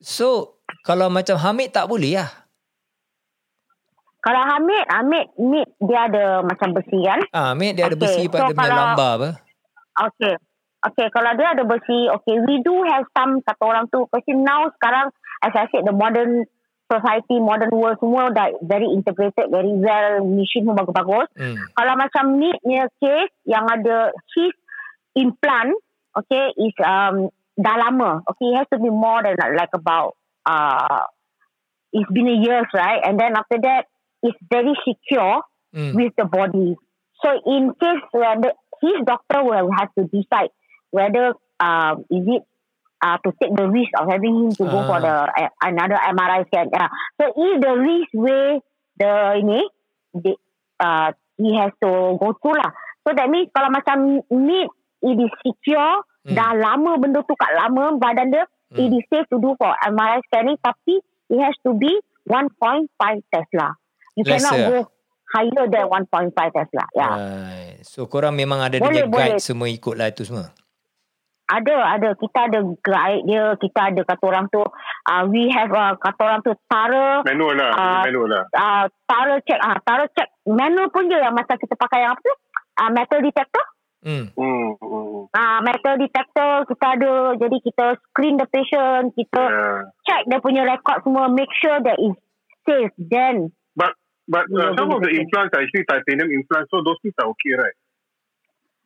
So, 0.02 0.58
kalau 0.82 1.14
macam 1.14 1.38
Hamid 1.38 1.70
tak 1.70 1.86
boleh 1.86 2.18
lah. 2.18 2.30
Kalau 4.20 4.42
Hamid, 4.42 4.86
Hamid, 4.90 5.26
Hamid 5.38 5.68
dia 5.78 6.10
ada 6.10 6.26
macam 6.42 6.74
besi 6.74 6.98
kan? 7.06 7.22
Ah, 7.30 7.54
Hamid 7.54 7.78
dia 7.78 7.86
ada 7.86 7.94
Okay, 7.94 8.10
besi 8.10 8.24
so 8.26 8.34
pada 8.34 8.50
punya 8.50 8.58
kalau- 8.58 8.80
lambar 8.82 9.12
apa. 9.16 9.30
Okay. 9.96 10.36
Okay, 10.86 11.10
kalau 11.10 11.34
dia 11.34 11.58
ada 11.58 11.64
besi, 11.66 12.06
okay, 12.14 12.38
we 12.46 12.62
do 12.62 12.86
have 12.86 13.10
some 13.18 13.42
kata 13.42 13.64
orang 13.66 13.86
tu. 13.90 14.06
Kasi 14.14 14.38
now 14.38 14.70
sekarang, 14.78 15.10
as 15.42 15.54
I 15.58 15.66
said, 15.74 15.86
the 15.86 15.96
modern 15.96 16.46
society, 16.86 17.42
modern 17.42 17.74
world 17.74 17.98
semua 17.98 18.30
dah 18.30 18.54
very 18.62 18.86
integrated, 18.94 19.50
very 19.50 19.74
well, 19.74 20.22
machine 20.22 20.70
pun 20.70 20.78
bagus-bagus. 20.78 21.28
Hmm. 21.34 21.58
Kalau 21.74 21.94
macam 21.98 22.24
ni 22.38 22.54
punya 22.62 22.86
case 23.02 23.34
yang 23.50 23.66
ada 23.66 24.14
his 24.38 24.54
implant, 25.18 25.74
okay, 26.14 26.54
is 26.62 26.76
um, 26.86 27.34
dah 27.58 27.76
lama. 27.82 28.22
Okay, 28.30 28.54
it 28.54 28.62
has 28.62 28.70
to 28.70 28.78
be 28.78 28.94
more 28.94 29.26
than 29.26 29.34
like 29.58 29.74
about, 29.74 30.14
uh, 30.46 31.10
it's 31.90 32.12
been 32.14 32.30
a 32.30 32.38
years, 32.38 32.70
right? 32.78 33.02
And 33.02 33.18
then 33.18 33.34
after 33.34 33.58
that, 33.66 33.90
it's 34.22 34.38
very 34.46 34.78
secure 34.86 35.42
Hmm. 35.76 35.92
with 35.92 36.16
the 36.16 36.24
body. 36.24 36.80
So 37.20 37.36
in 37.36 37.76
case 37.76 38.00
where 38.16 38.40
the, 38.40 38.56
his 38.80 39.04
doctor 39.04 39.44
will 39.44 39.68
have 39.76 39.92
to 40.00 40.08
decide 40.08 40.56
whether 40.96 41.36
um, 41.60 42.08
is 42.10 42.24
it 42.26 42.44
uh, 43.00 43.18
to 43.20 43.30
take 43.38 43.52
the 43.54 43.68
risk 43.68 43.92
of 43.96 44.08
having 44.08 44.34
him 44.40 44.52
to 44.56 44.64
go 44.66 44.80
Ah. 44.80 44.88
for 44.88 44.98
the 45.00 45.16
uh, 45.28 45.52
another 45.62 46.00
MRI 46.10 46.48
scan. 46.48 46.72
Yeah. 46.72 46.88
So 47.18 47.24
if 47.30 47.54
the 47.60 47.74
risk 47.78 48.12
way 48.16 48.64
the 48.96 49.12
ini, 49.38 49.62
the, 50.16 50.32
uh, 50.80 51.12
he 51.36 51.52
has 51.54 51.76
to 51.84 51.92
go 52.16 52.32
through 52.40 52.56
lah. 52.56 52.72
So 53.04 53.12
that 53.12 53.28
means 53.28 53.52
kalau 53.52 53.70
macam 53.70 53.98
ni 54.32 54.64
it 55.04 55.18
is 55.20 55.34
secure, 55.44 56.02
Hmm. 56.26 56.34
dah 56.34 56.58
lama 56.58 56.98
benda 56.98 57.22
tu 57.22 57.38
kat 57.38 57.54
lama 57.54 57.94
badan 57.96 58.34
dia, 58.34 58.50
Hmm. 58.74 58.82
it 58.82 58.90
is 58.90 59.06
safe 59.08 59.30
to 59.30 59.38
do 59.38 59.54
for 59.56 59.70
MRI 59.86 60.18
scanning 60.26 60.58
tapi 60.58 60.98
it 61.30 61.38
has 61.38 61.54
to 61.62 61.78
be 61.78 61.92
1.5 62.26 62.90
Tesla. 63.30 63.78
You 64.18 64.26
cannot 64.26 64.58
Lesser. 64.58 64.70
go 64.74 64.78
higher 65.30 65.66
than 65.70 65.86
1.5 65.86 66.34
Tesla. 66.50 66.84
Yeah. 66.94 67.14
Right. 67.14 67.78
So 67.86 68.08
korang 68.08 68.34
memang 68.34 68.58
ada 68.58 68.80
Boleh, 68.80 68.92
dia 68.96 69.06
guide 69.06 69.38
boleh. 69.38 69.44
semua 69.44 69.68
ikut 69.70 69.94
lah 69.94 70.10
itu 70.10 70.26
semua. 70.26 70.50
Ada, 71.46 71.76
ada. 71.98 72.10
Kita 72.18 72.50
ada 72.50 72.60
guide 72.82 73.24
dia. 73.30 73.54
Kita 73.62 73.80
ada 73.94 74.02
kata 74.02 74.24
orang 74.26 74.46
tu. 74.50 74.66
Uh, 75.06 75.24
we 75.30 75.50
have 75.54 75.70
uh, 75.70 75.94
kata 75.98 76.22
orang 76.26 76.42
tu 76.42 76.54
tara. 76.66 77.22
Manual 77.22 77.54
lah. 77.54 77.72
Ah. 77.78 78.04
manual 78.10 78.28
lah. 78.30 78.44
Uh, 78.50 78.86
tara 79.06 79.38
check. 79.46 79.62
Uh, 79.62 79.78
tara 79.86 80.06
check. 80.18 80.30
Manual 80.50 80.90
pun 80.90 81.06
je 81.06 81.18
yang 81.18 81.38
masa 81.38 81.54
kita 81.58 81.78
pakai 81.78 82.02
yang 82.02 82.18
apa 82.18 82.22
tu? 82.26 82.36
Uh, 82.82 82.90
metal 82.90 83.20
detector. 83.22 83.66
Hmm. 84.06 84.26
Hmm. 84.38 84.78
hmm. 84.78 85.30
Uh, 85.34 85.60
metal 85.62 85.96
detector 85.98 86.52
kita 86.66 86.86
ada. 86.98 87.14
Jadi 87.38 87.58
kita 87.62 87.86
screen 88.10 88.38
the 88.42 88.48
patient. 88.50 89.14
Kita 89.14 89.42
Yeah. 89.46 89.80
check 90.06 90.22
dia 90.26 90.42
punya 90.42 90.66
record 90.66 91.06
semua. 91.06 91.30
Make 91.30 91.54
sure 91.62 91.78
that 91.82 91.98
is 92.02 92.18
safe. 92.66 92.94
Then 92.98 93.54
But 93.78 93.94
but 94.26 94.50
uh, 94.50 94.74
Yeah, 94.74 94.78
some 94.78 94.90
of 94.90 95.06
the 95.06 95.14
betul. 95.14 95.22
implants 95.22 95.54
are 95.54 95.62
actually 95.62 95.86
titanium 95.86 96.34
implants, 96.34 96.74
so 96.74 96.82
those 96.82 96.98
things 97.06 97.14
are 97.22 97.30
okay, 97.34 97.54
right? 97.54 97.78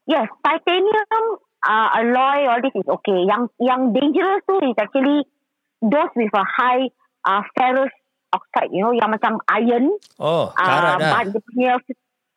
Yes, 0.10 0.28
titanium 0.42 1.40
uh, 1.62 1.88
alloy, 1.96 2.48
all 2.48 2.62
this 2.62 2.76
is 2.76 2.88
okay. 2.88 3.26
Yang 3.26 3.50
yang 3.60 3.92
dangerous 3.92 4.42
tu 4.46 4.56
is 4.62 4.78
actually 4.78 5.26
those 5.82 6.12
with 6.16 6.32
a 6.32 6.46
high 6.46 6.88
uh, 7.26 7.42
ferrous 7.56 7.92
oxide, 8.30 8.70
you 8.70 8.84
know, 8.84 8.94
yang 8.94 9.10
macam 9.10 9.42
iron. 9.50 9.90
Oh, 10.20 10.54
karat 10.54 11.02
dah. 11.02 11.12
Uh, 11.18 11.24
dia 11.28 11.42
punya 11.42 11.72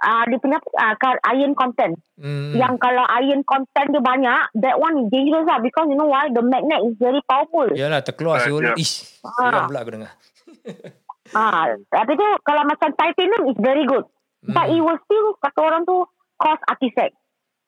uh, 0.03 0.25
dia 0.25 0.39
punya 0.41 0.59
uh, 0.59 0.95
iron 1.31 1.53
content. 1.53 1.95
Hmm. 2.17 2.55
Yang 2.57 2.75
kalau 2.81 3.05
iron 3.13 3.43
content 3.45 3.89
dia 3.91 4.03
banyak, 4.03 4.41
that 4.59 4.77
one 4.79 5.05
is 5.05 5.09
dangerous 5.13 5.45
lah 5.45 5.61
because 5.61 5.87
you 5.87 5.99
know 5.99 6.09
why? 6.09 6.31
The 6.31 6.41
magnet 6.41 6.81
is 6.87 6.97
very 6.97 7.21
powerful. 7.27 7.69
Yalah, 7.75 8.01
terkeluar 8.01 8.41
Ah, 8.41 8.45
siul. 8.47 8.63
ya. 8.63 8.75
Ish, 8.75 9.21
Ah. 9.23 9.53
seram 9.53 9.63
pula 9.69 9.81
aku 9.85 9.91
dengar. 9.95 10.13
Ah, 11.33 11.65
tapi 11.89 12.13
tu 12.13 12.27
kalau 12.45 12.61
macam 12.67 12.93
titanium 12.93 13.49
is 13.49 13.57
very 13.57 13.89
good. 13.89 14.05
But 14.43 14.69
Hmm. 14.69 14.75
it 14.75 14.81
will 14.83 15.01
still 15.07 15.33
kata 15.41 15.59
orang 15.65 15.83
tu 15.87 16.03
cause 16.37 16.61
artifact 16.67 17.15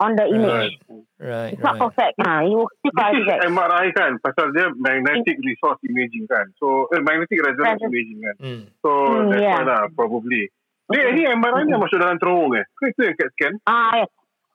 on 0.05 0.12
the 0.14 0.26
image. 0.28 0.76
Right, 1.16 1.57
It's 1.57 1.64
not 1.64 1.80
right. 1.80 1.88
perfect. 1.88 2.14
Ah, 2.20 2.44
it 2.44 2.52
will 2.52 2.68
still 2.76 2.92
is 2.92 3.00
artifact. 3.00 3.40
MRI 3.48 3.86
kan 3.96 4.12
pasal 4.20 4.52
dia 4.52 4.68
magnetic 4.76 5.40
resource 5.40 5.80
imaging 5.82 6.28
kan. 6.28 6.52
So 6.61 6.92
eh, 6.92 7.00
magnetic 7.00 7.40
resonance 7.40 7.80
Resonance. 7.80 7.88
imaging 7.88 8.18
kan. 8.20 8.34
Hmm. 8.36 8.62
So 8.78 8.90
Hmm, 8.92 9.32
that's 9.32 9.40
yeah. 9.40 9.57
why 9.57 9.64
lah 9.64 9.80
probably. 9.90 10.52
Ni 10.92 10.98
ni 11.16 11.22
MRI 11.24 11.64
ni 11.64 11.72
masuk 11.74 11.96
dalam 11.96 12.20
terowong 12.20 12.52
eh. 12.55 12.64
Ke 12.70 12.92
itu 12.92 13.00
yang 13.02 13.16
CAT 13.16 13.30
scan? 13.32 13.55
Ah, 13.64 13.92
ya. 13.96 14.07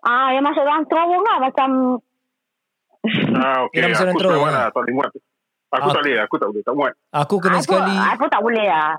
ah, 0.05 0.29
yang 0.31 0.45
masuk 0.45 0.61
dalam 0.61 0.85
terowong 0.85 1.23
lah 1.25 1.37
macam 1.41 1.69
Ah 3.33 3.57
okey. 3.65 3.79
Dia 3.79 3.89
masuk 3.89 4.05
dalam 4.05 4.17
terowong 4.19 4.45
lah. 4.45 4.53
lah, 4.53 4.65
tak 4.69 4.81
boleh 4.83 4.93
muat. 4.93 5.09
Aku 5.69 5.85
Ah. 5.85 5.93
tak 5.93 6.01
boleh, 6.01 6.17
aku 6.17 6.35
tak 6.35 6.47
boleh, 6.49 6.61
tak 6.61 6.73
muat. 6.73 6.93
Aku 7.11 7.35
kena 7.37 7.57
aku, 7.57 7.65
sekali. 7.69 7.93
Aku 7.93 8.25
tak 8.25 8.41
boleh 8.41 8.65
lah. 8.65 8.91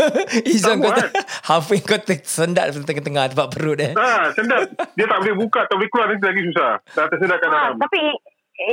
Izan 0.52 0.76
kau 0.76 0.92
Tak 0.92 1.08
ter- 1.08 1.12
halfway 1.42 1.80
kau 1.80 1.96
tersendat 1.96 2.68
tengah-tengah 2.74 3.32
tempat 3.32 3.48
perut 3.48 3.78
eh. 3.78 3.92
Ah, 3.94 4.28
sendat. 4.30 4.68
Dia 4.92 5.04
tak 5.04 5.18
boleh 5.18 5.34
buka, 5.38 5.64
tak 5.64 5.74
boleh 5.74 5.88
keluar 5.88 6.06
nanti 6.06 6.20
lagi 6.22 6.42
susah. 6.44 6.72
Dah 6.86 7.04
tersendat 7.08 7.36
kat 7.38 7.48
Ah, 7.48 7.52
dalam. 7.72 7.80
tapi 7.80 8.00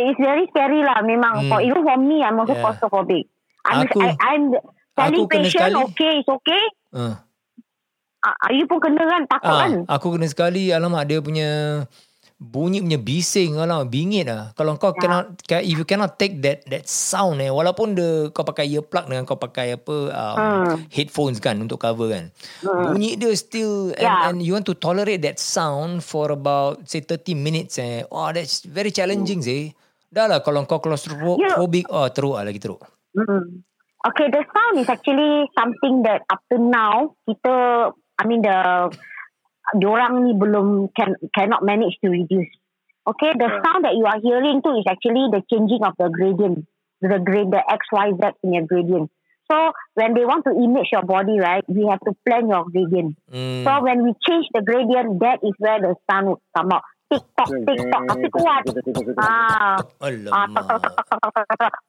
it's 0.02 0.20
very 0.20 0.44
scary 0.48 0.82
lah 0.82 1.00
memang. 1.00 1.34
Hmm. 1.38 1.50
For 1.50 1.60
even 1.60 1.80
for 1.80 1.96
me, 1.98 2.20
I'm 2.20 2.36
also 2.36 2.52
Yeah. 2.52 2.62
claustrophobic. 2.62 3.24
I'm, 3.64 3.88
Aku- 3.88 4.04
I, 4.04 4.12
I'm 4.20 4.44
telling 4.94 5.24
aku 5.24 5.32
patient, 5.32 5.52
sekali. 5.66 5.76
okay, 5.82 6.14
it's 6.20 6.32
okay. 6.34 6.64
Uh. 6.92 7.16
Ah, 8.22 8.50
you 8.50 8.66
pun 8.66 8.78
kena 8.80 9.06
kan, 9.06 9.22
takut 9.28 9.48
Ah, 9.48 9.60
kan? 9.64 9.72
aku 9.88 10.08
kena 10.12 10.26
sekali 10.26 10.70
alamak 10.70 11.06
dia 11.06 11.22
punya 11.22 11.50
bunyi 12.36 12.84
punya 12.84 13.00
bising 13.00 13.56
alamak 13.56 13.88
bingit 13.88 14.28
lah. 14.28 14.52
Kalau 14.54 14.76
kau 14.76 14.92
Ya. 14.92 15.00
cannot 15.00 15.26
ca- 15.48 15.64
if 15.64 15.72
you 15.74 15.88
cannot 15.88 16.20
take 16.20 16.44
that 16.44 16.68
that 16.68 16.84
sound 16.84 17.40
eh 17.40 17.48
walaupun 17.48 17.96
the 17.96 18.28
kau 18.30 18.44
pakai 18.44 18.68
earplug 18.68 19.08
dengan 19.08 19.24
kau 19.24 19.40
pakai 19.40 19.80
apa 19.80 19.96
um, 20.12 20.36
Hmm. 20.36 20.76
headphones 20.92 21.40
kan 21.40 21.56
untuk 21.58 21.80
cover 21.80 22.12
kan. 22.12 22.36
Bunyi 22.62 23.16
dia 23.16 23.32
still 23.34 23.96
and, 23.96 24.04
Ya. 24.04 24.28
and 24.28 24.44
you 24.44 24.52
want 24.52 24.68
to 24.68 24.76
tolerate 24.76 25.24
that 25.24 25.40
sound 25.40 26.04
for 26.04 26.28
about 26.30 26.84
say 26.86 27.00
30 27.00 27.32
minutes 27.34 27.80
eh. 27.80 28.04
Oh 28.12 28.28
that's 28.30 28.68
very 28.68 28.92
challenging 28.92 29.40
sih. 29.40 29.72
Dah 30.12 30.28
lah 30.28 30.44
kalau 30.44 30.64
kau 30.64 30.80
claustrophobic 30.80 31.88
oh 31.88 32.08
teruk 32.12 32.36
lah 32.36 32.44
lagi 32.44 32.60
teruk. 32.60 32.84
Mm. 33.16 33.64
Okay, 34.06 34.30
the 34.30 34.44
sound 34.46 34.78
is 34.78 34.86
actually 34.86 35.50
something 35.58 36.06
that 36.06 36.22
up 36.30 36.38
to 36.54 36.62
now 36.62 37.16
kita, 37.26 37.90
I 38.20 38.24
mean 38.30 38.46
the, 38.46 38.54
diorang 39.74 40.22
ni 40.22 40.34
belum 40.34 40.94
can 40.94 41.18
cannot 41.34 41.66
manage 41.66 41.98
to 42.04 42.10
reduce. 42.10 42.52
Okay, 43.06 43.34
the 43.34 43.46
Yeah. 43.46 43.62
sound 43.62 43.86
that 43.86 43.94
you 43.94 44.06
are 44.06 44.18
hearing 44.18 44.62
tu 44.62 44.74
is 44.74 44.86
actually 44.86 45.30
the 45.30 45.42
changing 45.46 45.82
of 45.82 45.94
the 45.98 46.10
gradient, 46.10 46.66
the 47.02 47.18
grade, 47.18 47.50
the 47.50 47.62
X, 47.62 47.86
Y, 47.90 48.14
Z 48.18 48.38
in 48.42 48.54
your 48.54 48.66
gradient. 48.66 49.10
So 49.46 49.74
when 49.94 50.18
they 50.18 50.26
want 50.26 50.42
to 50.50 50.58
image 50.58 50.90
your 50.90 51.06
body, 51.06 51.38
right, 51.38 51.62
we 51.70 51.86
have 51.86 52.02
to 52.02 52.18
plan 52.26 52.50
your 52.50 52.66
gradient. 52.66 53.14
Hmm. 53.30 53.62
So 53.62 53.72
when 53.86 54.02
we 54.02 54.18
change 54.26 54.50
the 54.50 54.66
gradient, 54.66 55.22
that 55.22 55.38
is 55.46 55.54
where 55.62 55.78
the 55.78 55.94
sound 56.10 56.34
would 56.34 56.42
come 56.58 56.74
out. 56.74 56.82
Tick 57.06 57.22
tock, 57.38 57.54
tapi 58.10 58.28
kuat. 58.34 58.66
Ah, 59.22 59.78
Alamak. 60.02 60.66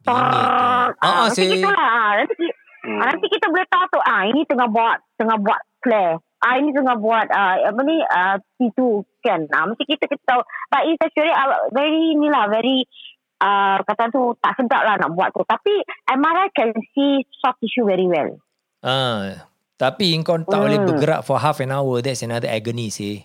Ah, 0.04 0.12
Ah, 0.12 0.92
ah, 1.00 1.24
nanti 1.26 1.34
si- 1.34 1.50
gitulah. 1.50 1.80
Ah, 1.80 2.12
nanti, 2.20 2.46
Hmm. 2.84 3.00
ah, 3.00 3.06
nanti 3.10 3.26
kita 3.32 3.48
boleh 3.48 3.66
tahu 3.66 3.84
tu. 3.88 4.00
Ah, 4.00 4.22
ini 4.28 4.44
tengah 4.44 4.68
buat 4.68 5.00
tengah 5.16 5.40
buat 5.40 5.60
flare. 5.80 6.20
Ah, 6.36 6.60
ini 6.60 6.70
tengah 6.70 7.00
buat 7.00 7.26
ah, 7.32 7.56
apa 7.58 7.80
ni 7.80 7.96
ah, 8.02 8.36
T2 8.60 8.78
scan. 9.20 9.48
Ah, 9.50 9.64
mesti 9.64 9.82
kita 9.84 10.04
kita 10.04 10.22
tahu. 10.24 10.42
But 10.68 10.82
it's 10.86 11.00
actually 11.00 11.32
ah, 11.32 11.68
very 11.72 12.12
ni 12.12 12.28
lah, 12.28 12.46
very 12.46 12.84
ah, 13.40 13.80
kata 13.82 14.12
tu 14.12 14.36
tak 14.38 14.56
sedap 14.60 14.82
lah 14.84 15.00
nak 15.00 15.16
buat 15.16 15.32
tu. 15.32 15.42
Tapi 15.42 15.80
MRI 16.06 16.52
can 16.52 16.76
see 16.92 17.24
soft 17.40 17.60
tissue 17.60 17.88
very 17.88 18.04
well. 18.04 18.36
Ah, 18.84 19.48
tapi 19.76 20.12
kau 20.20 20.36
tak 20.44 20.60
boleh 20.60 20.78
Hmm. 20.80 20.88
bergerak 20.88 21.20
for 21.24 21.40
half 21.40 21.60
an 21.60 21.72
hour. 21.72 22.00
That's 22.00 22.20
another 22.22 22.48
agony 22.48 22.88
sih. 22.88 23.24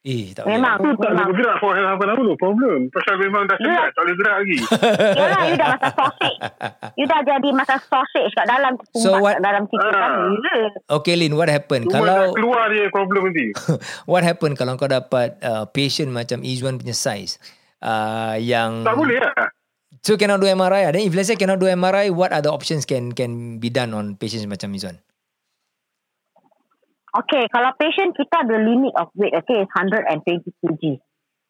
Eh, 0.00 0.32
tak 0.32 0.48
boleh. 0.48 0.56
Memang, 0.56 0.80
Tak 0.80 0.96
boleh 0.96 1.26
bergerak 1.28 1.56
for 1.60 1.76
half 1.76 2.00
an 2.00 2.08
hour 2.08 2.24
no 2.24 2.32
problem. 2.40 2.88
Pasal 2.88 3.20
memang 3.20 3.44
dah 3.44 3.60
sendat, 3.60 3.92
tak 3.92 4.00
boleh 4.00 4.16
gerak 4.16 4.34
lagi. 4.40 4.58
Yalah, 5.12 5.42
you 5.44 5.56
dah 5.60 5.68
macam 5.76 5.90
sausage. 5.92 6.40
You 6.96 7.04
dah 7.04 7.20
jadi 7.20 7.48
macam 7.52 7.78
sausage 7.84 8.32
kat 8.32 8.46
dalam 8.48 8.72
So 8.96 9.20
what- 9.20 9.36
kat 9.36 9.44
dalam 9.44 9.62
situ 9.68 9.86
kan. 9.92 10.00
Ah. 10.00 10.32
Gila. 10.32 10.68
Okay, 10.96 11.14
Lin, 11.20 11.36
what 11.36 11.52
happened? 11.52 11.84
Cuma 11.84 12.00
kalau 12.00 12.32
keluar 12.32 12.72
dia 12.72 12.88
problem 12.88 13.28
nanti. 13.28 13.52
what 14.10 14.24
happened 14.24 14.56
kalau 14.56 14.80
kau 14.80 14.88
dapat 14.88 15.36
uh, 15.44 15.68
patient 15.68 16.08
macam 16.08 16.40
Izwan 16.40 16.80
punya 16.80 16.96
size? 16.96 17.36
Uh, 17.84 18.40
yang 18.40 18.80
Tak 18.88 18.96
boleh 18.96 19.20
lah. 19.20 19.52
So 20.00 20.16
cannot 20.16 20.40
do 20.40 20.48
MRI 20.48 20.88
lah. 20.88 20.92
Then 20.96 21.04
if 21.04 21.12
let's 21.12 21.28
say 21.28 21.36
cannot 21.36 21.60
do 21.60 21.68
MRI, 21.68 22.08
what 22.08 22.32
other 22.32 22.48
options 22.48 22.88
can 22.88 23.12
can 23.12 23.60
be 23.60 23.68
done 23.68 23.92
on 23.92 24.16
patients 24.16 24.48
macam 24.48 24.72
Izwan? 24.72 24.96
Okay, 27.10 27.50
kalau 27.50 27.74
patient 27.74 28.14
kita 28.14 28.46
ada 28.46 28.56
limit 28.62 28.94
of 28.94 29.10
weight, 29.18 29.34
okay, 29.34 29.66
is 29.66 29.70
120 29.74 30.46
kg. 30.62 30.82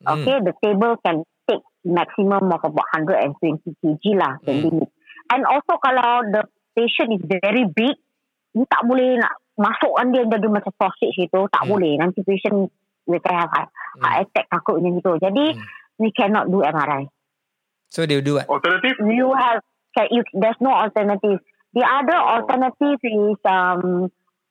Hmm. 0.00 0.06
Okay, 0.16 0.36
the 0.40 0.54
table 0.64 0.96
can 1.04 1.20
take 1.44 1.60
maximum 1.84 2.48
of 2.48 2.64
about 2.64 2.88
120 2.96 3.60
kg 3.84 4.04
lah, 4.16 4.40
the 4.48 4.52
Hmm. 4.56 4.64
limit. 4.72 4.88
And 5.28 5.44
also 5.44 5.76
kalau 5.76 6.24
the 6.32 6.48
patient 6.72 7.12
is 7.12 7.22
very 7.28 7.68
big, 7.68 8.00
you 8.56 8.64
tak 8.66 8.88
boleh 8.88 9.20
nak 9.20 9.36
masukkan 9.60 10.08
dia 10.16 10.24
jadi 10.24 10.48
macam 10.48 10.72
sausage 10.80 11.20
itu, 11.20 11.40
tak 11.52 11.62
Hmm. 11.68 11.70
boleh. 11.76 11.92
Nanti 12.00 12.24
patient 12.24 12.72
will 13.04 13.20
have 13.28 13.52
heart, 13.52 13.68
heart 14.00 14.16
attack 14.24 14.48
takut 14.48 14.80
macam 14.80 14.96
itu. 14.96 15.12
Jadi, 15.20 15.44
Hmm. 15.54 15.64
we 16.00 16.08
cannot 16.16 16.48
do 16.48 16.64
MRI. 16.64 17.04
So 17.92 18.08
they 18.08 18.22
do 18.24 18.40
what? 18.40 18.48
Alternatif? 18.48 18.96
You 19.02 19.34
have, 19.36 19.60
can 19.92 20.08
you, 20.08 20.24
there's 20.32 20.56
no 20.62 20.72
alternative. 20.72 21.42
The 21.74 21.84
other 21.84 22.16
alternative 22.16 22.98
is 23.02 23.38
um, 23.44 24.08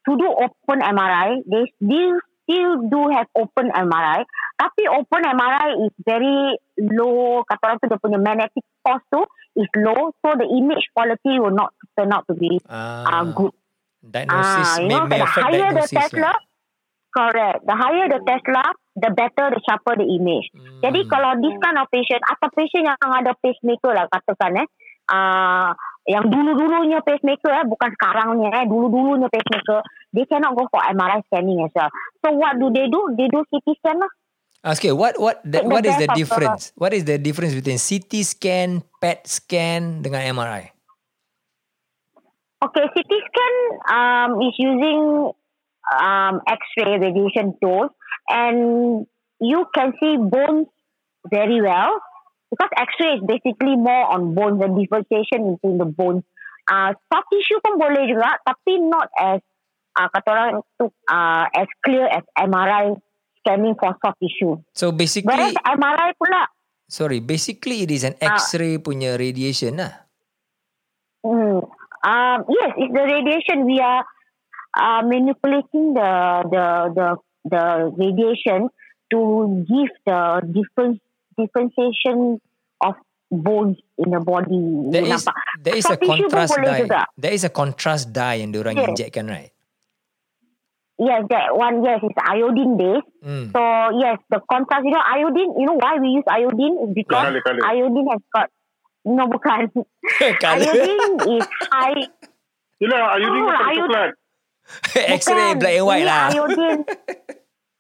to 0.08 0.12
do 0.16 0.28
open 0.28 0.80
MRI. 0.80 1.44
They 1.44 1.68
still 1.80 2.16
still 2.44 2.72
do 2.90 3.14
have 3.14 3.30
open 3.38 3.70
MRI. 3.70 4.26
Tapi 4.58 4.82
open 4.90 5.22
MRI 5.24 5.86
is 5.86 5.94
very 6.02 6.58
low. 6.82 7.46
Kata 7.46 7.62
orang 7.74 7.78
tu 7.80 7.86
dia 7.88 8.00
punya 8.02 8.20
magnetic 8.20 8.66
force 8.82 9.06
tu 9.08 9.22
is 9.56 9.70
low. 9.78 10.12
So 10.20 10.34
the 10.34 10.48
image 10.50 10.90
quality 10.92 11.38
will 11.38 11.54
not 11.54 11.72
turn 11.94 12.12
out 12.12 12.26
to 12.28 12.34
be 12.34 12.58
uh, 12.66 13.06
Ah, 13.06 13.24
good. 13.28 13.54
diagnosis 14.00 14.68
Ah, 14.68 14.76
you 14.80 14.88
may, 14.88 14.96
know, 14.96 15.08
may 15.08 15.20
the 15.20 15.28
affect 15.28 15.44
higher 15.44 15.70
the 15.72 15.84
diagnosis 15.84 15.96
Tesla, 15.96 16.32
lah. 16.32 16.38
correct. 17.12 17.60
The 17.68 17.76
higher 17.76 18.06
the 18.08 18.20
Tesla, 18.24 18.64
the 18.96 19.10
better 19.12 19.46
the 19.52 19.60
sharper 19.64 20.00
the 20.00 20.08
image. 20.08 20.48
Hmm. 20.56 20.80
Jadi 20.82 21.00
kalau 21.06 21.36
this 21.40 21.56
kind 21.60 21.78
of 21.78 21.88
patient 21.92 22.24
atau 22.24 22.48
patient 22.56 22.88
yang 22.88 22.98
ada 22.98 23.36
pacemaker 23.40 23.92
lah 23.94 24.06
katakan 24.08 24.64
eh 24.64 24.68
uh, 25.12 25.70
yang 26.10 26.26
dulu-dulunya 26.26 27.06
pacemaker 27.06 27.54
eh 27.54 27.66
bukan 27.70 27.94
sekarangnya 27.94 28.50
eh 28.58 28.66
dulu-dulunya 28.66 29.30
pacemaker 29.30 29.86
they 30.10 30.26
cannot 30.26 30.58
go 30.58 30.66
for 30.74 30.82
MRI 30.82 31.22
scanning 31.30 31.62
as 31.62 31.70
well. 31.78 31.94
So 32.26 32.34
what 32.34 32.58
do 32.58 32.74
they 32.74 32.90
do? 32.90 33.14
They 33.14 33.30
do 33.30 33.46
CT 33.46 33.78
scan 33.78 34.02
lah. 34.02 34.12
Ah, 34.66 34.74
Okay, 34.76 34.90
what 34.92 35.16
what 35.22 35.40
the, 35.46 35.62
the 35.62 35.70
what 35.70 35.86
is 35.86 35.96
the 36.02 36.10
of 36.10 36.18
the- 36.18 36.20
difference? 36.20 36.74
What 36.76 36.92
is 36.98 37.06
the 37.06 37.22
difference 37.22 37.54
between 37.54 37.78
CT 37.78 38.26
scan, 38.26 38.82
PET 38.98 39.24
scan 39.30 40.02
dengan 40.02 40.26
MRI? 40.34 40.74
Okay, 42.60 42.86
CT 42.92 43.12
scan 43.14 43.54
um, 43.88 44.30
is 44.44 44.56
using 44.60 45.32
um, 45.96 46.36
X-ray 46.44 47.00
radiation 47.00 47.56
dose, 47.64 47.94
and 48.28 48.58
you 49.40 49.64
can 49.72 49.96
see 50.02 50.20
bones 50.20 50.68
very 51.32 51.62
well 51.64 52.02
because 52.50 52.72
X-ray 52.76 53.18
is 53.18 53.24
basically 53.26 53.78
more 53.78 54.10
on 54.10 54.34
bones 54.34 54.62
and 54.62 54.78
differentiation 54.78 55.56
between 55.56 55.78
the 55.78 55.86
bones. 55.90 56.26
Uh, 56.70 56.94
soft 57.10 57.30
tissue 57.34 57.58
pun 57.66 57.82
boleh 57.82 58.06
juga, 58.06 58.38
tapi 58.46 58.78
not 58.78 59.10
as 59.18 59.42
uh, 59.98 60.06
kata 60.14 60.28
orang 60.30 60.52
tu 60.78 60.86
uh, 61.10 61.46
as 61.50 61.70
clear 61.82 62.06
as 62.10 62.22
MRI 62.38 62.94
scanning 63.42 63.74
for 63.74 63.98
soft 64.02 64.22
tissue. 64.22 64.58
So 64.78 64.94
basically, 64.94 65.34
Whereas 65.34 65.58
MRI 65.66 66.14
pula 66.18 66.46
sorry, 66.90 67.22
basically 67.22 67.86
it 67.86 67.92
is 67.94 68.04
an 68.04 68.18
Ah. 68.22 68.38
X-ray 68.38 68.82
punya 68.82 69.16
radiation 69.16 69.78
lah. 69.78 70.10
Mm. 71.26 71.62
Um, 72.00 72.38
yes, 72.50 72.72
it's 72.80 72.94
the 72.96 73.06
radiation. 73.06 73.68
We 73.68 73.78
are 73.82 74.04
uh, 74.74 75.02
manipulating 75.06 75.94
the 75.94 76.12
the 76.50 76.66
the 76.96 77.08
the 77.50 77.64
radiation 77.98 78.70
to 79.12 79.20
give 79.68 79.92
the 80.06 80.22
different 80.50 81.02
differentiation 81.40 82.44
of 82.82 83.00
bones 83.32 83.78
in 83.98 84.12
the 84.12 84.20
body. 84.20 84.60
There 84.92 85.06
You 85.06 85.14
is 85.14 85.24
nampak? 85.24 85.38
there 85.62 85.76
is 85.76 85.86
a 85.86 85.96
Soft 85.96 86.02
tissue 86.02 86.28
pun 86.28 86.30
contrast 86.30 86.54
dye. 86.60 86.80
juga. 86.82 87.02
There 87.16 87.32
is 87.32 87.44
a 87.44 87.52
contrast 87.52 88.06
dye 88.12 88.36
yang 88.42 88.52
diorang 88.52 88.76
Yes. 88.76 88.90
injectkan 88.90 89.26
right? 89.28 89.52
yes, 91.00 91.24
that 91.32 91.56
one, 91.56 91.80
yes, 91.80 92.04
is 92.04 92.12
iodine 92.20 92.76
based. 92.76 93.08
Hmm. 93.24 93.56
So 93.56 93.62
yes, 93.98 94.20
the 94.28 94.44
contrast, 94.46 94.84
you 94.84 94.92
know, 94.92 95.00
iodine, 95.00 95.56
you 95.56 95.66
know 95.66 95.80
why 95.80 95.96
we 95.96 96.12
use 96.12 96.28
iodine 96.28 96.76
is 96.84 96.92
because 96.92 97.32
Colour, 97.32 97.40
colour. 97.40 97.64
iodine 97.64 98.08
has 98.12 98.22
got, 98.36 98.48
no 99.08 99.24
bukan. 99.32 99.72
Iodine 100.44 101.40
is 101.40 101.48
high. 101.72 102.04
Yelah, 102.84 103.16
iodine 103.16 103.44
Oh, 103.44 103.48
oh, 103.48 103.64
iodine. 103.64 103.88
coklat. 103.88 104.12
X-ray 105.18 105.56
black 105.56 105.76
and 105.80 105.86
white 105.88 106.04
lah. 106.06 106.30
Iodine. 106.36 106.84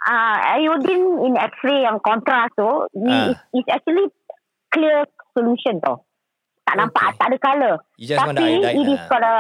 Ah, 0.02 0.56
iodine 0.56 1.28
in 1.28 1.34
X-ray 1.36 1.84
yang 1.84 2.00
contrast 2.00 2.56
tu, 2.56 2.88
ni 2.96 3.12
Ah. 3.12 3.32
is, 3.32 3.40
is 3.54 3.68
actually 3.68 4.08
clear 4.72 5.04
solution 5.36 5.84
tau. 5.84 6.08
Tak 6.64 6.76
nampak, 6.78 7.18
tak 7.18 7.34
ada 7.34 7.38
colour. 7.42 7.74
The 8.00 8.16
Tapi 8.16 8.40
iodine 8.40 8.80
it 8.80 8.88
is 8.88 9.02
lah. 9.02 9.10
got 9.12 9.24
a, 9.26 9.38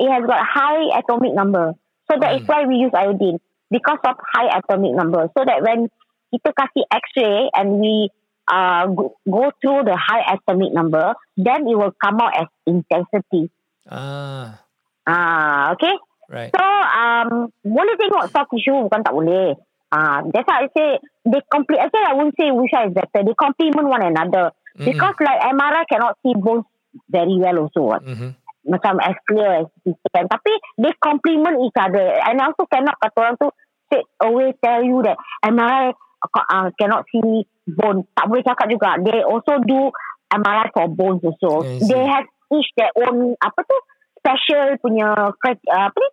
it 0.00 0.08
has 0.10 0.24
got 0.26 0.40
high 0.42 0.86
atomic 0.98 1.32
number. 1.32 1.76
So 2.10 2.18
that 2.18 2.34
is 2.34 2.42
Hmm. 2.42 2.50
why 2.50 2.60
we 2.66 2.82
use 2.82 2.90
iodine 2.92 3.38
because 3.70 4.02
of 4.02 4.18
high 4.18 4.50
atomic 4.50 4.98
number. 4.98 5.30
So 5.38 5.46
that 5.46 5.62
when 5.62 5.86
kita 6.34 6.50
kasih 6.50 6.82
X-ray 6.90 7.52
and 7.54 7.78
we 7.78 8.10
uh, 8.50 8.90
go, 8.90 9.14
go 9.24 9.54
through 9.62 9.86
the 9.86 9.94
high 9.94 10.26
atomic 10.26 10.74
number, 10.74 11.14
then 11.38 11.70
it 11.70 11.78
will 11.78 11.94
come 12.02 12.18
out 12.18 12.34
as 12.34 12.50
intensity. 12.66 13.46
Ah, 13.86 14.58
Ah, 15.02 15.70
okay. 15.74 15.94
Right. 16.32 16.50
So 16.50 16.64
um, 16.64 17.52
boleh 17.62 17.94
tengok 18.00 18.32
soft 18.32 18.50
tissue 18.50 18.88
bukan 18.88 19.04
tak 19.04 19.14
boleh. 19.14 19.54
Ah, 19.92 20.24
that's 20.24 20.48
why 20.48 20.64
I 20.64 20.68
say 20.72 20.88
they 21.28 21.44
complete. 21.52 21.84
Actually, 21.84 22.08
I 22.08 22.16
won't 22.16 22.32
say 22.32 22.48
which 22.48 22.72
one 22.72 22.88
is 22.88 22.96
better. 22.96 23.20
They 23.20 23.36
complement 23.36 23.92
one 23.92 24.00
another 24.00 24.56
Mm-mm. 24.80 24.88
because 24.88 25.16
like 25.20 25.44
MRI 25.52 25.84
cannot 25.84 26.16
see 26.24 26.32
bones 26.32 26.64
very 27.12 27.36
well 27.36 27.68
also. 27.68 28.00
Mhm. 28.00 28.32
Macam 28.64 28.96
as 29.04 29.16
clear 29.28 29.60
as 29.60 29.66
CT 29.84 30.00
scan. 30.08 30.24
Tapi 30.32 30.52
they 30.80 30.96
complement 30.96 31.60
each 31.60 31.76
other. 31.76 32.08
And 32.24 32.40
also 32.40 32.64
cannot 32.72 32.96
kata 32.96 33.16
orang 33.20 33.36
tu 33.36 33.48
straight 33.84 34.08
away 34.24 34.56
tell 34.64 34.80
you 34.80 35.04
that 35.04 35.20
MRI 35.44 35.92
uh, 36.24 36.72
cannot 36.80 37.04
see 37.12 37.44
bone. 37.68 38.08
Tak 38.16 38.32
boleh 38.32 38.44
cakap 38.48 38.72
juga. 38.72 38.96
They 38.96 39.20
also 39.20 39.60
do 39.60 39.92
MRI 40.32 40.72
for 40.72 40.88
bones 40.88 41.20
also. 41.20 41.68
I. 41.68 41.84
They 41.84 42.02
have 42.08 42.24
each 42.48 42.72
their 42.80 42.96
own 42.96 43.36
apa 43.44 43.60
tu 43.60 43.76
special 44.22 44.80
punya 44.80 45.12
uh, 45.12 45.36
apa 45.68 45.96
ni 46.00 46.08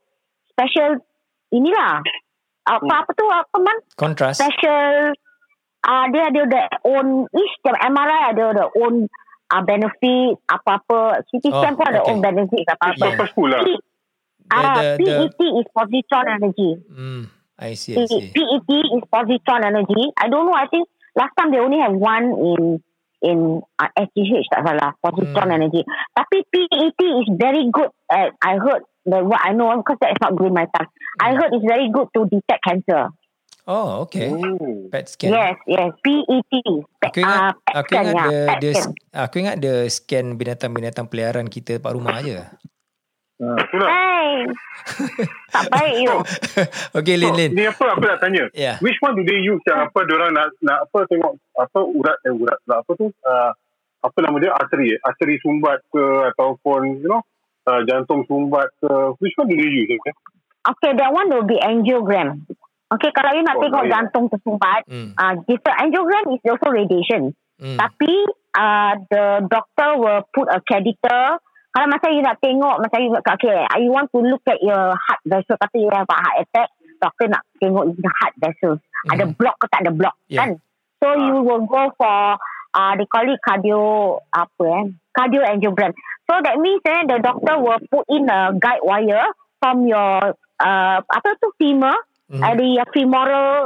special 0.60 1.00
inilah 1.50 2.04
apa 2.68 2.94
apa 2.94 3.10
tu 3.14 3.26
apa 3.26 3.58
man 3.58 3.78
Contrast. 3.96 4.38
special 4.38 5.16
uh, 5.82 6.06
dia 6.12 6.28
ada 6.28 6.42
their 6.46 6.70
own 6.84 7.24
each 7.32 7.56
the 7.64 7.72
MRI 7.74 8.22
ada 8.30 8.46
the 8.54 8.68
own 8.76 9.08
uh, 9.50 9.64
benefit 9.64 10.38
apa-apa 10.46 11.24
CT 11.26 11.46
Oh, 11.48 11.64
scan 11.64 11.74
pun 11.74 11.88
ada 11.88 12.04
okay. 12.04 12.12
own 12.12 12.20
benefit 12.20 12.68
apa-apa 12.68 12.94
Yeah. 13.00 13.16
Purposeful 13.16 13.48
lah. 13.48 13.62
The- 13.64 13.82
ah, 14.52 14.76
the- 14.94 14.98
the- 15.00 15.18
PET 15.26 15.42
is 15.56 15.68
positron 15.72 16.26
energy 16.28 16.72
Hmm. 16.86 17.24
I 17.58 17.74
see, 17.74 17.92
I 17.94 18.04
P- 18.04 18.08
see. 18.08 18.30
PET 18.32 18.70
is 18.92 19.04
positron 19.08 19.62
energy 19.64 20.12
I 20.14 20.28
don't 20.28 20.46
know 20.46 20.54
I 20.54 20.68
think 20.68 20.86
last 21.14 21.34
time 21.34 21.50
they 21.50 21.60
only 21.60 21.78
have 21.78 21.92
one 21.94 22.28
in 22.36 22.62
in 23.20 23.38
uh, 23.76 23.90
SGH 23.98 24.48
tak 24.48 24.64
salah 24.64 24.94
positron 25.00 25.50
Hmm. 25.50 25.58
energy 25.58 25.82
tapi 26.14 26.46
PET 26.46 27.00
is 27.18 27.28
very 27.34 27.66
good 27.68 27.90
at 28.08 28.32
I 28.40 28.56
heard 28.56 28.86
the 29.10 29.26
what 29.26 29.42
I 29.42 29.52
know 29.58 29.74
because 29.82 29.98
that 30.02 30.14
is 30.14 30.22
not 30.22 30.38
during 30.38 30.54
my 30.54 30.70
time 30.70 30.90
I 31.20 31.34
heard 31.34 31.52
it's 31.54 31.66
very 31.66 31.90
good 31.90 32.08
to 32.16 32.30
detect 32.30 32.62
cancer 32.64 33.10
Oh, 33.70 34.10
okay. 34.10 34.34
Oh. 34.34 34.90
PET 34.90 35.06
scan. 35.14 35.30
Yes, 35.30 35.54
yes. 35.70 35.94
PET. 36.02 36.54
Aku 37.06 37.22
ingat, 37.22 37.38
Ah, 37.38 37.54
PET 37.54 37.76
aku 37.78 37.92
scan, 37.94 38.02
ingat 38.02 38.18
ya. 38.18 38.26
the, 38.26 38.42
the, 38.58 38.72
scan. 38.74 38.94
aku 39.14 39.34
ingat 39.38 39.56
the 39.62 39.76
scan 39.94 40.26
binatang-binatang 40.42 41.06
peliharaan 41.06 41.46
kita 41.46 41.78
dekat 41.78 41.94
rumah 41.94 42.18
aje. 42.18 42.50
Ah, 43.38 43.56
itulah. 43.62 43.90
Hey. 43.94 44.38
tak 45.54 45.64
baik 45.70 45.96
you. 46.02 46.16
okay, 46.98 47.16
Lin, 47.22 47.34
Lin. 47.38 47.52
Ni 47.54 47.70
apa 47.70 47.94
aku 47.94 48.04
nak 48.10 48.18
tanya. 48.18 48.50
Yeah. 48.58 48.82
Which 48.82 48.98
one 49.06 49.14
do 49.14 49.22
they 49.22 49.38
use 49.38 49.62
yang 49.70 49.86
apa 49.86 50.02
orang 50.02 50.34
nak 50.34 50.50
nak 50.66 50.90
apa 50.90 51.06
tengok 51.06 51.38
apa 51.54 51.80
urat 51.86 52.18
eh 52.26 52.34
urat 52.34 52.58
pula 52.66 52.76
apa 52.82 52.92
tu 52.98 53.06
uh, 53.14 53.52
apa 54.00 54.18
nama 54.24 54.36
dia 54.42 54.52
artery 54.56 54.96
eh? 54.96 55.00
artery 55.04 55.38
sumbat 55.44 55.84
ke 55.92 56.04
ataupun 56.34 57.04
you 57.04 57.10
know 57.10 57.22
uh, 57.70 57.82
jantung 57.86 58.26
sumbat 58.26 58.74
ke 58.82 58.90
which 59.22 59.38
one 59.38 59.46
do 59.46 59.56
they 59.56 59.70
use 59.70 59.90
okay? 59.94 60.14
Okay, 60.66 60.92
that 60.98 61.14
one 61.14 61.30
will 61.30 61.46
be 61.46 61.56
angiogram. 61.56 62.44
Okay, 62.90 63.14
kalau 63.14 63.38
you 63.38 63.46
nak 63.46 63.58
Oh, 63.58 63.62
tengok 63.62 63.86
baik. 63.86 63.92
jantung 63.94 64.26
tersumbat, 64.28 64.82
Hmm. 64.90 65.14
uh, 65.14 65.38
different 65.46 65.78
angiogram 65.78 66.26
is 66.34 66.42
also 66.44 66.74
radiation. 66.74 67.38
Hmm. 67.62 67.78
Tapi 67.78 68.14
uh, 68.58 68.94
the 69.08 69.26
doctor 69.46 69.90
will 69.96 70.26
put 70.34 70.50
a 70.50 70.58
catheter. 70.66 71.38
Kalau 71.70 71.86
macam 71.86 72.10
you 72.12 72.26
nak 72.26 72.42
tengok, 72.42 72.82
macam 72.82 72.98
you 72.98 73.14
nak, 73.14 73.22
okay, 73.30 73.62
you 73.78 73.94
want 73.94 74.10
to 74.10 74.20
look 74.26 74.42
at 74.50 74.58
your 74.60 74.98
heart 74.98 75.22
vessel, 75.22 75.54
tapi 75.54 75.86
you 75.86 75.90
have 75.94 76.10
a 76.10 76.18
heart 76.18 76.38
attack, 76.42 76.70
doctor 76.98 77.30
nak 77.30 77.46
tengok 77.62 77.94
the 77.94 78.10
heart 78.10 78.34
vessels. 78.42 78.82
Ada 79.06 79.30
Mhm. 79.30 79.38
block 79.38 79.56
ke 79.62 79.66
tak 79.70 79.86
ada 79.86 79.92
block, 79.94 80.18
Yeah. 80.26 80.50
kan? 80.50 80.50
So 81.00 81.14
you 81.16 81.40
will 81.40 81.70
go 81.70 81.94
for, 81.96 82.36
uh, 82.74 82.94
they 82.98 83.06
call 83.06 83.26
it 83.30 83.40
cardio, 83.42 84.20
apa 84.34 84.64
eh, 84.64 84.84
cardio 85.16 85.42
angiogram. 85.46 85.94
So 86.30 86.38
that 86.42 86.58
means 86.62 86.82
eh, 86.86 87.04
the 87.10 87.18
doctor 87.22 87.58
will 87.60 87.82
put 87.90 88.06
in 88.10 88.30
a 88.30 88.54
guide 88.58 88.84
wire 88.84 89.28
from 89.60 89.88
your, 89.88 90.36
uh, 90.62 90.98
apa 91.02 91.30
tu, 91.42 91.50
femur, 91.58 91.98
Mhm. 92.30 92.42
uh, 92.46 92.54
the 92.56 92.70
femoral 92.94 93.66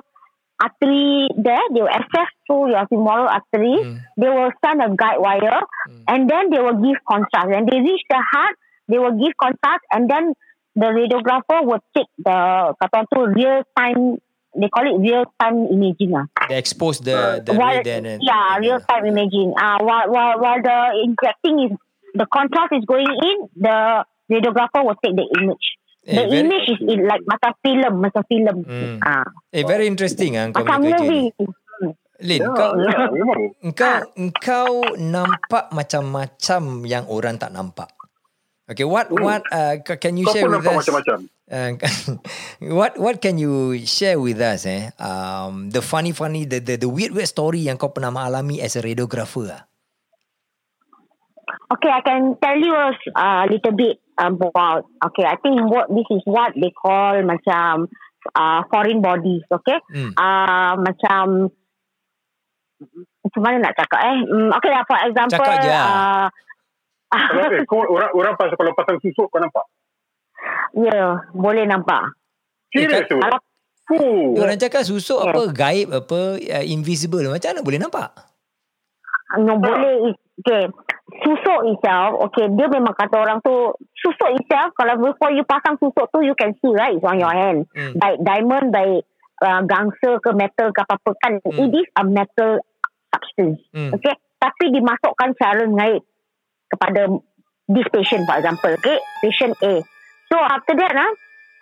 artery 0.64 1.28
there, 1.36 1.60
they 1.74 1.82
will 1.84 1.92
access 1.92 2.30
through 2.48 2.72
your 2.72 2.88
femoral 2.88 3.28
artery. 3.28 3.76
Hmm. 3.84 3.98
They 4.16 4.30
will 4.32 4.52
send 4.64 4.80
a 4.80 4.88
guide 4.96 5.20
wire 5.20 5.60
Hmm. 5.90 6.04
and 6.08 6.22
then 6.30 6.50
they 6.50 6.62
will 6.64 6.80
give 6.80 6.96
contrast. 7.04 7.52
When 7.52 7.66
they 7.68 7.80
reach 7.84 8.04
the 8.08 8.22
heart, 8.32 8.56
they 8.88 9.00
will 9.00 9.18
give 9.20 9.36
contrast 9.36 9.84
and 9.92 10.08
then 10.08 10.32
the 10.80 10.88
radiographer 10.96 11.68
will 11.68 11.84
take 11.94 12.08
the 12.18 12.72
kata 12.80 13.06
tu 13.12 13.28
real 13.36 13.62
time 13.76 14.18
they 14.56 14.70
call 14.70 14.86
it 14.86 14.98
real 14.98 15.24
time 15.38 15.66
imaging 15.68 16.14
ah. 16.14 16.26
They 16.48 16.58
expose 16.58 17.00
the 17.00 17.42
the 17.42 17.54
while, 17.54 17.80
red 17.80 17.88
and 17.88 18.22
yeah, 18.22 18.58
real 18.58 18.80
time 18.80 19.06
imaging. 19.06 19.54
Ah, 19.56 19.78
while, 19.80 20.08
while 20.08 20.36
while 20.38 20.60
the 20.60 20.78
injecting 21.02 21.56
is 21.66 21.72
the 22.14 22.28
contrast 22.28 22.74
is 22.74 22.86
going 22.86 23.10
in, 23.10 23.38
the 23.56 24.04
radiographer 24.30 24.82
will 24.82 24.98
take 25.02 25.16
the 25.16 25.26
image. 25.38 25.66
Eh, 26.04 26.14
the 26.14 26.28
very- 26.28 26.44
image 26.44 26.68
is 26.68 26.80
in 26.84 27.08
like 27.08 27.24
macam 27.26 27.52
film, 27.64 27.94
macam 28.02 28.22
film. 28.28 28.58
Hmm. 28.64 28.98
Ah, 29.00 29.24
Eh, 29.50 29.64
very 29.64 29.88
interesting 29.88 30.36
ah 30.36 30.52
kau 30.52 30.62
macam 30.62 30.84
movie. 30.84 31.32
Lin, 32.24 32.40
Ya, 32.40 32.56
kau 32.56 32.72
ya, 32.78 33.10
memang. 33.12 33.40
engkau 33.60 33.96
engkau 34.16 34.70
nampak 34.96 35.68
macam-macam 35.76 36.62
yang 36.86 37.04
orang 37.10 37.36
tak 37.36 37.52
nampak. 37.52 37.90
Okay, 38.64 38.88
what 38.88 39.12
Hmm. 39.12 39.20
what 39.20 39.44
uh, 39.52 39.76
ca- 39.84 40.00
can 40.00 40.16
you 40.16 40.24
Kau 40.24 40.32
share 40.32 40.48
pun 40.48 40.56
with 40.56 40.64
us? 40.66 40.76
macam-macam. 40.88 41.18
Uh, 41.52 41.72
what 42.80 42.96
what 42.96 43.16
can 43.20 43.36
you 43.36 43.76
share 43.84 44.16
with 44.16 44.40
us 44.40 44.64
eh? 44.64 44.88
Um, 44.96 45.68
the 45.68 45.84
funny 45.84 46.16
funny 46.16 46.48
the, 46.48 46.64
the 46.64 46.80
the 46.80 46.88
weird 46.88 47.12
weird 47.12 47.28
story 47.28 47.68
yang 47.68 47.76
kau 47.76 47.92
pernah 47.92 48.16
alami 48.16 48.64
as 48.64 48.80
a 48.80 48.82
radiographer 48.82 49.52
ah. 49.52 49.64
Okay, 51.76 51.92
I 51.92 52.02
can 52.02 52.40
tell 52.40 52.56
you 52.56 52.72
a 52.72 52.96
uh, 53.14 53.44
little 53.52 53.76
bit 53.76 54.00
about. 54.16 54.88
Okay, 55.12 55.26
I 55.28 55.36
think 55.44 55.60
what 55.68 55.92
this 55.92 56.08
is 56.08 56.24
what 56.24 56.56
they 56.56 56.72
call 56.72 57.20
macam 57.20 57.92
uh, 58.32 58.64
foreign 58.72 59.04
bodies. 59.04 59.44
Okay, 59.52 59.78
Hmm. 59.92 60.16
uh, 60.16 60.80
macam 60.80 61.52
macam 63.24 63.42
mana 63.44 63.70
nak 63.70 63.76
cakap 63.76 64.00
eh? 64.02 64.18
Mm, 64.24 64.50
okay 64.56 64.72
lah, 64.72 64.84
for 64.88 65.00
example. 65.04 65.36
Cakap 65.36 65.56
je 65.60 65.70
lah. 65.70 65.84
Uh, 65.84 66.28
Kalau 67.14 67.44
eh, 67.54 67.64
kau 67.70 67.86
orang 67.86 68.12
orang 68.12 68.34
pasal 68.34 68.56
kalau 68.58 68.74
pasang 68.74 68.98
susuk 69.00 69.30
kau 69.30 69.38
nampak. 69.38 69.66
ya, 70.74 70.90
yeah, 70.90 71.12
boleh 71.32 71.64
nampak. 71.64 72.14
Serius 72.74 73.06
tu. 73.06 73.22
Kalau 73.22 73.38
Fuh. 73.84 74.40
Orang 74.40 74.56
cakap 74.56 74.88
susuk 74.88 75.20
Yeah. 75.20 75.36
apa 75.36 75.42
gaib 75.52 75.88
apa 75.92 76.20
uh, 76.40 76.64
invisible 76.64 77.28
macam 77.28 77.52
mana 77.52 77.62
boleh 77.62 77.80
nampak? 77.80 78.10
yang 79.34 79.58
boleh 79.58 80.14
okay 80.40 80.70
susuk 81.26 81.60
itself 81.74 82.22
okay 82.22 82.46
dia 82.54 82.70
memang 82.70 82.94
kata 82.94 83.18
orang 83.18 83.42
tu 83.42 83.74
susuk 83.98 84.30
itself 84.38 84.70
kalau 84.78 84.94
before 85.02 85.34
you 85.34 85.42
pasang 85.44 85.74
susuk 85.82 86.06
tu 86.14 86.22
you 86.22 86.38
can 86.38 86.54
see 86.62 86.70
right 86.70 86.94
it's 86.94 87.06
on 87.06 87.18
your 87.18 87.34
hand 87.34 87.66
Hmm. 87.74 87.98
baik 87.98 88.22
diamond 88.22 88.70
baik 88.70 89.02
uh, 89.42 89.62
gangsa 89.66 90.22
ke 90.22 90.30
metal 90.38 90.70
ke 90.70 90.80
apa-apa 90.86 91.12
kan 91.18 91.34
Hmm. 91.42 91.66
it 91.66 91.72
is 91.74 91.90
a 91.98 92.04
metal 92.06 92.62
substance 93.10 93.58
Hmm. 93.74 93.90
okay 93.90 94.14
tapi 94.38 94.70
dimasukkan 94.70 95.34
secara 95.34 95.66
ngaib 95.66 96.06
kepada 96.74 97.06
this 97.70 97.88
patient 97.94 98.26
for 98.26 98.36
example 98.42 98.74
okay? 98.82 98.98
Patient 99.22 99.54
A. 99.62 99.86
So 100.34 100.42
after 100.42 100.74
that 100.74 100.94
ah 100.98 101.12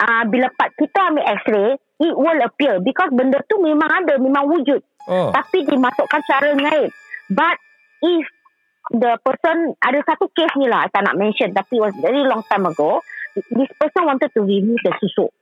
uh, 0.07 0.23
bila 0.25 0.47
part 0.55 0.71
kita 0.79 1.11
ambil 1.11 1.27
x-ray 1.43 1.69
it 2.01 2.13
will 2.17 2.39
appear. 2.41 2.81
Because 2.81 3.13
benda 3.13 3.43
tu 3.45 3.61
memang 3.61 3.89
ada 3.91 4.17
memang 4.17 4.47
wujud. 4.49 4.81
Oh. 5.09 5.33
tapi 5.33 5.65
dimasukkan 5.65 6.21
secara 6.29 6.53
ngaib. 6.53 6.93
But 7.33 7.57
if 8.05 8.25
the 8.93 9.17
person 9.25 9.73
ada 9.81 9.97
satu 10.05 10.29
case 10.29 10.53
ni 10.61 10.69
lah 10.69 10.85
saya 10.93 11.09
nak 11.09 11.17
mention 11.17 11.57
tapi 11.57 11.81
it 11.81 11.83
was 11.89 11.95
very 11.97 12.21
long 12.21 12.45
time 12.45 12.69
ago 12.69 13.01
this 13.33 13.71
person 13.81 14.05
wanted 14.05 14.29
to 14.29 14.45
remove 14.45 14.77
the 14.85 14.93
susuk. 15.01 15.33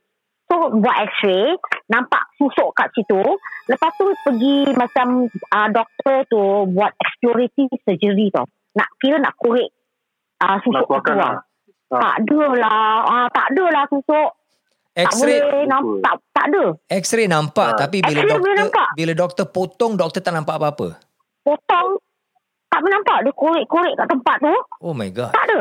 So 0.48 0.54
buat 0.80 0.96
x-ray 1.12 1.60
nampak 1.92 2.24
susuk 2.40 2.72
kat 2.72 2.88
situ. 2.96 3.20
Lepas 3.68 3.90
tu 4.00 4.06
pergi 4.26 4.72
macam 4.74 5.28
uh, 5.28 5.68
doktor 5.70 6.26
tu 6.26 6.42
buat 6.72 6.90
explorative 6.96 7.70
surgery 7.84 8.32
tau 8.34 8.48
nak 8.76 8.88
kira 8.98 9.16
nak 9.18 9.34
korek 9.38 9.70
uh, 10.40 10.56
susuk 10.62 10.86
tu 10.86 10.94
keluar 11.02 11.16
lah. 11.16 11.34
Ah. 11.90 11.98
tak 11.98 12.14
ada 12.22 12.40
lah 12.54 12.82
uh, 13.02 13.26
tak 13.34 13.46
ada 13.54 13.64
lah 13.70 13.84
susuk 13.90 14.30
X-ray- 14.90 15.38
tak 15.38 15.46
boleh 15.54 15.66
nampak. 15.70 16.02
Tak, 16.02 16.14
tak 16.34 16.44
ada. 16.50 16.64
X-ray 16.90 17.26
nampak 17.30 17.68
Ah. 17.72 17.78
tapi 17.78 17.98
bila 18.02 18.20
X-ray 18.20 18.34
doktor 18.34 18.54
nampak. 18.58 18.88
bila 18.98 19.12
doktor 19.14 19.46
potong 19.48 19.92
doktor 19.94 20.20
tak 20.20 20.34
nampak 20.34 20.58
apa-apa. 20.58 20.98
Potong. 21.46 21.88
Tak 22.70 22.78
boleh 22.82 22.92
nampak. 22.98 23.18
Dia 23.26 23.32
korek-korek 23.34 23.94
kat 23.98 24.06
tempat 24.06 24.36
tu. 24.42 24.54
Oh 24.82 24.94
my 24.94 25.10
god. 25.10 25.34
Tak 25.34 25.44
ada. 25.50 25.60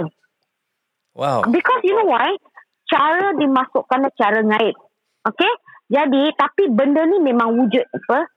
Wow. 1.17 1.41
Because 1.49 1.81
you 1.81 1.97
know 1.97 2.09
why? 2.09 2.37
Cara 2.85 3.33
dimasukkan 3.37 4.09
cara 4.13 4.39
ngaib. 4.45 4.75
Okay? 5.25 5.53
Jadi, 5.89 6.29
tapi 6.37 6.69
benda 6.69 7.01
ni 7.09 7.17
memang 7.17 7.57
wujud. 7.57 7.81
Apa? 7.81 8.29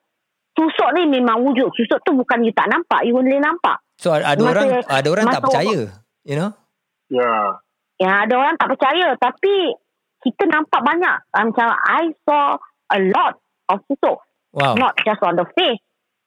Susuk 0.56 0.88
ni 0.96 1.08
memang 1.08 1.44
wujud. 1.44 1.68
Susuk 1.72 2.00
tu 2.04 2.16
bukan 2.16 2.44
you 2.44 2.52
tak 2.56 2.68
nampak. 2.68 3.04
You 3.04 3.16
boleh 3.16 3.40
nampak. 3.40 3.80
So 4.02 4.10
ada 4.10 4.34
Masa- 4.34 4.50
orang 4.50 4.68
ada 4.82 5.08
orang 5.08 5.26
tak 5.30 5.42
percaya, 5.46 5.78
you 6.26 6.34
know? 6.34 6.50
Yeah. 7.06 7.62
Ya, 8.02 8.26
ada 8.26 8.34
orang 8.34 8.58
tak 8.58 8.74
percaya. 8.74 9.14
Tapi, 9.14 9.78
kita 10.18 10.42
nampak 10.50 10.82
banyak. 10.82 11.16
Ah, 11.30 11.46
Macam, 11.46 11.70
I 11.70 12.10
saw 12.26 12.58
a 12.90 12.98
lot 12.98 13.38
of 13.70 13.78
susuk. 13.86 14.18
Wow. 14.50 14.74
Not 14.74 14.98
just 14.98 15.22
on 15.22 15.38
the 15.38 15.46
face. 15.54 15.78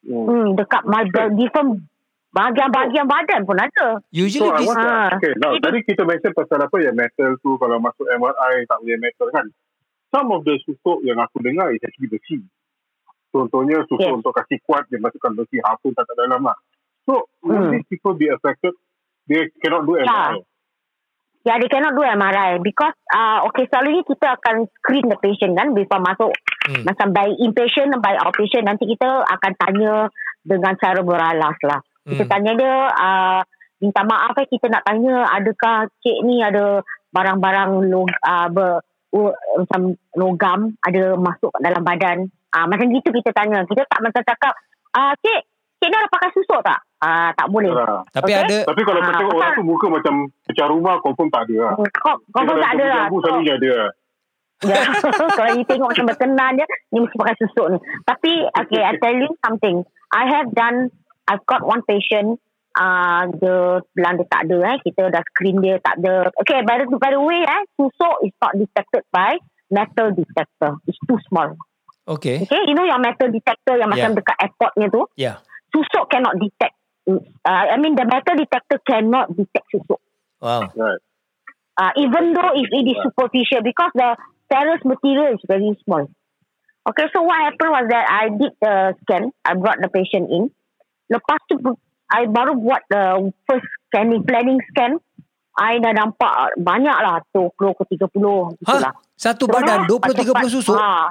Mm. 0.07 0.23
Hmm, 0.23 0.47
dekat 0.55 0.85
my 0.85 1.03
different 1.35 1.83
bahagian-bahagian 2.31 3.07
badan 3.07 3.41
pun 3.43 3.57
ada. 3.57 3.99
Usually 4.13 4.45
So 4.45 4.55
this, 4.55 4.71
Ah. 4.71 5.11
okay, 5.11 5.33
now, 5.35 5.55
tadi 5.57 5.83
kita 5.83 6.03
mention 6.03 6.31
pasal 6.31 6.61
apa 6.61 6.77
yang 6.79 6.93
metal 6.93 7.35
tu 7.39 7.55
kalau 7.57 7.79
masuk 7.79 8.05
MRI 8.05 8.67
tak 8.67 8.77
boleh 8.79 8.99
metal 9.01 9.27
kan. 9.31 9.45
Some 10.11 10.31
of 10.31 10.45
the 10.45 10.55
susuk 10.63 11.01
yang 11.01 11.17
aku 11.17 11.41
dengar 11.41 11.71
is 11.71 11.81
actually 11.81 12.07
besi. 12.07 12.39
Contohnya 13.31 13.83
susuk 13.83 13.99
Yes. 13.99 14.15
untuk 14.15 14.31
kasih 14.31 14.63
kuat 14.63 14.87
dia 14.87 14.99
masukkan 14.99 15.33
besi 15.33 15.59
apa 15.59 15.87
tak 15.91 16.05
tak 16.05 16.15
dalam 16.15 16.39
lah. 16.39 16.55
So 17.05 17.29
will 17.41 17.69
Hmm. 17.69 17.71
these 17.73 17.87
people 17.87 18.13
be 18.13 18.27
affected? 18.27 18.73
They 19.25 19.49
cannot 19.61 19.85
do 19.85 19.97
MRI. 19.97 20.41
Ya, 21.45 21.61
they 21.61 21.69
cannot 21.69 21.93
do 21.93 22.01
MRI 22.01 22.57
because 22.59 22.97
uh, 23.13 23.45
okay 23.45 23.69
selalunya 23.69 24.01
kita 24.01 24.33
akan 24.33 24.65
screen 24.81 25.05
the 25.05 25.17
patient 25.21 25.53
kan 25.53 25.77
before 25.77 26.01
masuk 26.01 26.33
Hmm. 26.65 26.81
macam 26.81 27.13
by 27.13 27.29
inpatient 27.37 27.93
by 28.01 28.17
outpatient 28.17 28.65
nanti 28.65 28.89
kita 28.89 29.05
akan 29.21 29.53
tanya 29.53 30.09
dengan 30.41 30.73
cara 30.81 31.05
beralas 31.05 31.53
lah. 31.61 31.77
Kita 32.01 32.25
Hmm. 32.25 32.31
tanya 32.33 32.51
dia 32.57 32.73
uh, 32.89 33.41
minta 33.77 34.01
maaf 34.01 34.33
eh 34.41 34.49
kita 34.49 34.73
nak 34.73 34.81
tanya 34.81 35.29
adakah 35.29 35.85
cik 36.01 36.25
ni 36.25 36.41
ada 36.41 36.81
barang-barang 37.13 37.93
log, 37.93 38.09
uh, 38.25 38.49
ber, 38.49 38.81
uh, 39.13 39.31
macam 39.61 39.93
logam 40.17 40.59
ada 40.81 41.13
masuk 41.13 41.53
kat 41.53 41.61
dalam 41.61 41.85
badan. 41.85 42.17
Uh, 42.49 42.65
macam 42.65 42.89
gitu 42.89 43.13
kita 43.13 43.29
tanya. 43.29 43.61
Kita 43.69 43.85
tak 43.85 44.01
macam 44.01 44.25
cakap 44.25 44.53
ah 44.97 45.11
uh, 45.11 45.13
cik 45.21 45.41
cik 45.77 45.87
ni 45.91 45.97
ada 46.01 46.09
pakai 46.09 46.33
susuk 46.33 46.65
tak? 46.65 46.81
Ah 47.05 47.29
uh, 47.29 47.29
tak 47.37 47.47
boleh. 47.47 47.69
Lah. 47.69 48.01
tapi 48.09 48.33
Okay. 48.33 48.41
ada 48.41 48.57
Tapi 48.65 48.81
kalau 48.81 48.97
Ah, 48.97 49.07
macam 49.07 49.25
orang 49.29 49.51
tu 49.53 49.61
muka 49.61 49.85
macam 49.87 50.13
pecah 50.41 50.67
rumah 50.67 50.97
confirm 50.99 51.29
tak 51.29 51.45
ada 51.45 51.55
lah. 51.61 51.71
Kau 51.77 51.85
kau 51.93 52.41
pun 52.41 52.49
Kalau 52.49 52.57
tak 52.57 52.71
ada 52.73 52.85
lah. 52.89 52.97
jambu 53.05 53.17
selalu 53.21 53.41
dia 53.43 53.53
ada 53.53 53.69
lah. 53.71 53.91
Ya. 54.63 54.79
Kalau 55.37 55.51
you 55.53 55.65
tengok 55.65 55.89
macam 55.91 56.05
berkenan 56.07 56.51
je, 56.55 56.65
ni 56.89 56.97
mesti 56.97 57.15
pakai 57.15 57.35
susuk 57.37 57.67
ni. 57.69 57.77
Tapi, 58.01 58.31
okay, 58.55 58.81
I 58.81 58.93
tell 58.97 59.13
you 59.13 59.29
something. 59.43 59.83
I 60.09 60.23
have 60.25 60.47
done, 60.51 60.89
I've 61.27 61.43
got 61.43 61.61
one 61.61 61.83
patient, 61.83 62.39
uh, 62.73 63.27
dia 63.35 63.57
bilang 63.91 64.15
dia 64.15 64.25
tak 64.25 64.47
ada 64.47 64.57
eh. 64.73 64.77
Kita 64.81 65.11
dah 65.11 65.21
screen 65.29 65.59
dia 65.59 65.77
tak 65.79 65.99
ada. 65.99 66.31
Okay, 66.39 66.63
by 66.63 66.79
the, 66.79 66.87
by 66.95 67.11
the 67.11 67.19
way 67.19 67.43
eh, 67.43 67.61
susuk 67.75 68.15
is 68.23 68.33
not 68.39 68.55
detected 68.55 69.03
by 69.11 69.35
metal 69.67 70.09
detector. 70.09 70.79
It's 70.87 70.97
too 71.03 71.19
small. 71.27 71.53
okay. 72.07 72.41
Okay, 72.41 72.63
you 72.65 72.73
know 72.73 72.85
your 72.85 72.97
metal 72.97 73.27
detector 73.27 73.75
yang 73.75 73.91
macam 73.91 74.15
Yeah. 74.15 74.17
dekat 74.17 74.37
airportnya 74.39 74.87
tu? 74.87 75.01
Yeah. 75.15 75.35
Susuk 75.69 76.07
cannot 76.07 76.39
detect. 76.39 76.74
Uh, 77.05 77.21
I 77.45 77.77
mean, 77.77 77.93
the 77.95 78.05
metal 78.05 78.35
detector 78.35 78.81
cannot 78.81 79.29
detect 79.37 79.69
susuk. 79.69 80.01
Wow. 80.41 80.69
Right. 80.73 81.01
uh, 81.77 81.91
even 81.97 82.33
though 82.33 82.51
if 82.55 82.67
it 82.71 82.85
is 82.87 82.97
superficial 83.03 83.61
because 83.63 83.91
the 83.95 84.15
ferrous 84.49 84.81
material 84.83 85.33
is 85.35 85.41
very 85.47 85.75
small. 85.83 86.07
Okay, 86.85 87.09
so 87.13 87.21
what 87.25 87.41
happened 87.41 87.71
was 87.73 87.85
that 87.89 88.05
I 88.05 88.29
did 88.29 88.53
the 88.61 88.93
scan. 89.01 89.33
I 89.41 89.57
brought 89.57 89.81
the 89.81 89.89
patient 89.89 90.29
in. 90.29 90.53
Lepas 91.09 91.41
tu, 91.49 91.57
I 92.05 92.29
baru 92.29 92.53
buat 92.61 92.85
the 92.89 93.33
first 93.49 93.65
scanning, 93.89 94.21
planning 94.21 94.61
scan. 94.69 95.01
I 95.57 95.81
dah 95.81 95.95
nampak 95.97 96.59
banyak 96.61 96.93
lah, 96.93 97.25
20 97.33 97.57
ke 97.57 97.83
30 97.95 98.59
gitu 98.59 98.69
Hah? 98.69 98.91
lah. 98.91 98.93
Satu 99.17 99.47
Terus, 99.49 99.55
badan 99.55 99.79
20 99.87 100.13
30 100.13 100.29
cepat. 100.29 100.45
susuk. 100.51 100.77
Ha. 100.77 101.09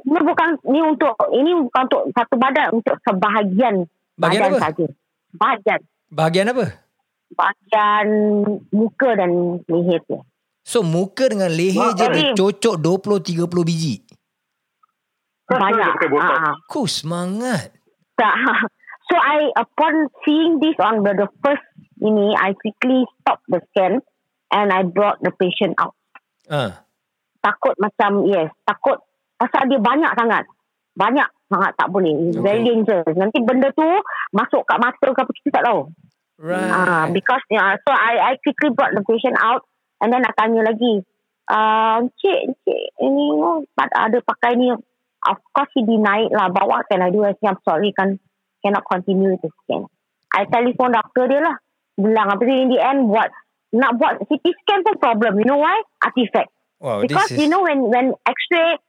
Ini 0.00 0.20
bukan 0.20 0.48
ni 0.68 0.80
untuk 0.84 1.12
ini 1.32 1.52
bukan 1.64 1.82
untuk 1.88 2.02
satu 2.12 2.34
badan 2.36 2.66
untuk 2.76 2.96
sebahagian 3.04 3.84
Bahagian 4.20 4.42
badan 4.42 4.52
apa? 4.52 4.64
saja. 4.68 4.86
Bahagian 5.34 5.80
Bahagian 6.10 6.50
apa? 6.50 6.90
bahagian 7.34 8.06
muka 8.74 9.10
dan 9.14 9.62
leher 9.70 10.02
tu. 10.06 10.18
So 10.66 10.84
muka 10.84 11.30
dengan 11.30 11.50
leher 11.50 11.94
Wah, 11.94 11.96
je 11.96 12.06
dia 12.10 12.34
cocok 12.36 12.74
20 12.78 13.46
30 13.46 13.68
biji. 13.68 13.94
Banyak. 15.50 15.90
Ah. 16.14 16.54
Ku 16.70 16.86
semangat. 16.86 17.74
Tak. 18.18 18.34
So 19.10 19.18
I 19.18 19.50
upon 19.58 20.06
seeing 20.22 20.62
this 20.62 20.78
on 20.78 21.02
the, 21.02 21.10
the 21.18 21.26
first 21.42 21.66
ini, 21.98 22.30
I 22.38 22.54
quickly 22.54 23.02
stopped 23.18 23.42
the 23.50 23.58
scan 23.74 23.98
and 24.54 24.70
I 24.70 24.86
brought 24.86 25.18
the 25.18 25.34
patient 25.34 25.74
out. 25.82 25.98
Ah. 26.46 26.86
Takut 27.42 27.74
macam 27.82 28.22
yes, 28.30 28.54
takut 28.62 29.02
pasal 29.34 29.66
dia 29.66 29.82
banyak 29.82 30.14
sangat. 30.14 30.46
Banyak 30.94 31.26
sangat 31.50 31.74
tak 31.74 31.90
boleh. 31.90 32.30
It's 32.30 32.38
very 32.38 32.62
Okay. 32.62 32.70
dangerous. 32.70 33.14
Nanti 33.18 33.42
benda 33.42 33.68
tu 33.74 33.84
masuk 34.30 34.62
kat 34.64 34.78
mata 34.78 35.06
ke 35.10 35.18
apa 35.18 35.32
kita 35.34 35.48
tak 35.58 35.64
tahu. 35.66 35.90
Right. 36.40 36.72
Ah, 36.72 37.04
because 37.12 37.44
yeah, 37.52 37.76
so 37.84 37.92
I 37.92 38.32
I 38.32 38.40
quickly 38.40 38.72
brought 38.72 38.96
the 38.96 39.04
patient 39.04 39.36
out 39.36 39.66
and 40.00 40.08
then 40.08 40.24
I 40.24 40.32
tanya 40.32 40.64
lagi. 40.64 41.04
Uh, 41.50 42.06
cik, 42.22 42.54
cik, 42.62 42.82
ini 43.02 43.26
oh, 43.34 43.66
ada 43.76 44.18
pakai 44.22 44.54
ni. 44.56 44.70
Of 45.20 45.36
course 45.52 45.68
he 45.76 45.84
denied 45.84 46.32
lah. 46.32 46.48
But 46.48 46.64
what 46.64 46.88
can 46.88 47.04
I 47.04 47.12
do? 47.12 47.26
I 47.26 47.36
say, 47.36 47.50
I'm 47.50 47.60
sorry 47.60 47.92
kan. 47.92 48.16
Cannot 48.64 48.88
continue 48.88 49.36
the 49.36 49.50
scan. 49.66 49.84
I 50.32 50.48
telephone 50.48 50.96
doktor 50.96 51.28
dia 51.28 51.44
lah. 51.44 51.60
Bilang. 51.98 52.32
Habis 52.32 52.46
tu 52.48 52.54
in 52.56 52.70
the 52.72 52.80
end 52.80 53.10
buat. 53.10 53.28
Nak 53.76 54.00
buat 54.00 54.24
CT 54.24 54.46
scan 54.64 54.80
pun 54.80 54.96
problem. 54.96 55.36
You 55.42 55.46
know 55.50 55.60
why? 55.60 55.76
Artifact. 56.00 56.48
Wow, 56.80 57.04
Because 57.04 57.28
this 57.28 57.36
is 57.36 57.44
you 57.44 57.48
know 57.52 57.60
when 57.60 57.84
when 57.92 58.16
X-ray 58.24 58.80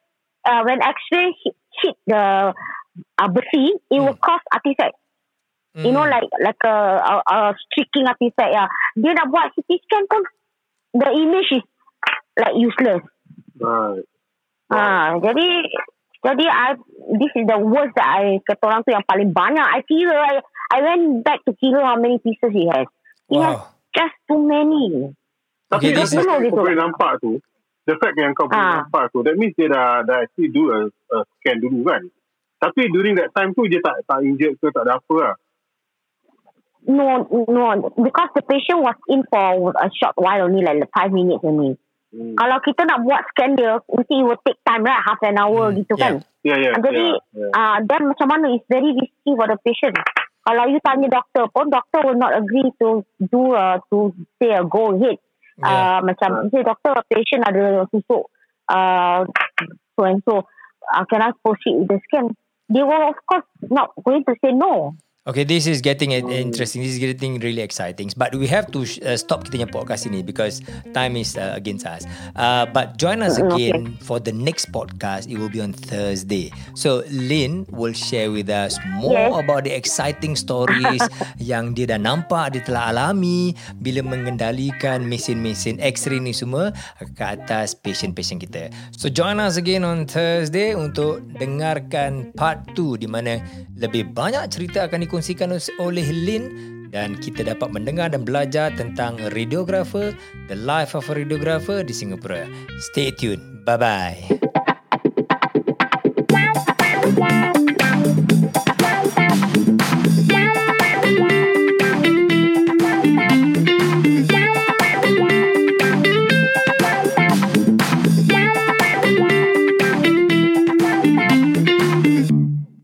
uh, 0.48 0.62
when 0.64 0.80
X-ray 0.80 1.36
hit 1.82 1.96
the 2.06 2.54
uh, 3.18 3.30
besi, 3.30 3.76
it 3.90 4.00
will 4.00 4.18
cause 4.18 4.42
artifact. 4.50 4.96
You 5.72 5.96
know 5.96 6.04
Mm. 6.04 6.12
like 6.12 6.30
like 6.44 6.62
a, 6.68 6.76
a, 7.00 7.14
a 7.32 7.38
streaking 7.64 8.04
artifact 8.04 8.52
ya. 8.52 8.68
Dia 9.00 9.16
nak 9.16 9.32
buat 9.32 9.56
CT 9.56 9.70
scan 9.80 10.04
pun 10.04 10.20
the 10.94 11.10
image 11.16 11.48
is 11.56 11.64
like 12.36 12.60
useless. 12.60 13.00
Right. 13.56 14.04
Ah, 14.68 15.16
jadi 15.20 15.48
jadi 16.20 16.46
I 16.48 16.76
this 17.16 17.32
is 17.36 17.48
the 17.48 17.56
worst 17.56 17.96
that 17.96 18.04
I 18.04 18.44
kata 18.44 18.64
orang 18.68 18.84
tu 18.84 18.92
yang 18.92 19.08
paling 19.08 19.32
banyak. 19.32 19.64
I 19.64 19.80
kira 19.88 20.12
I, 20.12 20.34
I 20.72 20.80
went 20.84 21.24
back 21.24 21.40
to 21.48 21.56
kira 21.56 21.80
how 21.82 21.96
many 21.96 22.20
pieces 22.20 22.52
he 22.52 22.68
has. 22.68 22.88
He 23.32 23.40
has 23.40 23.56
Wow. 23.56 23.72
just 23.96 24.16
too 24.28 24.44
many. 24.44 25.16
Tapi 25.72 25.88
Okay, 25.88 25.92
this 25.96 26.12
is- 26.12 26.28
boleh 26.52 26.76
nampak 26.76 27.24
tu, 27.24 27.40
the 27.86 27.96
fact 27.98 28.16
yang 28.18 28.34
kau 28.38 28.46
boleh 28.46 28.62
Ah. 28.62 28.76
nampak 28.86 29.10
tu, 29.10 29.26
that 29.26 29.36
means 29.36 29.54
dia 29.58 29.70
dah, 29.70 30.06
dah 30.06 30.22
actually 30.24 30.50
do 30.54 30.70
a, 30.70 30.80
a 31.14 31.18
scan 31.42 31.58
dulu 31.58 31.82
kan. 31.88 32.02
Tapi 32.62 32.94
during 32.94 33.18
that 33.18 33.34
time 33.34 33.58
tu 33.58 33.66
dia 33.66 33.82
tak 33.82 34.06
tak 34.06 34.22
injured 34.22 34.54
ke 34.62 34.70
tak 34.70 34.86
ada 34.86 35.02
apa 35.02 35.16
lah. 35.18 35.36
No, 36.82 37.30
no, 37.30 37.94
because 37.94 38.30
the 38.34 38.42
patient 38.42 38.82
was 38.82 38.98
in 39.06 39.22
for 39.30 39.70
a 39.78 39.88
short 39.94 40.18
while 40.18 40.42
only, 40.42 40.66
like 40.66 40.82
five 40.90 41.14
minutes 41.14 41.46
only. 41.46 41.78
Hmm. 42.10 42.34
Kalau 42.34 42.58
kita 42.66 42.90
nak 42.90 43.06
buat 43.06 43.22
scan 43.32 43.54
dia, 43.54 43.78
mesti 43.86 44.14
it 44.18 44.26
will 44.26 44.42
take 44.42 44.58
time 44.66 44.82
right, 44.82 44.98
half 45.06 45.22
an 45.22 45.38
hour 45.38 45.70
Hmm, 45.70 45.78
gitu 45.78 45.94
kan. 45.94 46.26
Yeah, 46.42 46.58
yeah, 46.58 46.74
Jadi, 46.82 47.06
yeah, 47.22 47.38
yeah. 47.38 47.52
ah, 47.54 47.78
then 47.86 48.10
macam 48.10 48.28
mana? 48.34 48.50
It's 48.58 48.66
very 48.66 48.98
risky 48.98 49.32
for 49.38 49.46
the 49.46 49.62
patient. 49.62 49.94
Kalau 50.42 50.66
you 50.74 50.82
tanya 50.82 51.22
doktor 51.22 51.46
pun, 51.54 51.70
doktor 51.70 52.02
will 52.02 52.18
not 52.18 52.34
agree 52.34 52.74
to 52.82 53.06
do 53.22 53.54
uh, 53.54 53.78
to 53.94 54.10
say 54.42 54.50
a 54.50 54.66
go 54.66 54.90
ahead. 54.98 55.22
Yeah. 55.58 55.68
Uh, 55.68 56.00
macam, 56.06 56.48
say 56.52 56.64
doktor, 56.64 56.96
patient 57.12 57.44
ada 57.48 57.88
susuk 57.92 58.32
uh, 58.72 59.26
so 59.96 60.02
and 60.06 60.24
so. 60.24 60.48
Uh, 60.92 61.06
can 61.06 61.22
I 61.22 61.32
proceed 61.44 61.78
with 61.78 61.88
the 61.88 62.00
scan? 62.08 62.36
They 62.72 62.84
will 62.84 63.10
of 63.10 63.20
course 63.28 63.48
not 63.70 63.92
going 64.04 64.24
to 64.26 64.36
say 64.44 64.52
no. 64.52 64.96
Okay, 65.22 65.44
this 65.46 65.68
is 65.68 65.86
getting 65.86 66.18
uh, 66.18 66.26
interesting. 66.34 66.82
This 66.82 66.94
is 66.94 66.98
getting 66.98 67.38
really 67.46 67.62
exciting. 67.62 68.10
But 68.18 68.34
we 68.34 68.50
have 68.50 68.74
to 68.74 68.82
uh, 69.06 69.14
stop 69.14 69.46
kita 69.46 69.54
punya 69.54 69.70
podcast 69.70 70.10
ini 70.10 70.26
because 70.26 70.66
time 70.98 71.14
is 71.14 71.38
uh, 71.38 71.54
against 71.54 71.86
us. 71.86 72.10
Uh, 72.34 72.66
but 72.66 72.98
join 72.98 73.22
us 73.22 73.38
Mm, 73.38 73.46
again 73.54 73.82
for 74.02 74.18
the 74.18 74.34
next 74.34 74.74
podcast. 74.74 75.30
It 75.30 75.38
will 75.38 75.54
be 75.54 75.62
on 75.62 75.78
Thursday. 75.78 76.50
So 76.74 77.06
Lynn 77.14 77.70
will 77.70 77.94
share 77.94 78.34
with 78.34 78.50
us 78.50 78.82
more 78.98 79.14
Yes. 79.30 79.46
about 79.46 79.62
the 79.70 79.78
exciting 79.78 80.34
stories 80.34 81.06
yang 81.38 81.78
dia 81.78 81.94
dah 81.94 82.02
nampak, 82.02 82.58
dia 82.58 82.66
telah 82.66 82.90
alami 82.90 83.54
bila 83.78 84.02
mengendalikan 84.02 85.06
mesin-mesin 85.06 85.78
X-ray 85.86 86.18
ni 86.18 86.34
semua 86.34 86.74
ke 86.98 87.22
atas 87.22 87.78
patient-patient 87.78 88.42
kita. 88.42 88.74
So 88.98 89.06
join 89.06 89.38
us 89.38 89.62
again 89.62 89.86
on 89.86 90.10
Thursday 90.10 90.74
untuk 90.74 91.22
dengarkan 91.38 92.34
part 92.34 92.74
2 92.74 92.98
di 92.98 93.06
mana 93.06 93.38
lebih 93.78 94.18
banyak 94.18 94.50
cerita 94.50 94.90
akan 94.90 95.11
dikongsikan 95.12 95.52
oleh 95.84 96.08
Lynn 96.08 96.46
dan 96.88 97.20
kita 97.20 97.44
dapat 97.44 97.68
mendengar 97.68 98.16
dan 98.16 98.24
belajar 98.24 98.72
tentang 98.72 99.20
radiographer, 99.36 100.16
the 100.48 100.56
life 100.56 100.96
of 100.96 101.04
a 101.12 101.20
radiographer 101.20 101.84
di 101.84 101.92
Singapura. 101.92 102.48
Stay 102.96 103.12
tuned. 103.12 103.44
Bye-bye. 103.68 104.40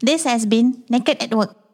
This 0.03 0.27
has 0.27 0.43
been 0.43 0.83
Naked 0.91 1.23
at 1.23 1.31
Work. 1.31 1.66